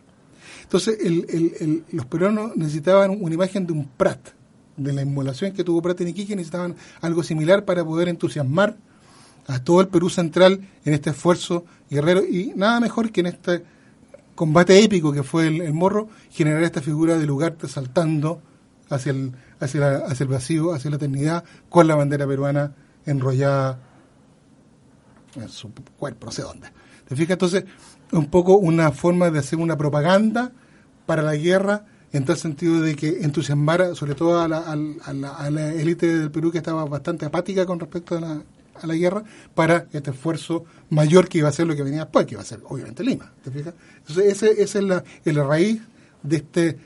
Entonces, 0.63 0.99
el, 1.01 1.27
el, 1.29 1.53
el, 1.61 1.85
los 1.93 2.07
peruanos 2.07 2.57
necesitaban 2.57 3.17
una 3.21 3.35
imagen 3.35 3.67
de 3.67 3.73
un 3.73 3.87
Prat, 3.87 4.31
de 4.77 4.93
la 4.93 5.03
inmolación 5.03 5.53
que 5.53 5.65
tuvo 5.65 5.83
Prat 5.83 6.01
en 6.01 6.09
Iquique, 6.09 6.35
necesitaban 6.35 6.77
algo 7.01 7.23
similar 7.23 7.65
para 7.65 7.85
poder 7.85 8.09
entusiasmar 8.09 8.77
a 9.47 9.63
todo 9.63 9.81
el 9.81 9.89
Perú 9.89 10.09
central 10.09 10.61
en 10.85 10.95
este 10.95 11.11
esfuerzo 11.11 11.65
guerrero 11.91 12.25
y 12.25 12.53
nada 12.57 12.81
mejor 12.81 13.11
que 13.11 13.21
en 13.21 13.27
este 13.27 13.65
combate 14.35 14.83
épico 14.83 15.13
que 15.13 15.23
fue 15.23 15.47
el, 15.47 15.73
Morro 15.73 16.09
generar 16.31 16.63
esta 16.63 16.81
figura 16.81 17.19
de 17.19 17.27
lugar 17.27 17.57
saltando 17.69 18.41
hacia 18.89 19.13
el, 19.13 19.33
hacia, 19.61 19.97
hacia 19.97 20.25
el 20.25 20.31
vacío, 20.31 20.73
hacia 20.73 20.91
la 20.91 20.97
eternidad, 20.97 21.45
con 21.69 21.87
la 21.87 21.95
bandera 21.95 22.27
peruana 22.27 22.75
enrollada 23.07 23.79
en 25.37 25.49
su 25.49 25.71
cuerpo, 25.99 26.27
no 26.27 26.33
sé 26.33 26.43
dónde. 26.43 26.69
¿Te 27.09 27.17
fijas? 27.17 27.33
Entonces, 27.33 27.65
un 28.13 28.27
poco 28.27 28.57
una 28.57 28.93
forma 28.93 29.31
de 29.31 29.39
hacer 29.39 29.59
una 29.59 29.77
propaganda 29.77 30.53
para 31.07 31.23
la 31.23 31.35
guerra 31.37 31.87
en 32.13 32.25
tal 32.25 32.37
sentido 32.37 32.81
de 32.81 32.95
que 32.95 33.23
entusiasmara 33.23 33.95
sobre 33.95 34.15
todo 34.15 34.41
a 34.41 34.49
la, 34.49 34.59
a 34.59 35.51
la 35.51 35.73
élite 35.73 36.19
del 36.19 36.31
Perú 36.31 36.53
que 36.53 36.59
estaba 36.59 36.85
bastante 36.85 37.25
apática 37.25 37.65
con 37.65 37.81
respecto 37.81 38.19
a 38.19 38.21
la, 38.21 38.43
a 38.81 38.87
la 38.87 38.95
guerra 38.95 39.23
para 39.55 39.87
este 39.93 40.11
esfuerzo 40.11 40.65
mayor 40.91 41.29
que 41.29 41.39
iba 41.39 41.49
a 41.49 41.53
ser 41.53 41.67
lo 41.67 41.77
que 41.77 41.83
venía 41.83 42.01
después, 42.01 42.27
que 42.27 42.35
iba 42.35 42.43
a 42.43 42.47
ser 42.47 42.61
obviamente 42.69 43.03
Lima. 43.03 43.33
¿te 43.43 43.51
fijas? 43.51 43.75
Entonces, 43.99 44.33
ese, 44.33 44.63
esa 44.63 44.79
es 44.79 44.85
la, 44.85 45.05
la 45.25 45.45
raíz 45.45 45.83
de 46.23 46.37
este 46.37 46.79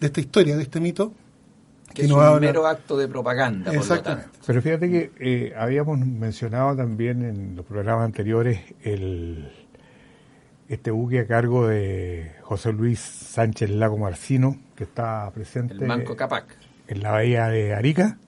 de 0.00 0.06
esta 0.06 0.20
historia, 0.20 0.56
de 0.56 0.62
este 0.62 0.80
mito. 0.80 1.12
Que, 1.92 2.06
es 2.06 2.10
un 2.10 2.40
mero 2.40 2.66
acto 2.66 2.96
de 2.96 3.06
propaganda. 3.06 3.72
Exactamente. 3.72 4.30
Pero 4.44 4.60
fíjate 4.60 4.90
que 4.90 5.12
eh, 5.20 5.54
habíamos 5.56 5.98
mencionado 5.98 6.74
también 6.74 7.22
en 7.22 7.54
los 7.54 7.64
programas 7.64 8.04
anteriores 8.04 8.60
el 8.82 9.48
este 10.68 10.90
buque 10.90 11.20
a 11.20 11.26
cargo 11.26 11.68
de 11.68 12.32
José 12.42 12.72
Luis 12.72 12.98
Sánchez 12.98 13.70
Lago 13.70 13.96
Marcino, 13.96 14.58
que 14.74 14.84
está 14.84 15.30
presente 15.32 15.74
el 15.74 15.86
Manco 15.86 16.16
Capac. 16.16 16.46
en 16.88 17.02
la 17.02 17.12
bahía 17.12 17.48
de 17.48 17.74
Arica, 17.74 18.18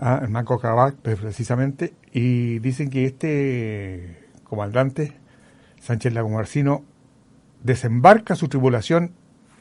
ah, 0.00 0.20
el 0.22 0.30
Manco 0.30 0.58
Capac 0.58 0.96
precisamente, 0.96 1.94
y 2.12 2.58
dicen 2.58 2.90
que 2.90 3.04
este 3.04 4.28
comandante, 4.44 5.12
Sánchez 5.80 6.12
Lago 6.12 6.28
Marcino, 6.28 6.84
desembarca 7.62 8.34
su 8.34 8.48
tripulación 8.48 9.12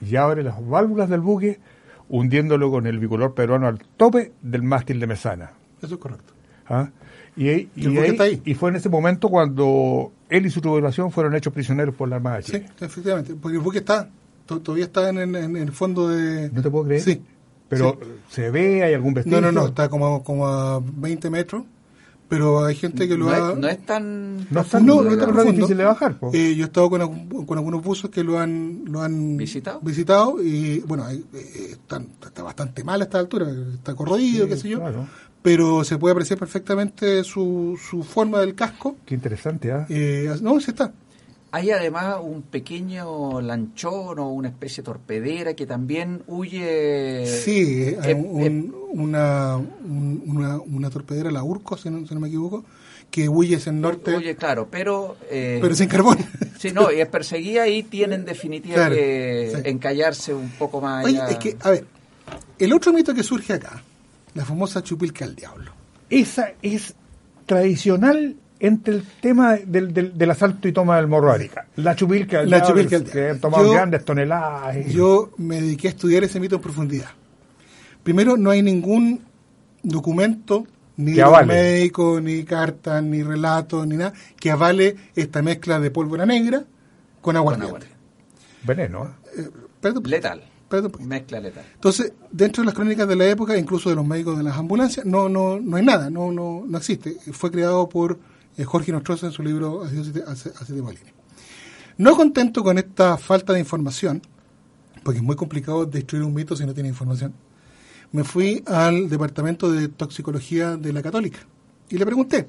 y 0.02 0.16
abre 0.16 0.44
las 0.44 0.66
válvulas 0.68 1.10
del 1.10 1.22
buque, 1.22 1.60
hundiéndolo 2.08 2.72
con 2.72 2.88
el 2.88 2.98
bicolor 3.00 3.34
peruano 3.34 3.68
al 3.68 3.80
tope 3.80 4.32
del 4.42 4.64
mástil 4.64 5.00
de 5.00 5.08
Mesana. 5.08 5.52
Eso 5.82 5.96
es 5.96 6.00
correcto. 6.00 6.34
¿Ah? 6.68 6.90
Y, 7.36 7.70
y, 7.76 8.54
fue 8.56 8.70
en 8.70 8.76
ese 8.76 8.90
momento 8.90 9.30
cuando 9.30 10.12
él 10.30 10.46
y 10.46 10.50
su 10.50 10.60
tripulación 10.62 11.12
fueron 11.12 11.36
hechos 11.36 11.54
prisioneros 11.54 11.96
por 11.96 12.10
la 12.10 12.18
Armada 12.18 12.42
Sí, 12.42 12.64
efectivamente, 12.80 13.36
porque 13.36 13.58
el 13.58 13.64
buque 13.64 13.78
está, 13.80 14.10
todavía 14.46 14.86
está 14.86 15.10
en, 15.10 15.36
el 15.36 15.72
fondo 15.72 16.10
de... 16.10 16.50
¿No 16.52 16.62
te 16.62 16.70
puedo 16.70 16.86
creer? 16.86 17.02
Sí. 17.02 17.22
Pero 17.70 17.98
se 18.30 18.50
ve, 18.52 18.84
hay 18.84 18.94
algún 18.94 19.14
vestigio. 19.14 19.40
No, 19.40 19.52
no, 19.52 19.62
no, 19.62 19.68
está 19.68 19.90
como, 19.90 20.24
como 20.24 20.48
a 20.48 20.82
20 20.84 21.30
metros 21.30 21.64
pero 22.28 22.64
hay 22.64 22.76
gente 22.76 23.08
que 23.08 23.18
lo 23.18 23.32
ha... 23.32 23.56
no 23.56 23.68
es 23.68 23.84
tan 23.88 24.38
no, 24.52 24.62
es 24.62 24.70
tan, 24.70 24.86
no, 24.86 25.02
es 25.02 25.18
tan 25.18 25.48
difícil 25.48 25.76
de 25.76 25.84
bajar 25.84 26.20
eh, 26.32 26.54
yo 26.56 26.64
he 26.64 26.68
estado 26.68 26.88
con, 26.88 27.28
con, 27.48 27.58
algunos 27.58 27.82
buzos 27.82 28.12
que 28.12 28.24
lo 28.24 28.38
han 28.38 28.84
lo 28.86 29.02
han 29.02 29.36
visitado 29.36 29.80
visitado 29.82 30.36
y 30.40 30.80
bueno 30.82 31.10
eh, 31.10 31.24
está, 31.72 32.00
bastante 32.44 32.84
mal 32.84 33.02
a 33.02 33.06
esta 33.06 33.18
altura 33.18 33.48
está 33.74 33.96
corrodido 33.96 34.48
qué 34.48 34.58
sé 34.58 34.70
yo 34.70 34.80
pero 35.42 35.84
se 35.84 35.98
puede 35.98 36.12
apreciar 36.14 36.38
perfectamente 36.38 37.24
su, 37.24 37.80
su 37.90 38.04
forma 38.04 38.40
del 38.40 38.56
casco. 38.56 38.98
Qué 39.06 39.16
interesante, 39.16 39.72
¿ah? 39.72 39.86
¿eh? 39.90 40.36
no, 40.42 40.60
sí 40.60 40.72
está. 40.72 40.92
Hay 41.52 41.72
además 41.72 42.18
un 42.22 42.44
pequeño 42.44 43.42
lanchón 43.42 44.20
o 44.20 44.30
una 44.30 44.50
especie 44.50 44.84
de 44.84 44.86
torpedera 44.86 45.54
que 45.56 45.66
también 45.66 46.22
huye. 46.28 47.26
Sí, 47.26 47.96
hay 48.02 48.14
una, 48.14 49.58
una, 49.58 50.60
una, 50.60 50.90
torpedera, 50.90 51.32
la 51.32 51.44
Urco, 51.44 51.76
si 51.76 51.90
no, 51.90 52.02
me 52.20 52.28
equivoco, 52.28 52.66
que 53.10 53.28
huye 53.28 53.56
hacia 53.56 53.72
el 53.72 53.82
norte. 53.82 54.16
Huye, 54.16 54.36
claro, 54.36 54.68
pero. 54.70 55.18
Eh, 55.30 55.58
pero 55.62 55.74
sin 55.74 55.88
carbón. 55.88 56.20
Sí, 56.60 56.72
no, 56.72 56.92
y 56.92 57.00
es 57.00 57.08
perseguida 57.08 57.68
y 57.68 57.84
tienen 57.84 58.26
definitivamente 58.26 59.62
que 59.64 59.70
encallarse 59.70 60.34
un 60.34 60.50
poco 60.50 60.82
más. 60.82 61.06
Oye, 61.06 61.20
es 61.30 61.38
que, 61.38 61.56
a 61.62 61.70
ver, 61.70 61.86
el 62.60 62.74
otro 62.74 62.92
mito 62.92 63.14
que 63.14 63.24
surge 63.24 63.54
acá 63.54 63.82
la 64.34 64.46
famosa 64.46 64.84
chupilca 64.84 65.26
del 65.26 65.36
diablo. 65.36 65.72
Esa 66.10 66.54
es 66.62 66.94
tradicional 67.46 68.36
entre 68.60 68.96
el 68.96 69.04
tema 69.22 69.56
del, 69.56 69.94
del, 69.94 70.32
asalto 70.32 70.68
y 70.68 70.74
toma 70.74 70.98
del 70.98 71.08
morro 71.08 71.32
Arica. 71.32 71.68
La 71.78 71.96
chupilca 71.96 72.40
del 72.40 72.50
la 72.50 72.62
chupilca 72.62 73.00
del 73.00 73.10
que 73.10 73.40
tomado 73.40 73.72
grandes 73.72 74.04
toneladas. 74.04 74.86
Yo 74.88 75.32
me 75.38 75.62
dediqué 75.62 75.88
a 75.88 75.92
estudiar 75.92 76.24
ese 76.24 76.40
mito 76.40 76.56
en 76.56 76.62
profundidad. 76.62 77.10
Primero, 78.04 78.38
no 78.38 78.50
hay 78.50 78.62
ningún 78.62 79.22
documento, 79.84 80.66
ni 80.98 81.14
médico, 81.46 82.20
ni 82.22 82.44
carta, 82.44 83.02
ni 83.02 83.24
relato, 83.24 83.86
ni 83.86 83.96
nada, 83.96 84.14
que 84.38 84.52
avale 84.52 84.96
esta 85.16 85.42
mezcla 85.42 85.80
de 85.80 85.92
pólvora 85.92 86.26
negra 86.26 86.64
con 87.22 87.38
agua. 87.38 87.58
Veneno. 88.64 89.16
¿eh? 89.38 89.50
Eh, 89.84 89.94
Letal. 90.04 90.44
Mezcla 91.00 91.40
letal. 91.40 91.66
Entonces, 91.74 92.14
dentro 92.32 92.62
de 92.62 92.68
las 92.68 92.76
crónicas 92.76 93.08
de 93.08 93.16
la 93.16 93.26
época, 93.26 93.58
incluso 93.58 93.90
de 93.90 93.96
los 93.96 94.06
médicos 94.06 94.38
de 94.38 94.44
las 94.44 94.58
ambulancias, 94.58 95.06
no 95.06 95.28
no 95.28 95.60
no 95.60 95.78
hay 95.78 95.84
nada, 95.84 96.10
no 96.12 96.32
no 96.32 96.64
no 96.68 96.78
existe. 96.78 97.16
Fue 97.32 97.50
creado 97.50 97.90
por 97.90 98.14
eh, 98.14 98.18
Jorge 98.66 98.92
Nostroza 98.92 99.28
en 99.28 99.32
su 99.32 99.44
libro 99.44 99.84
Hace, 99.84 100.52
hace 100.60 100.84
No 101.98 102.16
contento 102.16 102.64
con 102.64 102.78
esta 102.78 103.18
falta 103.18 103.54
de 103.54 103.60
información, 103.60 104.22
porque 105.04 105.20
es 105.20 105.24
muy 105.24 105.36
complicado 105.36 105.86
destruir 105.86 106.24
un 106.24 106.34
mito 106.34 106.56
si 106.56 106.66
no 106.66 106.74
tiene 106.74 106.90
información, 106.90 107.34
me 108.12 108.24
fui 108.24 108.64
al 108.66 109.10
departamento 109.10 109.72
de 109.72 109.88
toxicología 109.88 110.78
de 110.78 110.94
la 110.94 111.02
Católica 111.02 111.40
y 111.90 111.98
le 111.98 112.06
pregunté 112.06 112.48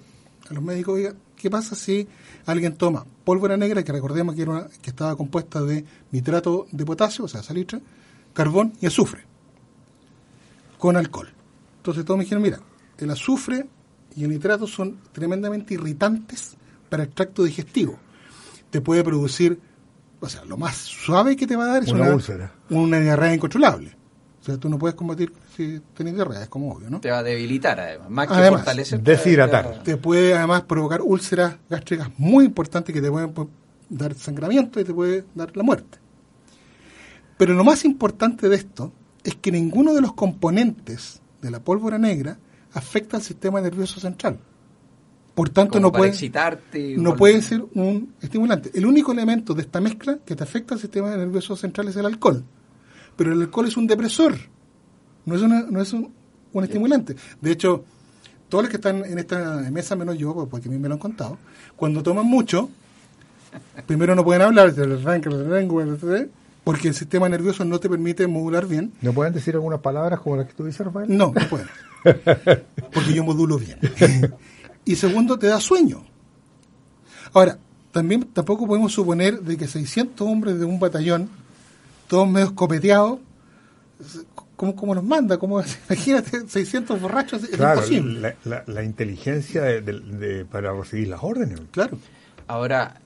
a 0.49 0.55
los 0.55 0.63
médicos, 0.63 0.95
oiga, 0.95 1.15
¿qué 1.37 1.51
pasa 1.51 1.75
si 1.75 2.09
alguien 2.47 2.77
toma 2.77 3.05
pólvora 3.25 3.57
negra, 3.57 3.83
que 3.83 3.93
recordemos 3.93 4.35
que, 4.35 4.43
era 4.43 4.69
que 4.83 4.91
estaba 4.91 5.17
compuesta 5.17 5.63
de 5.63 5.85
nitrato 6.11 6.67
de 6.73 6.85
potasio, 6.85 7.25
o 7.25 7.29
sea, 7.29 7.43
salitre, 7.43 7.81
carbón 8.33 8.73
y 8.81 8.87
azufre, 8.87 9.25
con 10.79 10.97
alcohol. 10.97 11.29
Entonces 11.77 12.05
todos 12.05 12.19
me 12.19 12.25
dijeron, 12.25 12.43
mira, 12.43 12.61
el 12.99 13.11
azufre 13.11 13.67
y 14.17 14.25
el 14.25 14.31
nitrato 14.31 14.67
son 14.67 14.99
tremendamente 15.13 15.75
irritantes 15.75 16.57
para 16.89 17.05
el 17.05 17.11
tracto 17.11 17.45
digestivo. 17.45 17.99
Te 18.71 18.81
puede 18.81 19.03
producir, 19.05 19.61
o 20.21 20.29
sea, 20.29 20.45
lo 20.45 20.57
más 20.57 20.77
suave 20.77 21.37
que 21.37 21.47
te 21.47 21.57
va 21.57 21.65
a 21.65 21.69
dar 21.69 21.83
es 21.83 21.93
una, 21.93 22.15
úlcera. 22.15 22.53
una 22.71 23.01
diarrea 23.01 23.35
incontrolable. 23.35 23.97
O 24.41 24.45
sea, 24.45 24.57
tú 24.57 24.69
no 24.69 24.79
puedes 24.79 24.95
combatir 24.95 25.33
si 25.55 25.81
tenés 25.95 26.15
diarrea, 26.15 26.43
es 26.43 26.49
como 26.49 26.73
obvio, 26.73 26.89
¿no? 26.89 27.01
Te 27.01 27.11
va 27.11 27.19
a 27.19 27.23
debilitar, 27.23 27.79
además, 27.79 28.11
más 28.11 28.29
que 28.29 28.49
fortalecer. 28.49 29.03
Deshidratar. 29.03 29.83
Te 29.83 29.97
puede 29.97 30.35
además 30.35 30.63
provocar 30.63 31.03
úlceras 31.03 31.57
gástricas 31.69 32.09
muy 32.17 32.47
importantes 32.47 32.95
que 32.95 33.03
te 33.03 33.11
pueden 33.11 33.35
dar 33.91 34.15
sangramiento 34.15 34.81
y 34.81 34.85
te 34.85 34.95
puede 34.95 35.25
dar 35.35 35.55
la 35.57 35.63
muerte. 35.63 35.99
Pero 37.37 37.55
lo 37.55 37.65
más 37.65 37.85
importante 37.85 38.49
de 38.49 38.57
esto 38.57 38.93
es 39.25 39.35
que 39.35 39.53
ninguno 39.53 39.93
de 39.95 40.01
los 40.01 40.15
componentes 40.15 41.21
de 41.43 41.51
la 41.51 41.61
pólvora 41.61 41.99
negra 41.99 42.39
afecta 42.75 43.17
al 43.17 43.23
sistema 43.23 43.61
nervioso 43.61 44.01
central. 44.01 44.39
Por 45.35 45.49
tanto, 45.49 45.81
no 45.81 45.93
puede, 45.93 46.13
no 46.97 47.17
puede 47.17 47.41
ser 47.41 47.65
un 47.75 48.15
estimulante. 48.21 48.71
El 48.75 48.85
único 48.85 49.13
elemento 49.13 49.55
de 49.55 49.63
esta 49.63 49.81
mezcla 49.81 50.19
que 50.25 50.37
te 50.37 50.43
afecta 50.43 50.75
al 50.75 50.81
sistema 50.81 51.17
nervioso 51.17 51.57
central 51.57 51.89
es 51.89 51.97
el 51.97 52.07
alcohol. 52.07 52.45
Pero 53.17 53.33
el 53.33 53.41
alcohol 53.41 53.67
es 53.67 53.77
un 53.77 53.87
depresor, 53.87 54.35
no 55.25 55.35
es, 55.37 55.43
no 55.43 55.81
es 55.81 55.93
un, 55.93 56.13
estimulante. 56.63 57.17
De 57.41 57.53
hecho, 57.53 57.85
todos 58.49 58.65
los 58.65 58.71
que 58.71 58.77
están 58.77 59.05
en 59.05 59.19
esta 59.19 59.71
mesa, 59.71 59.95
menos 59.95 60.19
yo, 60.19 60.47
porque 60.51 60.69
a 60.69 60.71
mí 60.71 60.79
me 60.79 60.89
lo 60.89 60.95
han 60.95 61.01
contado, 61.01 61.39
cuando 61.77 62.03
toman 62.03 62.27
mucho, 62.27 62.69
primero 63.87 64.15
no 64.15 64.25
pueden 64.25 64.43
hablar, 64.43 64.73
se 64.75 64.87
les 64.87 65.05
arranca, 65.07 65.31
porque 66.71 66.87
el 66.87 66.95
sistema 66.95 67.29
nervioso 67.29 67.65
no 67.65 67.81
te 67.81 67.89
permite 67.89 68.29
modular 68.29 68.65
bien. 68.65 68.93
¿No 69.03 69.13
pueden 69.13 69.33
decir 69.33 69.57
algunas 69.57 69.81
palabras 69.81 70.21
como 70.21 70.37
las 70.37 70.47
que 70.47 70.53
tú 70.53 70.65
dices, 70.65 70.87
Rafael? 70.87 71.09
No, 71.09 71.33
no 71.35 71.49
pueden. 71.49 71.67
porque 72.95 73.13
yo 73.13 73.25
modulo 73.25 73.59
bien. 73.59 73.77
y 74.85 74.95
segundo, 74.95 75.37
te 75.37 75.49
da 75.49 75.59
sueño. 75.59 76.05
Ahora, 77.33 77.59
también 77.91 78.23
tampoco 78.23 78.69
podemos 78.69 78.93
suponer 78.93 79.41
de 79.41 79.57
que 79.57 79.67
600 79.67 80.25
hombres 80.25 80.61
de 80.61 80.65
un 80.65 80.79
batallón, 80.79 81.29
todos 82.07 82.29
medio 82.29 82.55
copeteados, 82.55 83.19
¿cómo, 84.55 84.95
nos 84.95 85.03
manda? 85.03 85.39
¿Cómo, 85.39 85.61
imagínate, 85.91 86.47
600 86.47 87.01
borrachos, 87.01 87.43
es 87.43 87.59
imposible. 87.59 88.37
La, 88.45 88.85
inteligencia 88.85 89.63
de, 89.63 90.47
para 90.49 90.73
recibir 90.73 91.09
las 91.09 91.21
órdenes. 91.21 91.63
Claro. 91.73 91.99
Ahora, 92.47 93.00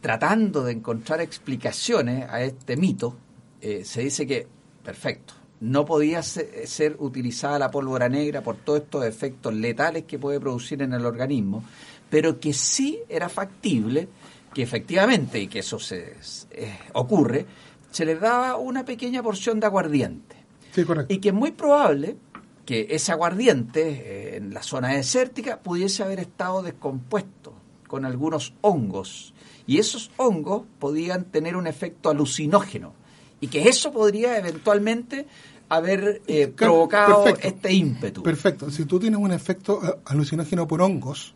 tratando 0.00 0.64
de 0.64 0.72
encontrar 0.72 1.20
explicaciones 1.20 2.28
a 2.28 2.42
este 2.42 2.76
mito, 2.76 3.16
eh, 3.60 3.84
se 3.84 4.02
dice 4.02 4.26
que, 4.26 4.46
perfecto, 4.84 5.34
no 5.60 5.84
podía 5.84 6.22
ser, 6.22 6.96
utilizada 7.00 7.58
la 7.58 7.70
pólvora 7.70 8.08
negra 8.08 8.42
por 8.42 8.56
todos 8.56 8.82
estos 8.82 9.04
efectos 9.04 9.54
letales 9.54 10.04
que 10.04 10.18
puede 10.18 10.38
producir 10.38 10.82
en 10.82 10.92
el 10.92 11.04
organismo, 11.04 11.64
pero 12.08 12.38
que 12.38 12.52
sí 12.52 13.00
era 13.08 13.28
factible 13.28 14.08
que 14.54 14.62
efectivamente, 14.62 15.40
y 15.40 15.48
que 15.48 15.58
eso 15.58 15.78
se, 15.78 16.14
eh, 16.50 16.78
ocurre, 16.94 17.44
se 17.90 18.04
le 18.04 18.16
daba 18.16 18.56
una 18.56 18.84
pequeña 18.84 19.22
porción 19.22 19.60
de 19.60 19.66
aguardiente. 19.66 20.36
Sí, 20.72 20.84
correcto. 20.84 21.12
Y 21.12 21.18
que 21.18 21.28
es 21.28 21.34
muy 21.34 21.50
probable 21.50 22.16
que 22.64 22.86
ese 22.90 23.12
aguardiente 23.12 23.82
eh, 23.82 24.36
en 24.36 24.54
la 24.54 24.62
zona 24.62 24.88
desértica 24.88 25.58
pudiese 25.58 26.02
haber 26.02 26.20
estado 26.20 26.62
descompuesto 26.62 27.54
con 27.86 28.04
algunos 28.04 28.54
hongos. 28.60 29.34
Y 29.68 29.78
esos 29.78 30.10
hongos 30.16 30.62
podían 30.78 31.24
tener 31.24 31.54
un 31.54 31.66
efecto 31.66 32.08
alucinógeno. 32.08 32.94
Y 33.38 33.48
que 33.48 33.68
eso 33.68 33.92
podría 33.92 34.38
eventualmente 34.38 35.26
haber 35.68 36.22
eh, 36.26 36.48
provocado 36.48 37.26
este 37.26 37.74
ímpetu. 37.74 38.22
Perfecto. 38.22 38.70
Si 38.70 38.86
tú 38.86 38.98
tienes 38.98 39.20
un 39.20 39.30
efecto 39.30 39.80
eh, 39.84 39.94
alucinógeno 40.06 40.66
por 40.66 40.80
hongos, 40.80 41.34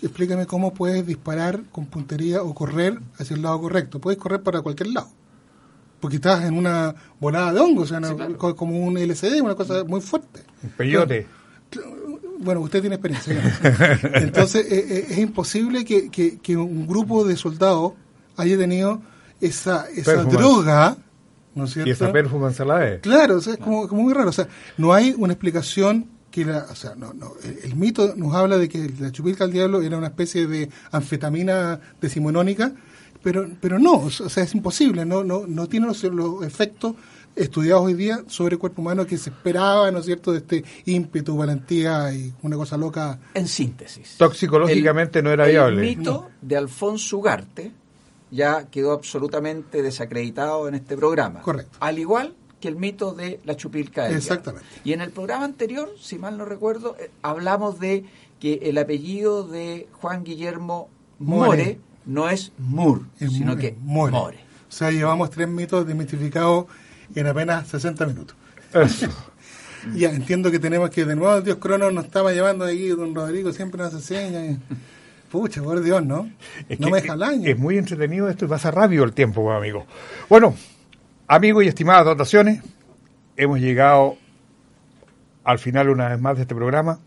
explícame 0.00 0.46
cómo 0.46 0.72
puedes 0.72 1.04
disparar 1.04 1.64
con 1.72 1.86
puntería 1.86 2.44
o 2.44 2.54
correr 2.54 3.00
hacia 3.18 3.34
el 3.34 3.42
lado 3.42 3.60
correcto. 3.60 4.00
Puedes 4.00 4.18
correr 4.18 4.44
para 4.44 4.62
cualquier 4.62 4.90
lado. 4.90 5.08
Porque 5.98 6.16
estás 6.16 6.44
en 6.44 6.56
una 6.56 6.94
volada 7.18 7.52
de 7.52 7.58
hongos, 7.58 7.90
o 7.90 8.00
sea, 8.00 8.54
como 8.54 8.78
un 8.78 8.98
LCD, 8.98 9.42
una 9.42 9.56
cosa 9.56 9.82
muy 9.82 10.00
fuerte. 10.00 10.44
Un 10.62 10.70
peyote. 10.70 11.26
Bueno, 12.44 12.60
usted 12.60 12.80
tiene 12.80 12.96
experiencia. 12.96 14.00
Entonces, 14.14 14.70
eh, 14.70 14.86
eh, 14.88 15.06
es 15.10 15.18
imposible 15.18 15.84
que, 15.84 16.10
que, 16.10 16.56
un 16.56 16.86
grupo 16.86 17.24
de 17.24 17.36
soldados 17.36 17.94
haya 18.36 18.56
tenido 18.58 19.02
esa, 19.40 19.86
esa 19.94 20.24
droga, 20.24 20.96
¿no 21.54 21.64
es 21.64 21.72
cierto? 21.72 21.88
Y 21.88 21.92
esa 21.92 22.12
perfume 22.12 22.52
Claro, 23.00 23.36
o 23.36 23.40
sea, 23.40 23.54
es 23.54 23.58
como, 23.58 23.88
como, 23.88 24.02
muy 24.02 24.12
raro. 24.12 24.28
O 24.28 24.32
sea, 24.32 24.46
no 24.76 24.92
hay 24.92 25.14
una 25.16 25.32
explicación 25.32 26.06
que 26.30 26.44
la, 26.44 26.66
o 26.70 26.74
sea, 26.74 26.96
no, 26.96 27.14
no, 27.14 27.34
el, 27.62 27.76
mito 27.76 28.14
nos 28.16 28.34
habla 28.34 28.58
de 28.58 28.68
que 28.68 28.90
la 28.98 29.12
chupilca 29.12 29.44
al 29.44 29.52
diablo 29.52 29.82
era 29.82 29.96
una 29.96 30.08
especie 30.08 30.48
de 30.48 30.68
anfetamina 30.90 31.78
decimonónica, 32.00 32.72
pero, 33.22 33.48
pero 33.60 33.78
no, 33.78 33.98
o 33.98 34.10
sea, 34.10 34.42
es 34.42 34.52
imposible, 34.52 35.04
no, 35.04 35.22
no, 35.22 35.46
no 35.46 35.68
tiene 35.68 35.86
los, 35.86 36.02
efectos 36.44 36.96
estudiados 37.36 37.84
hoy 37.84 37.94
día 37.94 38.24
sobre 38.26 38.54
el 38.54 38.58
cuerpo 38.58 38.82
humano 38.82 39.06
que 39.06 39.18
se 39.18 39.30
esperaba, 39.30 39.90
¿no 39.90 39.98
es 39.98 40.06
cierto?, 40.06 40.32
de 40.32 40.38
este 40.38 40.64
ímpetu, 40.84 41.36
valentía 41.36 42.12
y 42.14 42.32
una 42.42 42.56
cosa 42.56 42.76
loca. 42.76 43.18
En 43.34 43.48
síntesis. 43.48 44.16
Toxicológicamente 44.18 45.22
no 45.22 45.30
era 45.30 45.46
viable. 45.46 45.88
El 45.88 45.96
mito 45.98 46.30
de 46.40 46.56
Alfonso 46.56 47.18
Ugarte 47.18 47.72
ya 48.30 48.66
quedó 48.68 48.92
absolutamente 48.92 49.82
desacreditado 49.82 50.68
en 50.68 50.74
este 50.74 50.96
programa. 50.96 51.40
Correcto. 51.40 51.76
Al 51.80 51.98
igual 51.98 52.34
el 52.68 52.76
mito 52.76 53.12
de 53.12 53.40
la 53.44 53.56
chupilca. 53.56 54.08
Exactamente. 54.10 54.66
Y 54.84 54.92
en 54.92 55.00
el 55.00 55.10
programa 55.10 55.44
anterior, 55.44 55.90
si 56.00 56.18
mal 56.18 56.38
no 56.38 56.44
recuerdo, 56.44 56.96
eh, 56.98 57.10
hablamos 57.22 57.78
de 57.80 58.04
que 58.40 58.60
el 58.64 58.78
apellido 58.78 59.46
de 59.46 59.88
Juan 59.92 60.24
Guillermo 60.24 60.88
More, 61.18 61.78
no 62.04 62.28
es 62.28 62.52
Mur, 62.58 63.06
sino 63.18 63.56
que 63.56 63.76
More. 63.80 64.16
O 64.16 64.76
sea, 64.76 64.90
llevamos 64.90 65.30
tres 65.30 65.48
mitos 65.48 65.86
desmitificados 65.86 66.66
en 67.14 67.26
apenas 67.26 67.68
60 67.68 68.06
minutos. 68.06 68.36
ya, 69.94 70.10
entiendo 70.10 70.50
que 70.50 70.58
tenemos 70.58 70.90
que, 70.90 71.04
de 71.04 71.16
nuevo, 71.16 71.40
Dios 71.40 71.58
Crono 71.58 71.90
nos 71.90 72.06
estaba 72.06 72.32
llevando 72.32 72.64
ahí, 72.64 72.88
don 72.88 73.14
Rodrigo 73.14 73.52
siempre 73.52 73.82
nos 73.82 73.92
enseña. 73.92 74.58
Pucha, 75.30 75.62
por 75.62 75.80
Dios, 75.82 76.04
¿no? 76.04 76.30
no 76.78 76.90
me 76.90 77.00
deja 77.00 77.14
el 77.14 77.22
año. 77.22 77.48
Es 77.48 77.58
muy 77.58 77.76
entretenido 77.76 78.28
esto 78.28 78.44
y 78.44 78.48
pasa 78.48 78.70
rápido 78.70 79.04
el 79.04 79.12
tiempo, 79.12 79.50
amigo. 79.50 79.84
Bueno, 80.28 80.54
Amigos 81.26 81.64
y 81.64 81.68
estimadas 81.68 82.04
dotaciones, 82.04 82.62
hemos 83.38 83.58
llegado 83.58 84.18
al 85.42 85.58
final 85.58 85.88
una 85.88 86.10
vez 86.10 86.20
más 86.20 86.36
de 86.36 86.42
este 86.42 86.54
programa. 86.54 86.98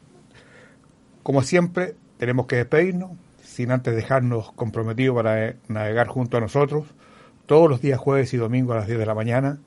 Como 1.21 1.43
siempre, 1.43 1.93
tenemos 2.17 2.47
que 2.47 2.55
despedirnos, 2.55 3.11
sin 3.43 3.69
antes 3.69 3.95
dejarnos 3.95 4.51
comprometidos 4.53 5.15
para 5.15 5.53
navegar 5.67 6.07
junto 6.07 6.35
a 6.37 6.39
nosotros 6.39 6.87
todos 7.45 7.69
los 7.69 7.79
días 7.79 7.99
jueves 7.99 8.33
y 8.33 8.37
domingos 8.37 8.75
a 8.75 8.79
las 8.79 8.87
10 8.87 8.97
de 8.97 9.05
la 9.05 9.13
mañana, 9.13 9.59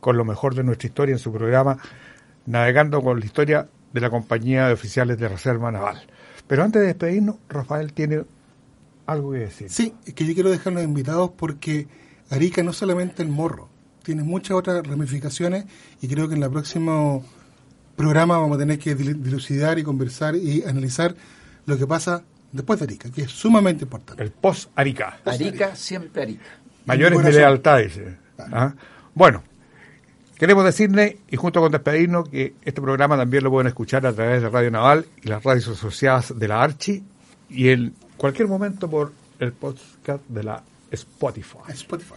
con 0.00 0.16
lo 0.16 0.24
mejor 0.24 0.54
de 0.54 0.64
nuestra 0.64 0.86
historia 0.86 1.12
en 1.12 1.18
su 1.18 1.32
programa, 1.32 1.78
navegando 2.46 3.02
con 3.02 3.20
la 3.20 3.26
historia 3.26 3.68
de 3.92 4.00
la 4.00 4.10
compañía 4.10 4.66
de 4.66 4.74
oficiales 4.74 5.18
de 5.18 5.28
Reserva 5.28 5.70
Naval. 5.72 6.06
Pero 6.46 6.62
antes 6.62 6.80
de 6.80 6.88
despedirnos, 6.88 7.36
Rafael 7.48 7.92
tiene 7.92 8.24
algo 9.06 9.32
que 9.32 9.38
decir. 9.38 9.70
Sí, 9.70 9.94
es 10.04 10.14
que 10.14 10.26
yo 10.26 10.34
quiero 10.34 10.50
dejarlos 10.50 10.84
invitados 10.84 11.30
porque 11.36 11.88
Arica 12.30 12.62
no 12.62 12.72
solamente 12.72 13.22
el 13.22 13.28
morro, 13.28 13.68
tiene 14.02 14.22
muchas 14.22 14.52
otras 14.52 14.86
ramificaciones 14.86 15.64
y 16.00 16.08
creo 16.08 16.28
que 16.28 16.34
en 16.34 16.42
el 16.42 16.50
próximo 16.50 17.24
programa 17.96 18.38
vamos 18.38 18.56
a 18.56 18.60
tener 18.60 18.78
que 18.78 18.94
dilucidar 18.94 19.78
y 19.78 19.82
conversar 19.82 20.36
y 20.36 20.62
analizar 20.64 21.16
lo 21.64 21.76
que 21.76 21.86
pasa 21.86 22.22
después 22.52 22.78
de 22.78 22.84
Arica, 22.84 23.10
que 23.10 23.22
es 23.22 23.30
sumamente 23.30 23.84
importante. 23.84 24.22
El 24.22 24.30
post-Arica. 24.30 25.20
Arica, 25.24 25.74
siempre 25.74 26.22
Arica. 26.22 26.44
Mayores 26.84 27.22
de 27.22 27.32
lealtad, 27.32 27.78
dice. 27.78 28.16
¿Ah? 28.38 28.74
Bueno, 29.14 29.42
queremos 30.38 30.64
decirle, 30.64 31.18
y 31.30 31.36
junto 31.36 31.60
con 31.60 31.72
despedirnos, 31.72 32.28
que 32.28 32.54
este 32.64 32.80
programa 32.80 33.16
también 33.16 33.44
lo 33.44 33.50
pueden 33.50 33.68
escuchar 33.68 34.06
a 34.06 34.12
través 34.12 34.42
de 34.42 34.48
Radio 34.48 34.70
Naval 34.70 35.06
y 35.22 35.28
las 35.28 35.42
radios 35.42 35.68
asociadas 35.68 36.38
de 36.38 36.48
la 36.48 36.62
Archi 36.62 37.02
y 37.48 37.68
en 37.68 37.94
cualquier 38.16 38.48
momento 38.48 38.88
por 38.88 39.12
el 39.38 39.52
podcast 39.52 40.22
de 40.28 40.42
la 40.42 40.62
Spotify. 40.90 41.58
Spotify. 41.68 42.14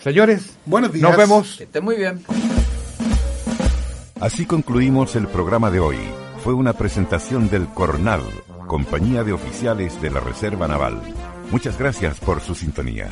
Señores, 0.00 0.56
buenos 0.64 0.92
días. 0.92 1.02
Nos 1.02 1.16
vemos. 1.16 1.56
Que 1.56 1.64
estén 1.64 1.84
muy 1.84 1.96
bien. 1.96 2.24
Así 4.20 4.46
concluimos 4.46 5.16
el 5.16 5.26
programa 5.26 5.70
de 5.70 5.80
hoy. 5.80 5.98
Fue 6.42 6.54
una 6.54 6.72
presentación 6.72 7.50
del 7.50 7.66
Cornal, 7.66 8.22
compañía 8.66 9.24
de 9.24 9.32
oficiales 9.32 10.00
de 10.00 10.10
la 10.10 10.20
Reserva 10.20 10.68
Naval. 10.68 11.02
Muchas 11.50 11.78
gracias 11.78 12.18
por 12.20 12.40
su 12.40 12.54
sintonía. 12.54 13.10